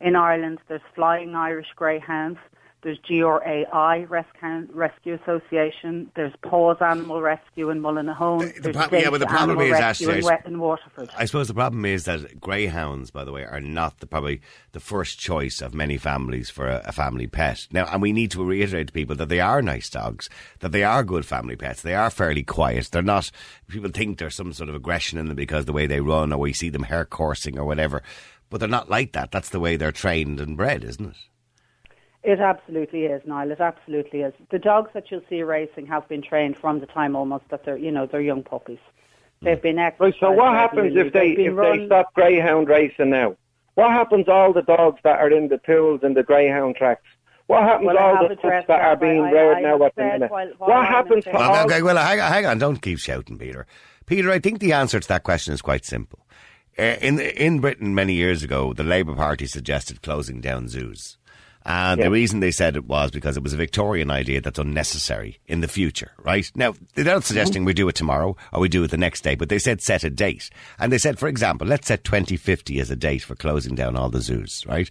In 0.00 0.16
Ireland, 0.16 0.60
there's 0.68 0.80
Flying 0.94 1.34
Irish 1.34 1.68
Greyhounds. 1.76 2.38
There's 2.82 2.98
GRAI 3.00 4.08
Rescue 4.08 5.18
Association. 5.22 6.10
There's 6.16 6.32
Paws 6.42 6.78
Animal 6.80 7.20
Rescue 7.20 7.68
in 7.68 7.82
Mullinahone. 7.82 8.54
The, 8.54 8.72
the 8.72 8.72
pro- 8.72 8.98
yeah, 8.98 9.10
but 9.10 9.20
the 9.20 9.26
problem 9.26 9.58
Animal 9.58 9.74
is 9.74 9.80
actually, 9.80 10.22
in 10.46 10.58
Waterford. 10.58 11.10
I 11.14 11.26
suppose 11.26 11.48
the 11.48 11.54
problem 11.54 11.84
is 11.84 12.04
that 12.04 12.40
greyhounds, 12.40 13.10
by 13.10 13.24
the 13.24 13.32
way, 13.32 13.44
are 13.44 13.60
not 13.60 14.00
the, 14.00 14.06
probably 14.06 14.40
the 14.72 14.80
first 14.80 15.18
choice 15.18 15.60
of 15.60 15.74
many 15.74 15.98
families 15.98 16.48
for 16.48 16.68
a, 16.68 16.82
a, 16.86 16.92
family 16.92 17.26
pet. 17.26 17.66
Now, 17.70 17.84
and 17.84 18.00
we 18.00 18.12
need 18.12 18.30
to 18.30 18.42
reiterate 18.42 18.86
to 18.86 18.92
people 18.94 19.16
that 19.16 19.28
they 19.28 19.40
are 19.40 19.60
nice 19.60 19.90
dogs, 19.90 20.30
that 20.60 20.72
they 20.72 20.82
are 20.82 21.04
good 21.04 21.26
family 21.26 21.56
pets. 21.56 21.82
They 21.82 21.94
are 21.94 22.08
fairly 22.08 22.44
quiet. 22.44 22.88
They're 22.90 23.02
not. 23.02 23.30
People 23.68 23.90
think 23.90 24.18
there's 24.18 24.34
some 24.34 24.54
sort 24.54 24.70
of 24.70 24.74
aggression 24.74 25.18
in 25.18 25.26
them 25.26 25.36
because 25.36 25.66
the 25.66 25.74
way 25.74 25.86
they 25.86 26.00
run, 26.00 26.32
or 26.32 26.38
we 26.38 26.54
see 26.54 26.70
them 26.70 26.84
hare 26.84 27.04
coursing 27.04 27.58
or 27.58 27.66
whatever. 27.66 28.02
But 28.50 28.60
they're 28.60 28.68
not 28.68 28.90
like 28.90 29.12
that. 29.12 29.30
That's 29.30 29.48
the 29.48 29.60
way 29.60 29.76
they're 29.76 29.92
trained 29.92 30.40
and 30.40 30.56
bred, 30.56 30.84
isn't 30.84 31.10
it? 31.10 31.16
It 32.22 32.40
absolutely 32.40 33.04
is, 33.04 33.22
Niall. 33.24 33.50
It 33.50 33.60
absolutely 33.60 34.20
is. 34.20 34.34
The 34.50 34.58
dogs 34.58 34.90
that 34.92 35.10
you'll 35.10 35.22
see 35.30 35.42
racing 35.42 35.86
have 35.86 36.06
been 36.08 36.20
trained 36.20 36.58
from 36.58 36.80
the 36.80 36.86
time 36.86 37.16
almost 37.16 37.44
that 37.50 37.64
they're, 37.64 37.78
you 37.78 37.90
know, 37.90 38.06
they're 38.06 38.20
young 38.20 38.42
puppies. 38.42 38.78
They've 39.42 39.62
been 39.62 39.76
Right, 39.76 40.14
so 40.20 40.30
what 40.32 40.52
happens 40.52 40.94
if 40.96 41.14
they 41.14 41.30
if 41.30 41.56
run... 41.56 41.78
they 41.78 41.86
stop 41.86 42.12
greyhound 42.12 42.68
racing 42.68 43.08
now? 43.08 43.36
What 43.74 43.90
happens 43.90 44.28
all 44.28 44.52
the 44.52 44.60
dogs 44.60 45.00
that 45.02 45.18
are 45.18 45.30
in 45.30 45.48
the 45.48 45.56
pools 45.56 46.00
and 46.02 46.14
the 46.14 46.22
greyhound 46.22 46.76
tracks? 46.76 47.06
What 47.46 47.62
happens 47.62 47.86
well, 47.86 47.98
all 47.98 48.28
the 48.28 48.36
pups 48.36 48.66
that 48.68 48.80
are 48.80 48.96
being 48.96 49.22
I, 49.22 49.30
reared 49.30 49.56
I 49.56 49.60
now 49.62 49.82
at 49.82 49.94
the 49.94 50.04
minute? 50.04 50.30
While, 50.30 50.50
while 50.58 50.70
what 50.70 50.86
happens 50.86 51.24
to 51.24 51.30
well, 51.30 51.54
all... 51.54 51.64
Okay, 51.64 51.80
well, 51.80 51.96
hang 51.96 52.20
on, 52.20 52.30
hang 52.30 52.46
on, 52.46 52.58
don't 52.58 52.82
keep 52.82 52.98
shouting, 52.98 53.38
Peter. 53.38 53.66
Peter, 54.04 54.30
I 54.30 54.40
think 54.40 54.60
the 54.60 54.74
answer 54.74 55.00
to 55.00 55.08
that 55.08 55.22
question 55.22 55.54
is 55.54 55.62
quite 55.62 55.86
simple. 55.86 56.26
Uh, 56.78 56.96
in 57.00 57.20
in 57.20 57.60
Britain 57.60 57.94
many 57.94 58.14
years 58.14 58.42
ago, 58.42 58.72
the 58.72 58.84
Labour 58.84 59.14
Party 59.14 59.46
suggested 59.46 60.02
closing 60.02 60.40
down 60.40 60.68
zoos. 60.68 61.18
And 61.64 61.98
yeah. 61.98 62.06
the 62.06 62.10
reason 62.10 62.40
they 62.40 62.50
said 62.50 62.74
it 62.74 62.86
was 62.86 63.10
because 63.10 63.36
it 63.36 63.42
was 63.42 63.52
a 63.52 63.58
Victorian 63.58 64.10
idea 64.10 64.40
that's 64.40 64.58
unnecessary 64.58 65.40
in 65.46 65.60
the 65.60 65.68
future, 65.68 66.12
right? 66.22 66.50
Now, 66.54 66.74
they're 66.94 67.04
not 67.04 67.24
suggesting 67.24 67.64
we 67.64 67.74
do 67.74 67.88
it 67.88 67.94
tomorrow 67.94 68.34
or 68.52 68.60
we 68.60 68.68
do 68.68 68.82
it 68.82 68.90
the 68.90 68.96
next 68.96 69.22
day, 69.22 69.34
but 69.34 69.50
they 69.50 69.58
said 69.58 69.82
set 69.82 70.02
a 70.02 70.10
date. 70.10 70.48
And 70.78 70.90
they 70.90 70.98
said, 70.98 71.18
for 71.18 71.28
example, 71.28 71.66
let's 71.66 71.88
set 71.88 72.04
2050 72.04 72.80
as 72.80 72.90
a 72.90 72.96
date 72.96 73.22
for 73.22 73.34
closing 73.34 73.74
down 73.74 73.94
all 73.94 74.08
the 74.08 74.22
zoos, 74.22 74.64
right? 74.66 74.88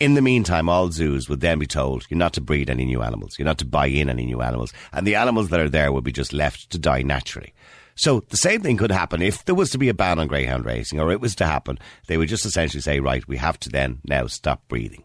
In 0.00 0.14
the 0.14 0.22
meantime, 0.22 0.68
all 0.68 0.90
zoos 0.90 1.28
would 1.28 1.40
then 1.40 1.58
be 1.58 1.66
told 1.66 2.06
you're 2.08 2.18
not 2.18 2.32
to 2.34 2.40
breed 2.40 2.70
any 2.70 2.84
new 2.84 3.02
animals, 3.02 3.38
you're 3.38 3.46
not 3.46 3.58
to 3.58 3.64
buy 3.64 3.86
in 3.86 4.08
any 4.08 4.26
new 4.26 4.42
animals, 4.42 4.72
and 4.92 5.06
the 5.06 5.16
animals 5.16 5.48
that 5.48 5.60
are 5.60 5.68
there 5.68 5.92
would 5.92 6.04
be 6.04 6.12
just 6.12 6.32
left 6.32 6.70
to 6.70 6.78
die 6.78 7.02
naturally. 7.02 7.52
So 7.98 8.20
the 8.28 8.36
same 8.36 8.62
thing 8.62 8.76
could 8.76 8.92
happen 8.92 9.20
if 9.20 9.44
there 9.44 9.56
was 9.56 9.70
to 9.70 9.78
be 9.78 9.88
a 9.88 9.94
ban 9.94 10.20
on 10.20 10.28
greyhound 10.28 10.64
racing, 10.64 11.00
or 11.00 11.10
it 11.10 11.20
was 11.20 11.34
to 11.36 11.46
happen. 11.46 11.80
They 12.06 12.16
would 12.16 12.28
just 12.28 12.46
essentially 12.46 12.80
say, 12.80 13.00
right, 13.00 13.26
we 13.26 13.36
have 13.38 13.58
to 13.60 13.70
then 13.70 14.00
now 14.04 14.28
stop 14.28 14.62
breeding. 14.68 15.02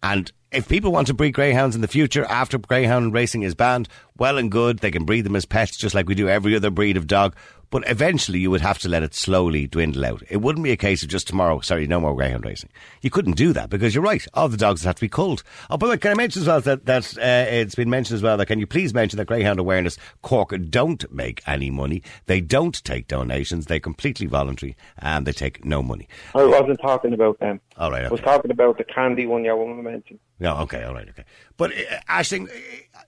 And 0.00 0.30
if 0.52 0.68
people 0.68 0.92
want 0.92 1.08
to 1.08 1.14
breed 1.14 1.32
greyhounds 1.32 1.74
in 1.74 1.82
the 1.82 1.88
future 1.88 2.24
after 2.26 2.56
greyhound 2.56 3.12
racing 3.12 3.42
is 3.42 3.56
banned, 3.56 3.88
well 4.16 4.38
and 4.38 4.48
good. 4.48 4.78
They 4.78 4.92
can 4.92 5.04
breed 5.04 5.22
them 5.22 5.34
as 5.34 5.44
pets 5.44 5.76
just 5.76 5.94
like 5.94 6.08
we 6.08 6.14
do 6.14 6.28
every 6.28 6.54
other 6.54 6.70
breed 6.70 6.96
of 6.96 7.08
dog. 7.08 7.34
But 7.70 7.88
eventually 7.88 8.38
you 8.38 8.50
would 8.50 8.60
have 8.60 8.78
to 8.78 8.88
let 8.88 9.02
it 9.02 9.14
slowly 9.14 9.66
dwindle 9.66 10.04
out. 10.04 10.22
It 10.28 10.38
wouldn't 10.38 10.64
be 10.64 10.72
a 10.72 10.76
case 10.76 11.02
of 11.02 11.08
just 11.08 11.26
tomorrow, 11.26 11.60
sorry, 11.60 11.86
no 11.86 12.00
more 12.00 12.14
greyhound 12.14 12.44
racing. 12.44 12.70
You 13.02 13.10
couldn't 13.10 13.36
do 13.36 13.52
that 13.52 13.70
because 13.70 13.94
you're 13.94 14.04
right. 14.04 14.26
All 14.34 14.48
the 14.48 14.56
dogs 14.56 14.84
have 14.84 14.94
to 14.96 15.00
be 15.00 15.08
culled. 15.08 15.42
Oh, 15.70 15.76
but 15.76 16.00
can 16.00 16.12
I 16.12 16.14
mention 16.14 16.42
as 16.42 16.48
well 16.48 16.60
that, 16.60 16.86
that 16.86 17.18
uh, 17.18 17.50
it's 17.50 17.74
been 17.74 17.90
mentioned 17.90 18.16
as 18.16 18.22
well 18.22 18.36
that 18.36 18.46
can 18.46 18.60
you 18.60 18.66
please 18.66 18.94
mention 18.94 19.16
that 19.18 19.26
Greyhound 19.26 19.58
Awareness 19.58 19.98
Cork 20.22 20.54
don't 20.70 21.10
make 21.12 21.42
any 21.46 21.70
money. 21.70 22.02
They 22.26 22.40
don't 22.40 22.82
take 22.84 23.08
donations. 23.08 23.66
They're 23.66 23.80
completely 23.80 24.26
voluntary 24.26 24.76
and 24.98 25.26
they 25.26 25.32
take 25.32 25.64
no 25.64 25.82
money. 25.82 26.08
I 26.34 26.44
wasn't 26.44 26.80
talking 26.80 27.12
about 27.12 27.38
them. 27.40 27.60
All 27.76 27.90
right. 27.90 28.00
Okay. 28.00 28.06
I 28.06 28.10
was 28.10 28.20
talking 28.20 28.50
about 28.50 28.78
the 28.78 28.84
candy 28.84 29.26
one 29.26 29.44
your 29.44 29.56
woman 29.56 29.84
mentioned. 29.84 30.20
No, 30.38 30.58
okay, 30.58 30.82
all 30.82 30.92
right, 30.92 31.08
okay. 31.08 31.24
But 31.56 31.72
uh, 31.72 32.00
Ashling, 32.10 32.50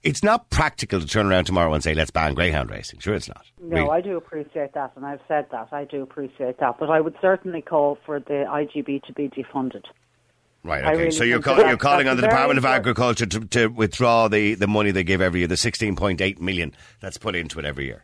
it's 0.01 0.23
not 0.23 0.49
practical 0.49 0.99
to 0.99 1.05
turn 1.05 1.27
around 1.27 1.45
tomorrow 1.45 1.71
and 1.73 1.83
say, 1.83 1.93
let's 1.93 2.09
ban 2.09 2.33
greyhound 2.33 2.71
racing. 2.71 2.99
Sure, 2.99 3.13
it's 3.13 3.27
not. 3.27 3.45
No, 3.61 3.77
really. 3.77 3.89
I 3.89 4.01
do 4.01 4.17
appreciate 4.17 4.73
that, 4.73 4.93
and 4.95 5.05
I've 5.05 5.21
said 5.27 5.45
that. 5.51 5.69
I 5.71 5.85
do 5.85 6.01
appreciate 6.01 6.59
that. 6.59 6.77
But 6.79 6.89
I 6.89 6.99
would 6.99 7.15
certainly 7.21 7.61
call 7.61 7.99
for 8.05 8.19
the 8.19 8.45
IGB 8.49 9.03
to 9.03 9.13
be 9.13 9.29
defunded. 9.29 9.83
Right, 10.63 10.83
okay. 10.83 10.97
Really 10.97 11.11
so 11.11 11.23
you're, 11.23 11.39
call, 11.39 11.57
you're 11.59 11.77
calling 11.77 12.07
on 12.07 12.17
the 12.17 12.23
Department 12.23 12.57
of 12.57 12.65
Agriculture 12.65 13.25
to, 13.27 13.39
to 13.45 13.67
withdraw 13.67 14.27
the, 14.27 14.55
the 14.55 14.67
money 14.67 14.91
they 14.91 15.03
give 15.03 15.21
every 15.21 15.41
year, 15.41 15.47
the 15.47 15.55
16.8 15.55 16.39
million 16.39 16.73
that's 16.99 17.17
put 17.17 17.35
into 17.35 17.59
it 17.59 17.65
every 17.65 17.85
year. 17.85 18.03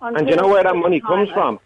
Until 0.00 0.20
and 0.20 0.28
you 0.28 0.36
know 0.36 0.48
where 0.48 0.62
that 0.64 0.74
money 0.74 1.00
comes 1.00 1.30
from? 1.30 1.60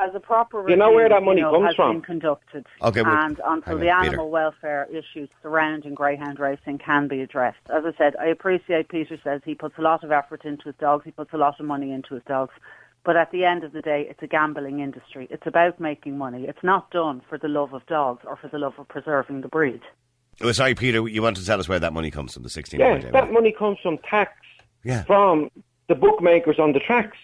As 0.00 0.14
a 0.14 0.20
proper 0.20 0.68
you 0.68 0.76
know 0.76 0.90
where 0.92 1.08
that 1.08 1.22
money 1.22 1.40
you 1.40 1.46
know, 1.46 1.52
comes 1.52 1.66
has 1.66 1.74
from. 1.76 1.96
been 1.96 2.02
conducted, 2.02 2.66
okay, 2.82 3.02
well, 3.02 3.16
and 3.24 3.40
until 3.44 3.78
the 3.78 3.90
animal 3.90 4.10
Peter. 4.10 4.24
welfare 4.26 4.88
issues 4.90 5.28
surrounding 5.42 5.94
greyhound 5.94 6.38
racing 6.38 6.78
can 6.78 7.08
be 7.08 7.20
addressed. 7.20 7.58
As 7.68 7.84
I 7.84 7.92
said, 7.96 8.16
I 8.16 8.26
appreciate 8.26 8.88
Peter 8.88 9.18
says 9.22 9.42
he 9.44 9.54
puts 9.54 9.76
a 9.78 9.82
lot 9.82 10.02
of 10.04 10.10
effort 10.12 10.44
into 10.44 10.64
his 10.64 10.74
dogs, 10.76 11.04
he 11.04 11.10
puts 11.10 11.32
a 11.32 11.36
lot 11.36 11.60
of 11.60 11.66
money 11.66 11.92
into 11.92 12.14
his 12.14 12.24
dogs. 12.24 12.52
But 13.02 13.16
at 13.16 13.30
the 13.32 13.44
end 13.44 13.64
of 13.64 13.72
the 13.72 13.80
day, 13.80 14.06
it's 14.10 14.22
a 14.22 14.26
gambling 14.26 14.80
industry. 14.80 15.26
It's 15.30 15.46
about 15.46 15.80
making 15.80 16.18
money. 16.18 16.44
It's 16.46 16.62
not 16.62 16.90
done 16.90 17.22
for 17.28 17.38
the 17.38 17.48
love 17.48 17.72
of 17.72 17.86
dogs 17.86 18.22
or 18.26 18.36
for 18.36 18.48
the 18.48 18.58
love 18.58 18.74
of 18.78 18.88
preserving 18.88 19.40
the 19.40 19.48
breed. 19.48 19.80
Oh, 20.42 20.52
sorry, 20.52 20.74
Peter, 20.74 21.06
you 21.08 21.22
want 21.22 21.36
to 21.38 21.44
tell 21.44 21.58
us 21.60 21.68
where 21.68 21.78
that 21.78 21.92
money 21.92 22.10
comes 22.10 22.34
from, 22.34 22.42
the 22.42 22.50
16 22.50 22.78
Yeah, 22.78 22.98
that 23.10 23.32
money 23.32 23.52
comes 23.52 23.78
from 23.82 23.98
tax 23.98 24.32
yeah. 24.84 25.04
from 25.04 25.50
the 25.88 25.94
bookmakers 25.94 26.58
on 26.58 26.72
the 26.72 26.80
tracks. 26.80 27.18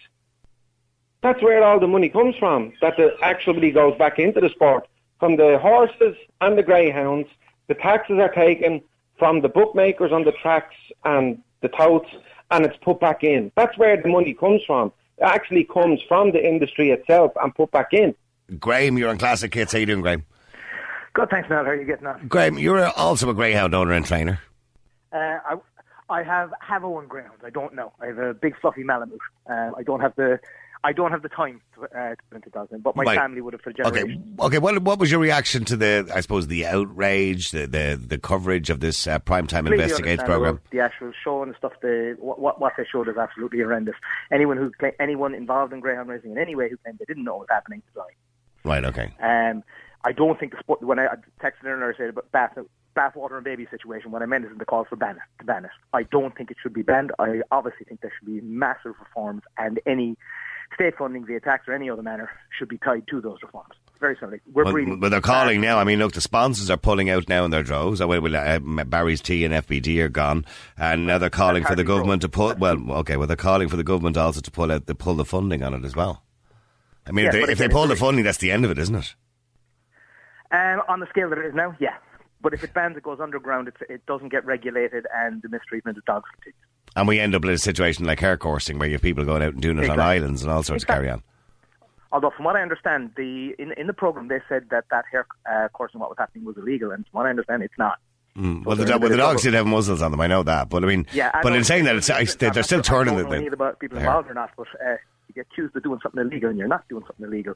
That's 1.21 1.41
where 1.41 1.63
all 1.63 1.79
the 1.79 1.87
money 1.87 2.09
comes 2.09 2.35
from. 2.35 2.73
That 2.81 2.97
the 2.97 3.15
actually 3.21 3.71
goes 3.71 3.97
back 3.97 4.19
into 4.19 4.39
the 4.39 4.49
sport 4.49 4.87
from 5.19 5.35
the 5.37 5.57
horses 5.59 6.15
and 6.41 6.57
the 6.57 6.63
greyhounds. 6.63 7.27
The 7.67 7.73
taxes 7.73 8.17
are 8.19 8.33
taken 8.33 8.81
from 9.17 9.41
the 9.41 9.49
bookmakers 9.49 10.11
on 10.11 10.23
the 10.23 10.31
tracks 10.31 10.75
and 11.03 11.41
the 11.61 11.69
totes, 11.69 12.09
and 12.51 12.65
it's 12.65 12.77
put 12.77 12.99
back 12.99 13.23
in. 13.23 13.51
That's 13.55 13.77
where 13.77 13.99
the 14.01 14.09
money 14.09 14.33
comes 14.33 14.61
from. 14.65 14.91
It 15.17 15.23
actually 15.23 15.63
comes 15.63 16.01
from 16.07 16.31
the 16.31 16.47
industry 16.47 16.91
itself 16.91 17.31
and 17.41 17.53
put 17.53 17.71
back 17.71 17.93
in. 17.93 18.13
Graham, 18.59 18.97
you're 18.97 19.09
on 19.09 19.17
Classic 19.17 19.53
Hits. 19.53 19.73
How 19.73 19.79
you 19.79 19.87
doing, 19.87 20.01
Graham? 20.01 20.23
Good, 21.13 21.29
thanks, 21.31 21.49
Mel. 21.49 21.63
How 21.65 21.71
are 21.71 21.75
you 21.75 21.85
getting 21.85 22.05
on? 22.05 22.27
Graham, 22.27 22.59
you're 22.59 22.85
also 22.89 23.29
a 23.29 23.33
greyhound 23.33 23.73
owner 23.73 23.91
and 23.91 24.05
trainer. 24.05 24.39
Uh, 25.11 25.39
I, 25.45 25.57
I 26.09 26.23
have 26.23 26.53
have 26.61 26.83
owned 26.85 27.09
greyhounds. 27.09 27.41
I 27.43 27.49
don't 27.49 27.73
know. 27.73 27.91
I 27.99 28.07
have 28.07 28.19
a 28.19 28.33
big 28.33 28.59
fluffy 28.61 28.83
Malamute. 28.83 29.19
Uh, 29.49 29.71
I 29.75 29.83
don't 29.83 29.99
have 29.99 30.15
the 30.15 30.39
I 30.83 30.93
don't 30.93 31.11
have 31.11 31.21
the 31.21 31.29
time 31.29 31.61
to, 31.75 31.83
uh, 31.83 32.09
to 32.11 32.17
put 32.29 32.45
into 32.45 32.77
but 32.79 32.95
my 32.95 33.03
Right. 33.03 33.17
family 33.17 33.41
would 33.41 33.53
have 33.53 33.61
for 33.61 33.73
generations. 33.73 34.23
Okay, 34.39 34.45
okay. 34.45 34.57
What 34.59 34.81
what 34.83 34.99
was 34.99 35.11
your 35.11 35.19
reaction 35.19 35.65
to 35.65 35.77
the, 35.77 36.09
I 36.13 36.21
suppose, 36.21 36.47
the 36.47 36.65
outrage, 36.65 37.51
the 37.51 37.65
the, 37.65 37.99
the 38.01 38.17
coverage 38.17 38.69
of 38.69 38.79
this 38.79 39.07
uh, 39.07 39.19
primetime 39.19 39.65
Completely 39.65 39.83
investigates 39.83 40.23
program? 40.23 40.59
The 40.71 40.79
actual 40.79 41.11
show 41.23 41.43
and 41.43 41.55
stuff, 41.57 41.73
the 41.81 42.15
what, 42.19 42.39
what 42.39 42.61
what 42.61 42.73
they 42.77 42.85
showed 42.91 43.07
is 43.07 43.17
absolutely 43.17 43.59
horrendous. 43.59 43.95
Anyone 44.31 44.57
who 44.57 44.71
anyone 44.99 45.33
involved 45.33 45.73
in 45.73 45.79
greyhound 45.79 46.09
racing 46.09 46.31
in 46.31 46.37
any 46.37 46.55
way 46.55 46.69
who 46.69 46.77
claimed 46.77 46.99
they 46.99 47.05
didn't 47.05 47.23
know 47.23 47.33
what 47.33 47.41
was 47.41 47.49
happening 47.51 47.81
is 47.89 47.95
lying. 47.95 48.15
Right. 48.63 48.85
Okay. 48.85 49.13
Um, 49.21 49.63
I 50.03 50.11
don't 50.11 50.39
think 50.39 50.51
the 50.53 50.59
sport. 50.59 50.81
When 50.83 50.99
I 50.99 51.07
I 51.07 51.15
texted 51.43 51.65
earlier, 51.65 51.93
I 51.93 51.97
said 51.97 52.09
about 52.09 52.31
bath, 52.31 52.57
bathwater 52.95 53.35
and 53.35 53.43
baby 53.43 53.67
situation. 53.69 54.11
What 54.11 54.21
I 54.21 54.25
meant 54.25 54.45
is 54.45 54.51
the 54.57 54.65
call 54.65 54.85
for 54.85 54.95
ban 54.95 55.17
it, 55.17 55.21
to 55.39 55.45
ban 55.45 55.65
it. 55.65 55.71
I 55.93 56.03
don't 56.03 56.35
think 56.35 56.51
it 56.51 56.57
should 56.61 56.73
be 56.73 56.81
banned. 56.81 57.11
I 57.19 57.41
obviously 57.51 57.85
think 57.85 58.01
there 58.01 58.11
should 58.17 58.27
be 58.27 58.41
massive 58.41 58.93
reforms, 58.99 59.43
and 59.57 59.79
any 59.85 60.17
state 60.73 60.97
funding 60.97 61.25
via 61.25 61.39
tax 61.39 61.67
or 61.67 61.73
any 61.73 61.89
other 61.89 62.03
manner 62.03 62.29
should 62.57 62.69
be 62.69 62.77
tied 62.77 63.07
to 63.09 63.21
those 63.21 63.37
reforms. 63.41 63.73
Very 63.99 64.15
simply, 64.19 64.39
we're 64.53 64.63
But, 64.63 64.73
breeding. 64.73 64.99
but 64.99 65.09
they're 65.09 65.21
calling 65.21 65.59
now. 65.59 65.79
I 65.79 65.83
mean, 65.83 65.97
look, 65.97 66.13
the 66.13 66.21
sponsors 66.21 66.69
are 66.69 66.77
pulling 66.77 67.09
out 67.09 67.27
now 67.27 67.43
in 67.45 67.51
their 67.51 67.63
droves. 67.63 67.99
Well, 67.99 68.21
well, 68.21 68.35
uh, 68.35 68.59
Barry's 68.83 69.21
Tea 69.21 69.43
and 69.43 69.53
FBD 69.55 69.99
are 70.01 70.07
gone, 70.09 70.45
and 70.77 71.07
now 71.07 71.17
they're 71.17 71.31
calling 71.31 71.63
for 71.63 71.75
the 71.75 71.83
government 71.83 72.21
to 72.21 72.29
pull. 72.29 72.53
Well, 72.59 72.77
okay, 72.99 73.17
well, 73.17 73.25
they're 73.25 73.35
calling 73.35 73.69
for 73.69 73.75
the 73.75 73.83
government 73.83 74.15
also 74.15 74.39
to 74.41 74.51
pull 74.51 74.71
out, 74.71 74.85
to 74.85 74.93
pull 74.93 75.15
the 75.15 75.25
funding 75.25 75.63
on 75.63 75.73
it 75.73 75.83
as 75.83 75.95
well. 75.95 76.21
I 77.07 77.11
mean, 77.11 77.25
Yeah, 77.25 77.35
if 77.35 77.45
they, 77.47 77.51
if 77.53 77.57
they 77.57 77.69
pull 77.69 77.87
the 77.87 77.95
funding, 77.95 78.23
that's 78.23 78.37
the 78.37 78.51
end 78.51 78.65
of 78.65 78.71
it, 78.71 78.77
isn't 78.77 78.95
it? 78.95 79.15
Um, 80.51 80.81
on 80.87 80.99
the 80.99 81.07
scale 81.09 81.29
that 81.29 81.39
it 81.39 81.45
is 81.45 81.55
now, 81.55 81.75
yeah. 81.79 81.95
But 82.39 82.53
if 82.53 82.63
it 82.63 82.73
bans, 82.73 82.95
it 82.97 83.03
goes 83.03 83.19
underground. 83.19 83.67
It's, 83.67 83.77
it 83.89 84.05
doesn't 84.05 84.29
get 84.29 84.45
regulated, 84.45 85.07
and 85.15 85.41
the 85.41 85.49
mistreatment 85.49 85.97
of 85.97 86.05
dogs 86.05 86.29
continues. 86.35 86.55
And 86.97 87.07
we 87.07 87.19
end 87.19 87.35
up 87.35 87.43
in 87.45 87.51
a 87.51 87.57
situation 87.59 88.05
like 88.05 88.19
hare 88.19 88.37
coursing, 88.37 88.79
where 88.79 88.87
you 88.87 88.95
have 88.95 89.03
people 89.03 89.23
going 89.23 89.43
out 89.43 89.53
and 89.53 89.61
doing 89.61 89.77
it 89.77 89.89
on 89.89 89.99
islands 89.99 90.41
and 90.41 90.51
all 90.51 90.63
sorts 90.63 90.83
of 90.83 90.87
carry 90.87 91.09
on. 91.09 91.21
Although, 92.11 92.31
from 92.31 92.45
what 92.45 92.55
I 92.55 92.61
understand, 92.61 93.11
the 93.15 93.53
in, 93.59 93.71
in 93.73 93.85
the 93.85 93.93
program 93.93 94.29
they 94.29 94.39
said 94.49 94.67
that 94.71 94.85
that 94.89 95.05
hare 95.11 95.27
uh, 95.49 95.67
coursing, 95.69 95.99
what 95.99 96.09
was 96.09 96.17
happening, 96.17 96.43
was 96.43 96.57
illegal, 96.57 96.91
and 96.91 97.05
from 97.05 97.19
what 97.19 97.27
I 97.27 97.29
understand, 97.29 97.61
it's 97.61 97.77
not. 97.77 97.99
Mm. 98.35 98.65
Well, 98.65 98.75
the, 98.75 98.83
a 98.95 98.97
well, 98.97 99.09
the 99.09 99.17
dogs 99.17 99.43
did 99.43 99.53
have 99.53 99.65
muzzles 99.67 100.01
on 100.01 100.11
them. 100.11 100.21
I 100.21 100.27
know 100.27 100.43
that, 100.43 100.69
but 100.69 100.83
I 100.83 100.87
mean, 100.87 101.05
Yeah, 101.13 101.31
I 101.33 101.41
but 101.43 101.53
in 101.53 101.63
saying 101.63 101.85
that, 101.85 101.95
it's- 101.95 102.09
I, 102.09 102.23
they're, 102.37 102.51
they're 102.51 102.63
still 102.63 102.81
turning 102.81 103.15
the, 103.17 103.47
about 103.51 103.79
people 103.79 103.97
involved 103.97 104.29
or 104.29 104.33
not, 104.35 104.51
but 104.57 104.67
uh, 104.83 104.95
accused 105.39 105.75
of 105.75 105.83
doing 105.83 105.99
something 106.03 106.21
illegal, 106.21 106.49
and 106.49 106.57
you're 106.57 106.67
not 106.67 106.87
doing 106.89 107.03
something 107.07 107.25
illegal. 107.25 107.53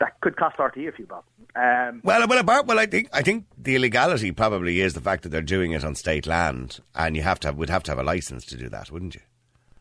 That 0.00 0.20
could 0.20 0.36
cost 0.36 0.56
RTE 0.58 0.88
a 0.88 0.92
few 0.92 1.06
bob. 1.06 1.24
Um, 1.56 2.00
Well, 2.04 2.26
well, 2.28 2.38
apart, 2.38 2.66
well, 2.66 2.78
I 2.78 2.86
think 2.86 3.08
I 3.12 3.22
think 3.22 3.46
the 3.56 3.76
illegality 3.76 4.32
probably 4.32 4.80
is 4.80 4.94
the 4.94 5.00
fact 5.00 5.22
that 5.24 5.30
they're 5.30 5.42
doing 5.42 5.72
it 5.72 5.84
on 5.84 5.94
state 5.94 6.26
land, 6.26 6.80
and 6.94 7.16
you 7.16 7.22
have 7.22 7.40
to 7.40 7.48
have, 7.48 7.56
would 7.56 7.70
have 7.70 7.82
to 7.84 7.90
have 7.90 7.98
a 7.98 8.02
license 8.04 8.44
to 8.46 8.56
do 8.56 8.68
that, 8.68 8.90
wouldn't 8.92 9.14
you? 9.14 9.20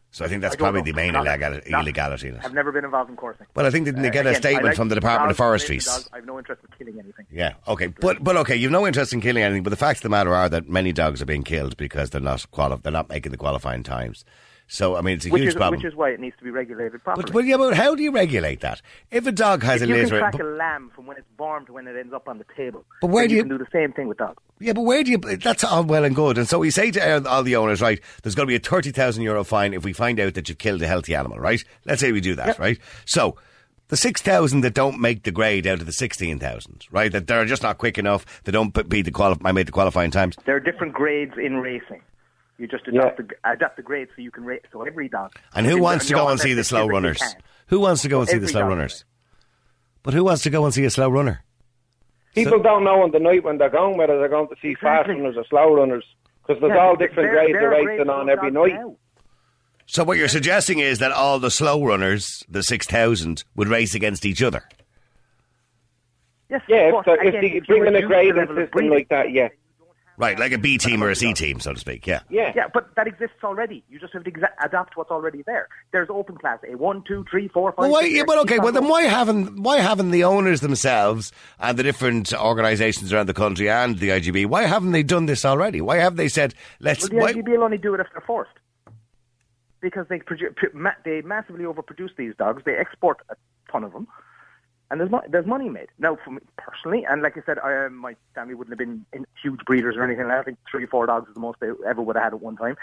So 0.10 0.26
I 0.26 0.30
think 0.30 0.42
that's 0.42 0.56
I 0.56 0.58
probably 0.58 0.82
know. 0.82 0.86
the 0.86 0.94
main 0.94 1.14
Not- 1.14 1.28
illegality, 1.28 1.70
not- 1.70 1.82
illegality 1.84 2.30
in 2.30 2.36
it. 2.36 2.42
I've 2.44 2.54
never 2.54 2.72
been 2.72 2.86
involved 2.86 3.10
in 3.12 3.18
coursing. 3.18 3.46
Well, 3.56 3.66
I 3.68 3.70
think 3.70 3.86
didn't 3.86 4.02
they 4.02 4.08
Uh, 4.08 4.12
get 4.14 4.26
a 4.26 4.30
again, 4.30 4.38
I 4.38 4.40
statement 4.40 4.66
like 4.68 4.76
from 4.76 4.88
the 4.90 4.96
Department 4.96 5.32
of 5.32 5.38
dogs, 5.38 6.10
I? 6.14 6.18
I've 6.18 6.26
no 6.26 6.40
interest 6.40 6.62
in 6.64 6.70
killing 6.86 7.00
anything. 7.00 7.26
Yeah, 7.30 7.54
okay, 7.68 7.88
but 7.88 8.24
but 8.24 8.38
okay, 8.38 8.56
you've 8.56 8.72
no 8.72 8.88
interest 8.88 9.14
in 9.14 9.22
killing 9.22 9.44
anything. 9.44 9.64
But 9.64 9.70
the 9.72 9.76
facts 9.76 10.00
of 10.00 10.04
the 10.04 10.10
matter 10.10 10.34
are 10.34 10.50
that 10.50 10.68
many 10.70 10.92
dogs 10.94 11.22
are 11.22 11.26
being 11.26 11.44
killed 11.44 11.78
because 11.78 12.10
they're 12.10 12.22
not 12.22 12.50
quali- 12.52 12.80
they're 12.82 12.92
not 12.92 13.10
making 13.10 13.32
the 13.32 13.38
qualifying 13.38 13.84
times. 13.84 14.26
So 14.70 14.95
I 14.97 15.01
mean, 15.01 15.15
it's 15.15 15.26
a 15.26 15.30
Which 15.30 15.41
huge 15.43 15.49
is, 15.49 15.55
problem. 15.55 15.80
which 15.80 15.88
is 15.88 15.95
why 15.95 16.09
it 16.09 16.20
needs 16.20 16.36
to 16.38 16.43
be 16.43 16.49
regulated 16.51 17.01
properly. 17.03 17.24
but, 17.24 17.34
but 17.34 17.45
yeah, 17.45 17.55
but 17.57 17.74
how 17.74 17.95
do 17.95 18.03
you 18.03 18.11
regulate 18.11 18.59
that? 18.61 18.82
If 19.11 19.26
a 19.26 19.32
dog 19.32 19.63
has 19.63 19.82
if 19.82 19.88
a 19.88 19.89
you 19.91 19.95
laser, 19.95 20.20
can 20.20 20.32
track 20.32 20.41
a 20.41 20.43
lamb 20.45 20.91
from 20.93 21.05
when 21.07 21.15
it's 21.18 21.26
born 21.38 21.65
to 21.68 21.74
when 21.74 21.88
it 21.88 21.95
ends 21.97 22.13
up 22.13 22.28
on 22.28 22.38
the 22.38 22.45
table, 22.55 22.84
But 23.01 23.07
where 23.07 23.28
do 23.28 23.36
you- 23.36 23.41
can 23.43 23.49
do 23.49 23.57
the 23.57 23.68
same 23.72 23.93
thing 23.93 24.07
with 24.09 24.18
dogs? 24.18 24.43
Yeah, 24.59 24.74
but 24.74 24.82
where 24.82 25.03
do 25.03 25.11
you? 25.11 25.18
That's 25.20 25.63
all 25.63 25.84
well 25.86 26.03
and 26.03 26.15
good. 26.15 26.38
And 26.38 26.47
so 26.49 26.59
we 26.59 26.70
say 26.72 26.91
to 26.91 27.30
all 27.30 27.43
the 27.43 27.55
owners, 27.55 27.82
right? 27.82 28.01
There's 28.24 28.36
going 28.36 28.47
to 28.47 28.51
be 28.51 28.55
a 28.55 28.59
thirty 28.59 28.91
thousand 28.91 29.24
euro 29.24 29.43
fine 29.43 29.74
if 29.74 29.86
we 29.86 29.93
find 29.93 30.20
out 30.20 30.34
that 30.34 30.49
you've 30.49 30.57
killed 30.57 30.82
a 30.82 30.88
healthy 30.88 31.15
animal, 31.15 31.39
right? 31.39 31.63
Let's 31.86 32.01
say 32.01 32.11
we 32.11 32.20
do 32.22 32.36
that, 32.36 32.59
right? 32.59 32.78
So 33.05 33.38
the 33.89 33.95
six 33.95 34.22
thousand 34.22 34.61
that 34.61 34.74
don't 34.74 34.99
make 34.99 35.24
the 35.24 35.32
grade 35.32 35.65
out 35.65 35.80
of 35.80 35.86
the 35.86 35.93
sixteen 35.93 36.39
thousand, 36.39 36.88
right? 36.91 37.09
That 37.11 37.28
they're 37.28 37.45
just 37.45 37.63
not 37.63 37.78
quick 37.78 37.97
enough. 37.97 38.26
They 38.43 38.51
don't 38.51 38.74
beat 38.89 39.03
the 39.03 39.11
quali- 39.11 39.38
I 39.45 39.53
made 39.53 39.68
the 39.68 39.72
qualifying 39.72 40.11
times. 40.11 40.36
There 40.45 40.55
are 40.57 40.59
different 40.59 40.91
grades 40.93 41.34
in 41.38 41.57
racing. 41.57 42.01
You 42.58 42.68
just 42.68 42.88
adapt, 42.88 43.18
the, 43.18 43.28
adapt 43.43 43.76
the 43.78 43.84
grade 43.84 44.08
so 44.16 44.22
you 44.22 44.32
can 44.32 44.43
rate. 44.43 44.64
So 44.72 44.82
every 44.82 45.08
dog. 45.10 45.34
And 45.53 45.66
who 45.68 45.80
wants 45.80 46.08
to 46.08 46.14
go 46.14 46.28
and 46.28 46.39
see 46.39 46.53
the 46.53 46.64
slow 46.64 46.88
runners? 46.88 47.22
Who 47.68 47.80
wants 47.80 48.01
to 48.01 48.08
go 48.10 48.22
and 48.22 48.30
see 48.30 48.38
the 48.39 48.47
slow 48.47 48.64
runners? 48.68 49.05
But 50.03 50.14
who 50.14 50.24
wants 50.24 50.41
to 50.43 50.49
go 50.49 50.66
and 50.66 50.74
see 50.74 50.84
a 50.86 50.89
slow 50.89 51.10
runner? 51.10 51.43
People 52.34 52.60
don't 52.62 52.84
know 52.84 53.01
on 53.03 53.12
the 53.12 53.20
night 53.20 53.43
when 53.43 53.58
they're 53.58 53.70
going 53.70 53.97
whether 53.97 54.18
they're 54.20 54.30
going 54.30 54.47
to 54.47 54.55
see 54.62 54.76
fast 54.76 55.08
runners 55.10 55.36
or 55.38 55.45
slow 55.49 55.74
runners 55.76 56.05
because 56.45 56.62
there's 56.62 56.74
Yeah, 56.76 56.82
all 56.82 56.95
different 56.95 57.30
they're- 57.30 57.34
grades 57.34 57.53
they're 57.53 57.72
of 57.74 57.86
racing 57.86 58.10
on 58.10 58.30
every 58.30 58.51
night. 58.51 58.74
now. 58.74 58.95
So 59.86 60.03
what 60.03 60.18
you're 60.18 60.28
suggesting 60.28 60.80
is 60.80 60.99
that 60.99 61.12
all 61.12 61.39
the 61.39 61.49
slow 61.51 61.84
runners, 61.84 62.43
the 62.49 62.62
six 62.64 62.86
thousand, 62.86 63.43
would 63.55 63.68
race 63.68 63.95
against 63.95 64.26
each 64.26 64.41
other. 64.43 64.64
Yes, 66.49 66.62
Yeah, 66.68 66.91
but 67.05 67.20
if, 67.26 67.34
the, 67.34 67.38
if 67.38 67.41
they 67.41 67.53
you 67.55 67.62
bring 67.80 67.82
in 67.82 67.88
a 67.88 67.91
reduce 67.91 68.01
the 68.01 68.08
grading 68.08 68.47
system 68.47 68.70
breeding. 68.72 68.89
like 68.91 69.10
that, 69.10 69.32
yeah. 69.32 69.49
Right, 70.20 70.39
like 70.39 70.51
a 70.51 70.57
B 70.57 70.80
team 70.80 71.03
or 71.03 71.11
a 71.11 71.15
C 71.15 71.34
team, 71.34 71.59
so 71.59 71.74
to 71.74 71.80
speak. 71.80 72.07
Yeah. 72.07 72.22
Yeah. 72.30 72.51
Yeah, 72.55 72.68
but 72.74 72.95
that 72.95 73.05
exists 73.05 73.43
already. 73.43 73.84
You 73.88 73.99
just 73.99 74.13
have 74.13 74.24
to 74.24 74.32
exa- 74.32 74.49
adapt 74.63 74.97
what's 74.97 75.11
already 75.11 75.43
there. 75.43 75.68
There's 75.91 76.09
open 76.09 76.38
class 76.38 76.57
A 76.68 76.76
one, 76.76 77.03
two, 77.07 77.24
three, 77.30 77.47
four, 77.47 77.72
five. 77.72 77.84
Well, 77.84 77.91
why, 77.91 78.01
six, 78.01 78.13
yeah, 78.13 78.20
six, 78.22 78.26
but 78.28 78.38
okay, 78.39 78.55
keep 78.55 78.63
well 78.63 78.72
then 78.72 78.88
why 78.88 79.03
haven't 79.03 79.61
why 79.61 79.78
haven't 79.78 80.09
the 80.09 80.24
owners 80.24 80.61
themselves 80.61 81.32
and 81.59 81.78
the 81.78 81.84
different 81.84 82.34
organisations 82.34 83.13
around 83.13 83.28
the 83.28 83.36
country 83.36 83.70
and 83.70 83.99
the 83.99 84.09
IGB 84.09 84.47
why 84.47 84.63
haven't 84.63 84.91
they 84.91 85.03
done 85.03 85.28
this 85.28 85.45
already? 85.45 85.82
Why 85.82 85.97
have 85.97 86.15
they 86.15 86.30
said 86.30 86.55
let's? 86.80 87.01
Well, 87.01 87.09
the 87.09 87.18
why, 87.18 87.34
IGB 87.34 87.49
will 87.49 87.63
only 87.63 87.78
do 87.78 87.93
it 87.93 87.99
if 87.99 88.07
they're 88.11 88.24
forced. 88.26 88.51
Because 89.82 90.07
they 90.09 90.18
produ- 90.18 90.55
they 91.05 91.22
massively 91.22 91.65
overproduce 91.65 92.15
these 92.18 92.34
dogs. 92.39 92.63
They 92.65 92.76
export 92.76 93.20
a 93.30 93.36
ton 93.72 93.84
of 93.84 93.93
them, 93.93 94.07
and 94.90 95.00
there's 95.00 95.10
mo- 95.12 95.24
there's 95.30 95.46
money 95.46 95.70
made. 95.70 95.88
Now, 96.00 96.18
for 96.24 96.32
me 96.32 96.40
personally, 96.58 97.06
and 97.10 97.22
like 97.22 97.38
I 97.38 97.42
said, 97.46 97.60
I, 97.60 97.86
uh, 97.86 97.90
my 97.90 98.16
family 98.36 98.54
wouldn't 98.56 98.72
have 98.72 98.78
been 98.80 99.06
in 99.14 99.26
huge 99.44 99.60
breeders 99.66 99.96
or 99.98 100.04
anything. 100.04 100.28
like. 100.28 100.38
I 100.40 100.44
think 100.44 100.58
three, 100.70 100.86
four 100.86 101.06
dogs 101.06 101.28
is 101.30 101.34
the 101.34 101.40
most 101.40 101.60
they 101.60 101.68
ever 101.88 102.02
would 102.02 102.16
have 102.16 102.24
had 102.24 102.34
at 102.34 102.42
one 102.42 102.56
time. 102.58 102.76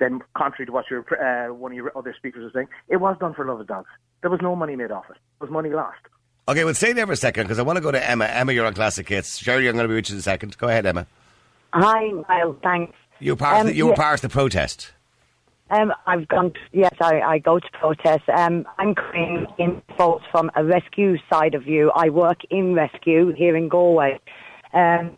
Then, 0.00 0.20
contrary 0.36 0.66
to 0.66 0.72
what 0.72 0.86
your 0.90 1.00
uh, 1.22 1.52
one 1.54 1.70
of 1.72 1.76
your 1.76 1.96
other 1.96 2.14
speakers 2.16 2.42
was 2.44 2.52
saying, 2.52 2.66
it 2.88 2.96
was 2.96 3.16
done 3.20 3.34
for 3.34 3.46
love 3.46 3.60
of 3.60 3.66
dogs. 3.68 3.88
There 4.22 4.30
was 4.30 4.40
no 4.42 4.56
money 4.56 4.74
made 4.74 4.90
off 4.90 5.04
it. 5.08 5.16
There 5.38 5.46
was 5.46 5.50
money 5.50 5.70
lost. 5.70 5.98
okay, 6.48 6.64
well 6.64 6.74
stay 6.74 6.92
there 6.92 7.06
for 7.06 7.12
a 7.12 7.16
second 7.16 7.44
because 7.44 7.58
I 7.58 7.62
want 7.62 7.76
to 7.76 7.80
go 7.82 7.92
to 7.92 8.10
Emma. 8.10 8.24
Emma, 8.24 8.52
you're 8.52 8.66
on 8.66 8.74
Classic 8.74 9.08
Hits. 9.08 9.38
Sherry, 9.38 9.68
I'm 9.68 9.74
going 9.76 9.84
to 9.84 9.88
be 9.88 9.94
with 9.94 10.08
you 10.10 10.14
in 10.16 10.18
a 10.18 10.22
second. 10.22 10.58
Go 10.58 10.68
ahead, 10.68 10.84
Emma. 10.86 11.06
Hi, 11.72 12.08
Niall. 12.28 12.56
Thanks. 12.62 12.96
You 13.20 13.32
were 13.32 13.36
part. 13.36 13.54
of 13.54 13.60
Um, 13.60 13.66
the, 13.68 13.74
you 13.76 13.84
were 13.86 13.92
yeah. 13.92 13.96
part 13.96 14.14
of 14.16 14.20
the 14.22 14.28
protest. 14.28 14.90
Um, 15.74 15.92
I've 16.06 16.28
gone. 16.28 16.52
To, 16.52 16.60
yes, 16.72 16.94
I, 17.00 17.20
I 17.20 17.38
go 17.38 17.58
to 17.58 17.66
protest. 17.72 18.28
Um, 18.28 18.66
I'm 18.78 18.94
coming 18.94 19.46
in 19.58 19.82
thoughts 19.96 20.24
from 20.30 20.50
a 20.54 20.64
rescue 20.64 21.16
side 21.30 21.54
of 21.54 21.64
view. 21.64 21.90
I 21.94 22.10
work 22.10 22.38
in 22.50 22.74
rescue 22.74 23.32
here 23.34 23.56
in 23.56 23.68
Galway. 23.68 24.20
Um, 24.72 25.16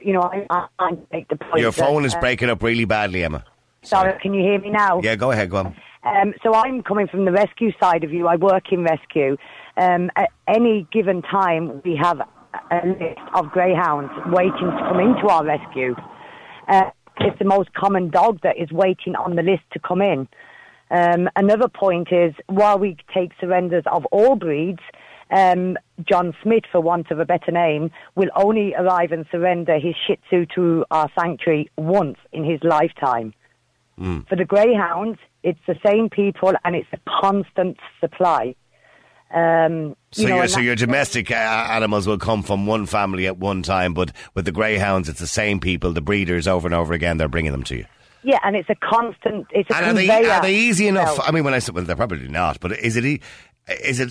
you 0.00 0.12
know, 0.12 0.22
I, 0.22 0.46
I, 0.50 0.66
I 0.78 0.90
make 1.12 1.28
the 1.28 1.36
point. 1.36 1.60
Your 1.60 1.72
that, 1.72 1.84
phone 1.84 2.04
is 2.04 2.14
uh, 2.14 2.20
breaking 2.20 2.48
up 2.48 2.62
really 2.62 2.84
badly, 2.84 3.24
Emma. 3.24 3.44
Sorry, 3.82 4.18
can 4.20 4.32
you 4.32 4.40
hear 4.40 4.60
me 4.60 4.70
now? 4.70 5.00
Yeah, 5.02 5.16
go 5.16 5.30
ahead, 5.30 5.50
go 5.50 5.58
on. 5.58 5.76
Um, 6.04 6.34
so 6.42 6.54
I'm 6.54 6.82
coming 6.82 7.08
from 7.08 7.24
the 7.24 7.32
rescue 7.32 7.72
side 7.80 8.04
of 8.04 8.12
you. 8.12 8.28
I 8.28 8.36
work 8.36 8.72
in 8.72 8.84
rescue. 8.84 9.36
Um, 9.76 10.10
at 10.16 10.30
any 10.48 10.86
given 10.92 11.22
time, 11.22 11.82
we 11.84 11.96
have 11.96 12.20
a 12.20 12.86
list 12.86 13.20
of 13.34 13.50
greyhounds 13.50 14.12
waiting 14.26 14.70
to 14.70 14.86
come 14.88 15.00
into 15.00 15.28
our 15.28 15.44
rescue. 15.44 15.94
Uh, 16.68 16.90
it's 17.20 17.38
the 17.38 17.44
most 17.44 17.72
common 17.74 18.10
dog 18.10 18.40
that 18.42 18.56
is 18.56 18.70
waiting 18.70 19.14
on 19.16 19.36
the 19.36 19.42
list 19.42 19.62
to 19.72 19.78
come 19.78 20.02
in. 20.02 20.28
Um, 20.90 21.28
another 21.36 21.68
point 21.68 22.08
is, 22.12 22.34
while 22.48 22.78
we 22.78 22.96
take 23.14 23.32
surrenders 23.40 23.84
of 23.86 24.04
all 24.06 24.36
breeds, 24.36 24.80
um, 25.30 25.78
John 26.06 26.34
Smith, 26.42 26.64
for 26.70 26.80
want 26.80 27.10
of 27.10 27.18
a 27.18 27.24
better 27.24 27.50
name, 27.50 27.90
will 28.14 28.28
only 28.36 28.74
arrive 28.74 29.12
and 29.12 29.24
surrender 29.30 29.78
his 29.78 29.94
Shih 30.06 30.18
Tzu 30.28 30.46
to 30.54 30.84
our 30.90 31.10
sanctuary 31.18 31.70
once 31.78 32.18
in 32.32 32.44
his 32.44 32.60
lifetime. 32.62 33.32
For 34.28 34.36
the 34.36 34.44
greyhounds, 34.44 35.18
it's 35.42 35.60
the 35.66 35.76
same 35.84 36.10
people 36.10 36.52
and 36.64 36.76
it's 36.76 36.88
a 36.92 36.98
constant 37.20 37.78
supply. 38.00 38.54
Um, 39.32 39.96
So, 40.12 40.22
you 40.22 40.28
know, 40.28 40.36
your, 40.36 40.48
so 40.48 40.60
your 40.60 40.76
domestic 40.76 41.30
uh, 41.30 41.34
animals 41.34 42.06
will 42.06 42.18
come 42.18 42.42
from 42.42 42.66
one 42.66 42.84
family 42.86 43.26
at 43.26 43.38
one 43.38 43.62
time, 43.62 43.94
but 43.94 44.12
with 44.34 44.44
the 44.44 44.52
greyhounds, 44.52 45.08
it's 45.08 45.20
the 45.20 45.26
same 45.26 45.58
people, 45.58 45.92
the 45.92 46.02
breeders, 46.02 46.46
over 46.46 46.68
and 46.68 46.74
over 46.74 46.92
again. 46.92 47.16
They're 47.16 47.28
bringing 47.28 47.52
them 47.52 47.62
to 47.64 47.76
you. 47.78 47.86
yeah, 48.22 48.38
and 48.44 48.54
it's 48.54 48.68
a 48.68 48.74
constant. 48.74 49.46
It's 49.50 49.70
a 49.70 49.76
And 49.76 49.86
are 49.86 49.94
they, 49.94 50.08
are 50.30 50.42
they 50.42 50.54
easy 50.54 50.86
enough? 50.86 51.18
I 51.22 51.30
mean, 51.30 51.44
when 51.44 51.54
I 51.54 51.60
said 51.60 51.74
well, 51.74 51.84
they're 51.84 51.96
probably 51.96 52.28
not, 52.28 52.60
but 52.60 52.72
is 52.72 52.96
it, 52.96 53.22
is 53.68 54.00
it, 54.00 54.10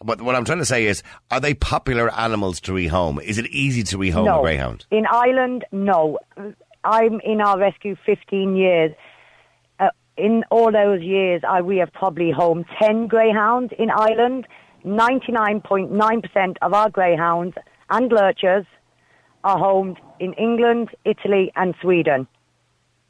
what, 0.00 0.22
what 0.22 0.34
I'm 0.34 0.44
trying 0.44 0.58
to 0.58 0.64
say 0.64 0.86
is, 0.86 1.02
are 1.30 1.40
they 1.40 1.54
popular 1.54 2.12
animals 2.14 2.60
to 2.62 2.72
rehome? 2.72 3.22
Is 3.22 3.36
it 3.38 3.46
easy 3.46 3.82
to 3.84 3.98
rehome 3.98 4.24
no. 4.24 4.38
a 4.38 4.42
greyhound? 4.42 4.86
In 4.90 5.04
Ireland, 5.10 5.64
no. 5.72 6.18
I'm 6.84 7.20
in 7.20 7.40
our 7.40 7.58
rescue 7.58 7.96
15 8.06 8.56
years. 8.56 8.92
In 10.18 10.42
all 10.50 10.72
those 10.72 11.00
years, 11.00 11.42
I, 11.48 11.62
we 11.62 11.76
have 11.76 11.92
probably 11.92 12.32
homed 12.32 12.66
10 12.82 13.06
greyhounds 13.06 13.72
in 13.78 13.88
Ireland. 13.88 14.48
99.9% 14.84 16.56
of 16.60 16.74
our 16.74 16.90
greyhounds 16.90 17.56
and 17.88 18.10
lurchers 18.10 18.66
are 19.44 19.58
homed 19.58 19.98
in 20.18 20.32
England, 20.32 20.88
Italy, 21.04 21.52
and 21.54 21.72
Sweden. 21.80 22.26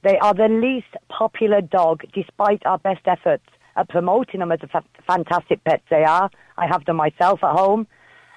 They 0.03 0.19
are 0.19 0.35
the 0.35 0.49
least 0.49 0.95
popular 1.09 1.63
dog, 1.63 2.03
despite 2.13 2.65
our 2.67 2.79
best 2.79 3.07
efforts 3.07 3.47
at 3.77 3.89
promoting 3.89 4.41
them 4.41 4.53
as 4.53 4.61
a 4.63 4.69
fa- 4.69 4.85
fantastic 5.07 5.65
pets 5.65 5.85
they 5.89 6.05
are. 6.05 6.31
I 6.59 6.67
have 6.67 6.85
them 6.85 6.97
myself 6.97 7.43
at 7.43 7.57
home. 7.57 7.87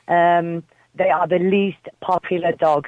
Um, 0.07 0.63
they 0.95 1.09
are 1.09 1.27
the 1.27 1.39
least 1.39 1.89
popular 1.99 2.53
dog. 2.53 2.87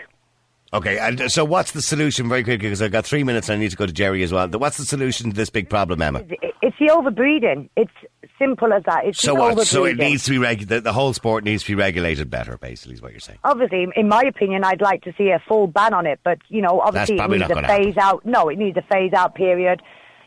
Okay, 0.74 0.98
and 0.98 1.22
uh, 1.22 1.30
so 1.30 1.46
what's 1.46 1.72
the 1.72 1.84
solution 1.84 2.28
very 2.28 2.44
quickly, 2.44 2.68
because 2.68 2.82
I've 2.82 2.92
got 2.92 3.06
three 3.06 3.24
minutes 3.24 3.48
and 3.48 3.58
I 3.58 3.60
need 3.60 3.70
to 3.70 3.78
go 3.78 3.86
to 3.86 3.94
Jerry 3.94 4.24
as 4.24 4.34
well. 4.34 4.48
What's 4.50 4.78
the 4.78 4.86
solution 4.86 5.30
to 5.30 5.36
this 5.36 5.52
big 5.52 5.70
problem, 5.70 6.02
Emma? 6.02 6.24
It's 6.64 6.76
the 6.80 6.88
overbreeding. 6.88 7.70
It's 7.78 7.92
simple 8.40 8.74
as 8.74 8.82
that. 8.86 9.06
It's 9.06 9.22
So 9.22 9.36
what? 9.36 9.68
So 9.68 9.86
it 9.86 9.98
needs 9.98 10.24
to 10.24 10.32
be 10.32 10.38
regu- 10.38 10.68
the, 10.68 10.82
the 10.82 10.92
whole 10.94 11.14
sport 11.14 11.44
needs 11.44 11.62
to 11.64 11.68
be 11.70 11.76
regulated 11.76 12.32
better, 12.32 12.58
basically, 12.58 12.96
is 12.96 13.04
what 13.04 13.12
you're 13.12 13.20
saying. 13.20 13.38
Obviously, 13.44 13.88
in 13.96 14.08
my 14.08 14.24
opinion, 14.24 14.64
I'd 14.64 14.82
like 14.82 15.04
to 15.04 15.14
see 15.16 15.30
a 15.30 15.40
full 15.48 15.68
ban 15.68 15.94
on 15.94 16.08
it, 16.08 16.20
but 16.24 16.40
you 16.50 16.62
know, 16.62 16.82
obviously, 16.82 17.20
it 17.20 17.30
needs 17.30 17.44
a 17.44 17.48
gonna 17.50 17.68
happen. 17.68 17.84
phase 17.86 17.98
out. 17.98 18.26
No, 18.26 18.50
it 18.50 18.58
needs 18.58 18.76
a 18.78 18.82
phase 18.82 19.14
out 19.14 19.36
period. 19.36 19.82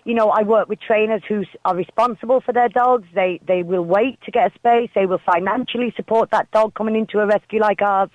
You 0.05 0.15
know, 0.15 0.31
I 0.31 0.43
work 0.43 0.69
with 0.69 0.79
trainers 0.81 1.23
who 1.29 1.45
are 1.65 1.75
responsible 1.75 2.41
for 2.41 2.53
their 2.53 2.69
dogs. 2.69 3.09
They 3.17 3.41
they 3.49 3.65
will 3.65 3.85
wait 3.85 4.21
to 4.27 4.31
get 4.31 4.53
a 4.53 4.55
space. 4.55 4.91
They 4.95 5.07
will 5.07 5.21
financially 5.27 5.93
support 5.97 6.31
that 6.31 6.49
dog 6.53 6.75
coming 6.75 6.95
into 6.95 7.19
a 7.19 7.27
rescue 7.27 7.61
like 7.61 7.83
ours, 7.83 8.11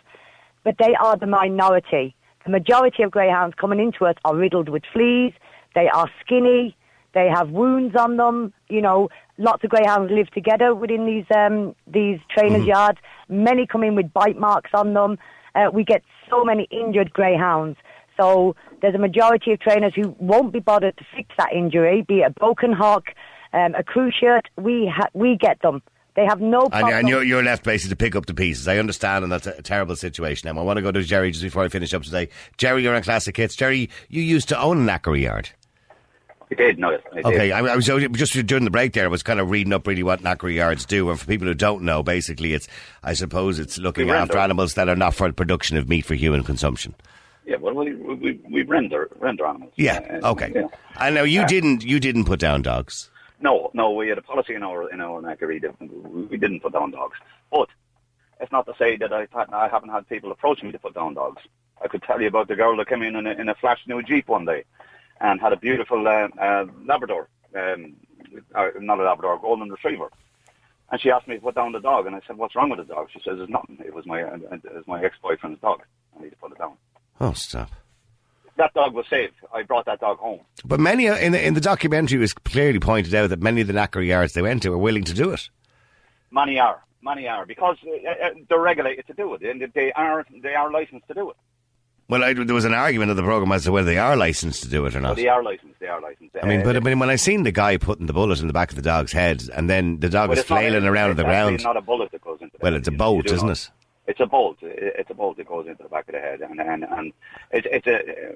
but 0.63 0.75
they 0.79 0.95
are 0.95 1.17
the 1.17 1.27
minority. 1.27 2.15
The 2.45 2.51
majority 2.51 3.03
of 3.03 3.11
greyhounds 3.11 3.55
coming 3.59 3.79
into 3.79 4.05
us 4.05 4.15
are 4.25 4.35
riddled 4.35 4.69
with 4.69 4.83
fleas. 4.91 5.33
They 5.75 5.87
are 5.89 6.09
skinny. 6.23 6.75
They 7.13 7.27
have 7.27 7.49
wounds 7.49 7.95
on 7.95 8.17
them. 8.17 8.53
You 8.69 8.81
know, 8.81 9.09
lots 9.37 9.63
of 9.63 9.69
greyhounds 9.69 10.11
live 10.11 10.29
together 10.31 10.73
within 10.73 11.05
these 11.05 11.25
um, 11.35 11.75
these 11.85 12.19
trainers' 12.35 12.65
yards. 12.65 12.99
Many 13.29 13.67
come 13.67 13.83
in 13.83 13.95
with 13.95 14.11
bite 14.13 14.39
marks 14.39 14.71
on 14.73 14.93
them. 14.93 15.17
Uh, 15.53 15.69
we 15.71 15.83
get 15.83 16.01
so 16.29 16.43
many 16.43 16.67
injured 16.71 17.11
greyhounds. 17.13 17.77
So 18.17 18.55
there's 18.81 18.95
a 18.95 18.99
majority 18.99 19.51
of 19.51 19.59
trainers 19.59 19.93
who 19.95 20.15
won't 20.19 20.53
be 20.53 20.59
bothered 20.59 20.97
to 20.97 21.05
fix 21.15 21.29
that 21.37 21.53
injury, 21.53 22.03
be 22.07 22.19
it 22.19 22.27
a 22.27 22.29
broken 22.29 22.71
hock, 22.71 23.05
um, 23.53 23.75
a 23.75 23.83
cruciate. 23.83 24.45
We 24.57 24.91
ha- 24.93 25.09
we 25.13 25.37
get 25.37 25.61
them. 25.61 25.81
They 26.16 26.26
have 26.26 26.41
no 26.41 26.64
And, 26.64 26.72
problem. 26.72 26.93
and 26.93 27.07
you're, 27.09 27.24
you're 27.24 27.43
left 27.43 27.64
basically 27.64 27.91
to 27.91 27.95
pick 27.95 28.16
up 28.16 28.26
the 28.26 28.34
pieces. 28.34 28.68
I 28.68 28.78
understand, 28.80 29.24
and 29.24 29.32
that's 29.32 29.47
a 29.47 29.62
terrible 29.62 29.95
situation. 29.95 30.53
Now, 30.53 30.59
I 30.62 30.64
want 30.66 30.76
to 30.78 30.82
go 30.82 30.91
to 30.91 31.01
Jerry 31.03 31.32
just 31.32 31.43
before 31.43 31.64
I 31.64 31.70
finish 31.70 31.93
up 31.93 32.03
today. 32.03 32.28
Jerry, 32.57 32.84
you're 32.84 32.95
on 32.95 33.01
Classic 33.03 33.36
Hits. 33.36 33.55
Jerry, 33.55 33.89
you 34.09 34.22
used 34.22 34.49
to 34.49 34.59
own 34.59 34.88
a 34.88 34.91
knackery 34.91 35.22
yard. 35.22 35.49
I 36.51 36.55
did, 36.55 36.80
no. 36.80 36.89
I 36.89 36.97
did. 37.16 37.26
Okay, 37.26 37.51
I, 37.53 37.59
I 37.59 37.76
was 37.78 37.86
just 37.86 38.45
during 38.45 38.66
the 38.66 38.72
break 38.72 38.91
there. 38.91 39.05
I 39.05 39.07
was 39.07 39.24
kind 39.24 39.39
of 39.39 39.49
reading 39.49 39.72
up 39.72 39.88
really 39.88 40.03
what 40.03 40.22
knackery 40.22 40.55
yards 40.55 40.86
do, 40.86 41.09
and 41.09 41.18
for 41.18 41.26
people 41.26 41.47
who 41.47 41.53
don't 41.53 41.84
know, 41.84 42.03
basically, 42.03 42.51
it's 42.53 42.68
I 43.03 43.14
suppose 43.14 43.57
it's 43.57 43.78
looking 43.78 44.07
We 44.07 44.12
render. 44.12 44.24
after 44.34 44.38
animals 44.38 44.74
that 44.74 44.89
are 44.89 44.97
not 44.97 45.14
for 45.14 45.30
the 45.30 45.34
production 45.34 45.78
of 45.78 45.88
meat 45.88 46.05
for 46.05 46.16
human 46.16 46.43
consumption. 46.43 46.93
Yeah, 47.45 47.55
well, 47.55 47.74
we, 47.74 47.93
we, 47.95 48.39
we 48.49 48.64
render, 48.64 49.07
render 49.20 49.45
animals. 49.45 49.72
Yeah, 49.78 50.20
Uh, 50.22 50.32
okay. 50.32 50.51
yeah. 50.53 50.68
I 50.97 51.09
know 51.09 51.24
you 51.24 51.43
Uh, 51.43 51.47
didn't. 51.47 51.86
You 51.86 52.01
didn't 52.01 52.26
put 52.26 52.41
down 52.41 52.64
dogs. 52.64 53.09
No, 53.41 53.71
no, 53.73 53.91
we 53.91 54.07
had 54.07 54.17
a 54.17 54.21
policy 54.21 54.53
in 54.53 54.63
our 54.63 54.91
in 54.91 55.01
our 55.01 55.21
that 55.21 55.75
we 56.29 56.37
didn't 56.37 56.61
put 56.61 56.73
down 56.73 56.91
dogs. 56.91 57.17
But 57.51 57.69
it's 58.39 58.51
not 58.51 58.65
to 58.67 58.73
say 58.77 58.97
that 58.97 59.11
had, 59.11 59.49
I 59.51 59.67
haven't 59.67 59.89
had 59.89 60.07
people 60.07 60.31
approach 60.31 60.61
me 60.63 60.71
to 60.71 60.79
put 60.79 60.93
down 60.93 61.15
dogs. 61.15 61.41
I 61.83 61.87
could 61.87 62.03
tell 62.03 62.21
you 62.21 62.27
about 62.27 62.47
the 62.47 62.55
girl 62.55 62.77
that 62.77 62.87
came 62.87 63.01
in 63.01 63.15
in 63.15 63.25
a, 63.25 63.31
in 63.31 63.49
a 63.49 63.55
flash 63.55 63.79
new 63.87 64.03
Jeep 64.03 64.27
one 64.27 64.45
day 64.45 64.63
and 65.19 65.39
had 65.39 65.53
a 65.53 65.57
beautiful 65.57 66.07
uh, 66.07 66.27
uh, 66.39 66.65
Labrador, 66.85 67.27
um, 67.55 67.95
uh, 68.55 68.67
not 68.79 68.99
a 68.99 69.03
Labrador, 69.03 69.39
golden 69.39 69.69
retriever. 69.69 70.09
And 70.91 70.99
she 70.99 71.09
asked 71.09 71.27
me 71.27 71.35
to 71.35 71.41
put 71.41 71.55
down 71.55 71.71
the 71.71 71.79
dog, 71.79 72.05
and 72.05 72.15
I 72.15 72.21
said, 72.27 72.37
"What's 72.37 72.55
wrong 72.55 72.69
with 72.69 72.79
the 72.79 72.93
dog?" 72.93 73.07
She 73.13 73.19
says, 73.19 73.37
"There's 73.37 73.49
nothing. 73.49 73.77
It 73.83 73.93
was 73.93 74.05
my 74.05 74.23
uh, 74.23 74.37
it 74.51 74.75
was 74.75 74.87
my 74.87 75.01
ex-boyfriend's 75.03 75.61
dog. 75.61 75.81
I 76.17 76.23
need 76.23 76.31
to 76.31 76.35
put 76.35 76.51
it 76.51 76.57
down." 76.57 76.73
Oh, 77.19 77.33
stop. 77.33 77.71
That 78.62 78.76
dog 78.76 78.93
was 78.93 79.07
saved. 79.09 79.34
I 79.51 79.64
brought 79.64 79.86
that 79.88 79.99
dog 80.01 80.20
home. 80.20 80.41
But 80.64 80.80
many 80.80 81.09
uh, 81.09 81.18
in 81.18 81.32
the, 81.32 81.43
in 81.43 81.55
the 81.55 81.62
documentary 81.62 82.20
was 82.20 82.32
clearly 82.32 82.78
pointed 82.80 83.16
out 83.16 83.32
that 83.32 83.41
many 83.41 83.62
of 83.62 83.66
the 83.66 83.74
knackery 83.74 84.05
yards 84.05 84.34
they 84.34 84.43
went 84.43 84.62
to 84.62 84.70
were 84.70 84.78
willing 84.78 85.03
to 85.05 85.16
do 85.16 85.32
it. 85.32 85.49
Many 86.30 86.59
are, 86.59 86.80
many 87.01 87.28
are, 87.28 87.47
because 87.47 87.78
uh, 87.84 87.89
uh, 88.24 88.30
they're 88.47 88.59
regulated 88.59 89.07
to 89.07 89.14
do 89.16 89.34
it, 89.34 89.41
and 89.41 89.68
they 89.74 89.91
are 89.93 90.24
they 90.43 90.53
are 90.53 90.72
licensed 90.72 91.07
to 91.07 91.16
do 91.16 91.32
it. 91.32 91.38
Well, 92.07 92.24
I, 92.24 92.34
there 92.34 92.53
was 92.53 92.66
an 92.66 92.76
argument 92.76 93.09
of 93.09 93.18
the 93.18 93.24
program 93.24 93.51
as 93.51 93.64
to 93.64 93.72
whether 93.72 93.86
they 93.86 93.97
are 93.97 94.16
licensed 94.16 94.62
to 94.62 94.70
do 94.70 94.86
it 94.86 94.95
or 94.95 95.01
not. 95.01 95.16
they 95.16 95.28
are 95.28 95.41
licensed. 95.41 95.80
They 95.80 95.88
are 95.88 95.99
licensed. 95.99 96.36
I 96.43 96.45
mean, 96.45 96.62
but 96.64 96.76
I 96.76 96.82
mean, 96.82 96.99
when 96.99 97.09
I 97.09 97.16
seen 97.16 97.41
the 97.41 97.51
guy 97.51 97.78
putting 97.78 98.05
the 98.05 98.14
bullet 98.14 98.41
in 98.41 98.47
the 98.47 98.53
back 98.53 98.70
of 98.70 98.76
the 98.76 98.84
dog's 98.84 99.12
head, 99.12 99.41
and 99.55 99.68
then 99.68 99.99
the 100.01 100.09
dog 100.09 100.28
but 100.28 100.34
was 100.34 100.39
it's 100.41 100.49
not- 100.51 100.59
flailing 100.59 100.86
around 100.86 101.09
on 101.09 101.16
the 101.16 101.24
it's 101.24 101.28
ground. 101.28 101.64
Not 101.64 101.78
a 101.78 101.82
bullet 101.82 102.12
that 102.12 102.22
goes 102.22 102.38
into. 102.41 102.57
Well, 102.62 102.76
it's 102.76 102.88
a 102.88 102.91
you 102.91 103.24
isn't 103.26 103.49
it? 103.49 103.72
It's 104.12 104.20
a 104.20 104.26
bolt. 104.36 104.57
It's 104.62 105.09
a 105.09 105.14
bolt 105.22 105.36
that 105.38 105.47
goes 105.47 105.66
into 105.68 105.84
the 105.84 105.89
back 105.95 106.07
of 106.09 106.14
the 106.16 106.20
head, 106.28 106.39
and 106.41 106.59
and 106.72 106.82
and 106.97 107.05
it's 107.57 107.68
it's 107.76 107.88
a. 107.88 107.97
uh, 107.99 108.34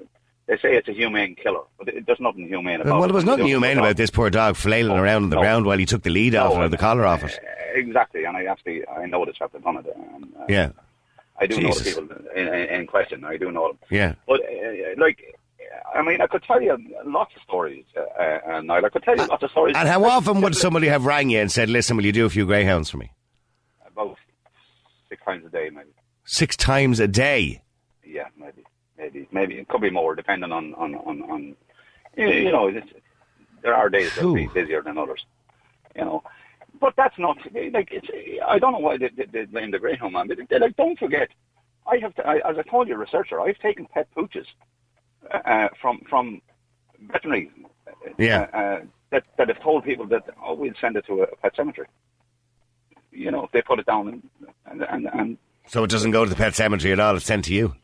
They 0.48 0.56
say 0.62 0.70
it's 0.78 0.86
a 0.94 0.96
humane 1.02 1.34
killer, 1.42 1.64
but 1.78 1.88
it, 1.88 2.06
there's 2.06 2.20
nothing 2.28 2.46
humane 2.54 2.80
about 2.80 2.92
Well, 2.94 3.04
it. 3.04 3.08
there 3.08 3.14
was 3.20 3.24
nothing 3.32 3.48
humane 3.54 3.78
about 3.82 3.96
this 3.96 4.12
poor 4.18 4.30
dog 4.30 4.54
flailing 4.54 4.96
No, 4.96 5.02
around 5.02 5.22
on 5.24 5.30
the 5.34 5.38
no. 5.40 5.42
ground 5.44 5.62
while 5.66 5.80
he 5.82 5.86
took 5.92 6.02
the 6.08 6.14
lead 6.18 6.34
off 6.36 6.52
it 6.52 6.58
No, 6.58 6.62
or 6.64 6.68
the 6.68 6.82
collar 6.86 7.04
off 7.12 7.22
it. 7.28 7.32
Uh, 7.42 7.52
Exactly, 7.84 8.22
and 8.26 8.34
I 8.40 8.42
actually 8.52 8.78
I 8.88 9.04
know 9.12 9.24
the 9.28 9.32
chap 9.38 9.50
that 9.52 9.62
done 9.64 9.78
it. 9.82 9.86
And, 10.14 10.24
uh, 10.40 10.44
Yeah, 10.56 10.68
I 11.42 11.44
do 11.50 11.60
know 11.60 11.74
the 11.78 11.84
people 11.88 12.06
in, 12.40 12.44
in, 12.60 12.64
in 12.76 12.86
question. 12.94 13.18
I 13.24 13.36
do 13.42 13.50
know 13.56 13.64
them. 13.70 13.78
yeah. 14.00 14.12
But 14.30 14.40
uh, 14.40 14.94
like, 15.04 15.18
I 15.98 16.00
mean, 16.06 16.20
I 16.24 16.28
could 16.32 16.44
tell 16.50 16.62
you 16.62 16.74
lots 17.18 17.32
of 17.36 17.42
stories, 17.48 17.84
uh, 17.96 18.00
uh, 18.24 18.38
and 18.54 18.70
I 18.70 18.88
could 18.92 19.02
tell 19.02 19.16
you 19.20 19.26
lots 19.34 19.42
of 19.46 19.50
stories. 19.50 19.74
And 19.76 19.88
how 19.94 20.02
often 20.04 20.40
would 20.42 20.54
somebody 20.54 20.86
have 20.94 21.04
rang 21.04 21.28
you 21.28 21.40
and 21.40 21.50
said, 21.50 21.68
"Listen, 21.68 21.96
will 21.96 22.06
you 22.06 22.12
do 22.20 22.24
a 22.24 22.30
few 22.30 22.46
greyhounds 22.46 22.88
for 22.88 22.98
me?" 22.98 23.08
About 23.92 24.16
six 25.08 25.22
times 25.24 25.44
a 25.46 25.50
day, 25.50 25.70
maybe. 25.70 25.90
Six 26.24 26.56
times 26.56 27.00
a 27.00 27.08
day. 27.08 27.62
Yeah, 28.04 28.28
maybe, 28.38 28.64
maybe, 28.98 29.28
maybe 29.32 29.54
it 29.58 29.68
could 29.68 29.80
be 29.80 29.90
more, 29.90 30.14
depending 30.14 30.52
on 30.52 30.74
on 30.74 30.94
on. 30.94 31.22
on 31.30 31.56
you, 32.16 32.28
you 32.28 32.52
know, 32.52 32.68
it's, 32.68 32.86
there 33.62 33.74
are 33.74 33.88
days 33.88 34.14
that'll 34.14 34.34
be 34.34 34.48
busier 34.54 34.82
than 34.82 34.96
others. 34.96 35.24
You 35.94 36.04
know, 36.04 36.22
but 36.80 36.94
that's 36.96 37.18
not 37.18 37.36
like 37.72 37.88
it's. 37.90 38.08
I 38.46 38.58
don't 38.58 38.72
know 38.72 38.78
why 38.78 38.96
they, 38.96 39.08
they, 39.16 39.26
they 39.26 39.44
blame 39.44 39.70
the 39.70 39.78
greyhound 39.78 40.12
man, 40.14 40.28
but 40.28 40.38
they, 40.48 40.58
like, 40.58 40.76
don't 40.76 40.98
forget. 40.98 41.28
I 41.86 41.98
have, 41.98 42.14
to, 42.16 42.26
I, 42.26 42.36
as 42.48 42.58
I 42.58 42.62
told 42.62 42.88
you, 42.88 42.96
researcher, 42.96 43.40
I've 43.40 43.58
taken 43.58 43.86
pet 43.86 44.08
pooches 44.16 44.46
uh, 45.44 45.68
from 45.80 46.00
from 46.08 46.40
veterinary 47.12 47.50
Yeah. 48.18 48.48
uh, 48.52 48.56
uh, 48.56 48.80
that 49.10 49.24
that 49.38 49.48
have 49.48 49.60
told 49.62 49.84
people 49.84 50.06
that 50.06 50.24
oh 50.44 50.54
we'll 50.54 50.74
send 50.80 50.96
it 50.96 51.06
to 51.06 51.22
a 51.22 51.36
pet 51.36 51.54
cemetery. 51.56 51.86
You 53.16 53.30
know, 53.30 53.48
they 53.52 53.62
put 53.62 53.78
it 53.78 53.86
down 53.86 54.08
and 54.08 54.22
and 54.66 54.82
and, 54.82 55.08
and 55.12 55.38
So 55.66 55.84
it 55.84 55.90
doesn't 55.90 56.10
go 56.10 56.24
to 56.24 56.30
the 56.30 56.36
pet 56.36 56.54
cemetery 56.54 56.92
at 56.92 57.00
all. 57.00 57.16
It's 57.16 57.24
sent 57.24 57.44
to 57.46 57.54
you. 57.54 57.74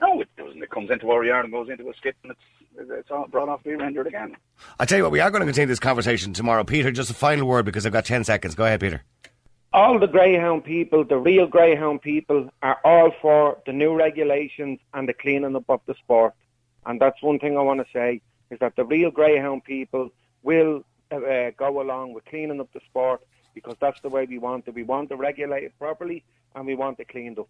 no, 0.00 0.20
it 0.20 0.28
doesn't. 0.36 0.62
It 0.62 0.70
comes 0.70 0.90
into 0.90 1.10
our 1.10 1.24
yard 1.24 1.44
and 1.44 1.52
goes 1.52 1.68
into 1.68 1.88
a 1.90 1.94
skip 1.94 2.16
and 2.22 2.32
it's 2.32 2.90
it's 2.98 3.10
all 3.10 3.26
brought 3.26 3.48
off 3.48 3.62
to 3.64 3.70
be 3.70 3.74
rendered 3.74 4.06
again. 4.06 4.36
I 4.78 4.84
tell 4.84 4.98
you 4.98 5.02
what, 5.04 5.10
we 5.12 5.18
are 5.20 5.30
going 5.32 5.40
to 5.40 5.46
continue 5.46 5.66
this 5.66 5.80
conversation 5.80 6.32
tomorrow. 6.32 6.62
Peter, 6.62 6.92
just 6.92 7.10
a 7.10 7.14
final 7.14 7.46
word 7.46 7.64
because 7.64 7.84
I've 7.84 7.92
got 7.92 8.04
ten 8.04 8.22
seconds. 8.24 8.54
Go 8.54 8.64
ahead, 8.64 8.80
Peter. 8.80 9.02
all 9.72 9.98
the 9.98 10.06
greyhound 10.06 10.64
people, 10.64 11.04
the 11.04 11.18
real 11.18 11.46
greyhound 11.46 12.00
people, 12.02 12.48
are 12.62 12.78
all 12.84 13.10
for 13.20 13.58
the 13.66 13.72
new 13.72 13.94
regulations 13.94 14.78
and 14.94 15.08
the 15.08 15.12
cleaning 15.12 15.56
up 15.56 15.64
of 15.68 15.80
the 15.86 15.94
sport. 15.94 16.34
And 16.86 17.00
that's 17.00 17.20
one 17.22 17.38
thing 17.38 17.58
I 17.58 17.62
want 17.62 17.80
to 17.80 17.86
say 17.92 18.20
is 18.50 18.58
that 18.60 18.76
the 18.76 18.84
real 18.84 19.10
greyhound 19.10 19.64
people 19.64 20.10
will 20.42 20.84
uh, 21.10 21.50
go 21.56 21.80
along 21.82 22.14
with 22.14 22.24
cleaning 22.26 22.60
up 22.60 22.72
the 22.72 22.80
sport 22.88 23.20
because 23.58 23.76
that's 23.80 24.00
the 24.00 24.08
way 24.08 24.26
we 24.26 24.38
want 24.38 24.68
it. 24.68 24.74
We 24.74 24.84
want 24.84 25.08
to 25.10 25.16
regulate 25.16 25.64
it 25.64 25.72
properly 25.78 26.22
and 26.54 26.66
we 26.66 26.74
want 26.74 27.00
it 27.00 27.08
cleaned 27.08 27.38
up. 27.38 27.48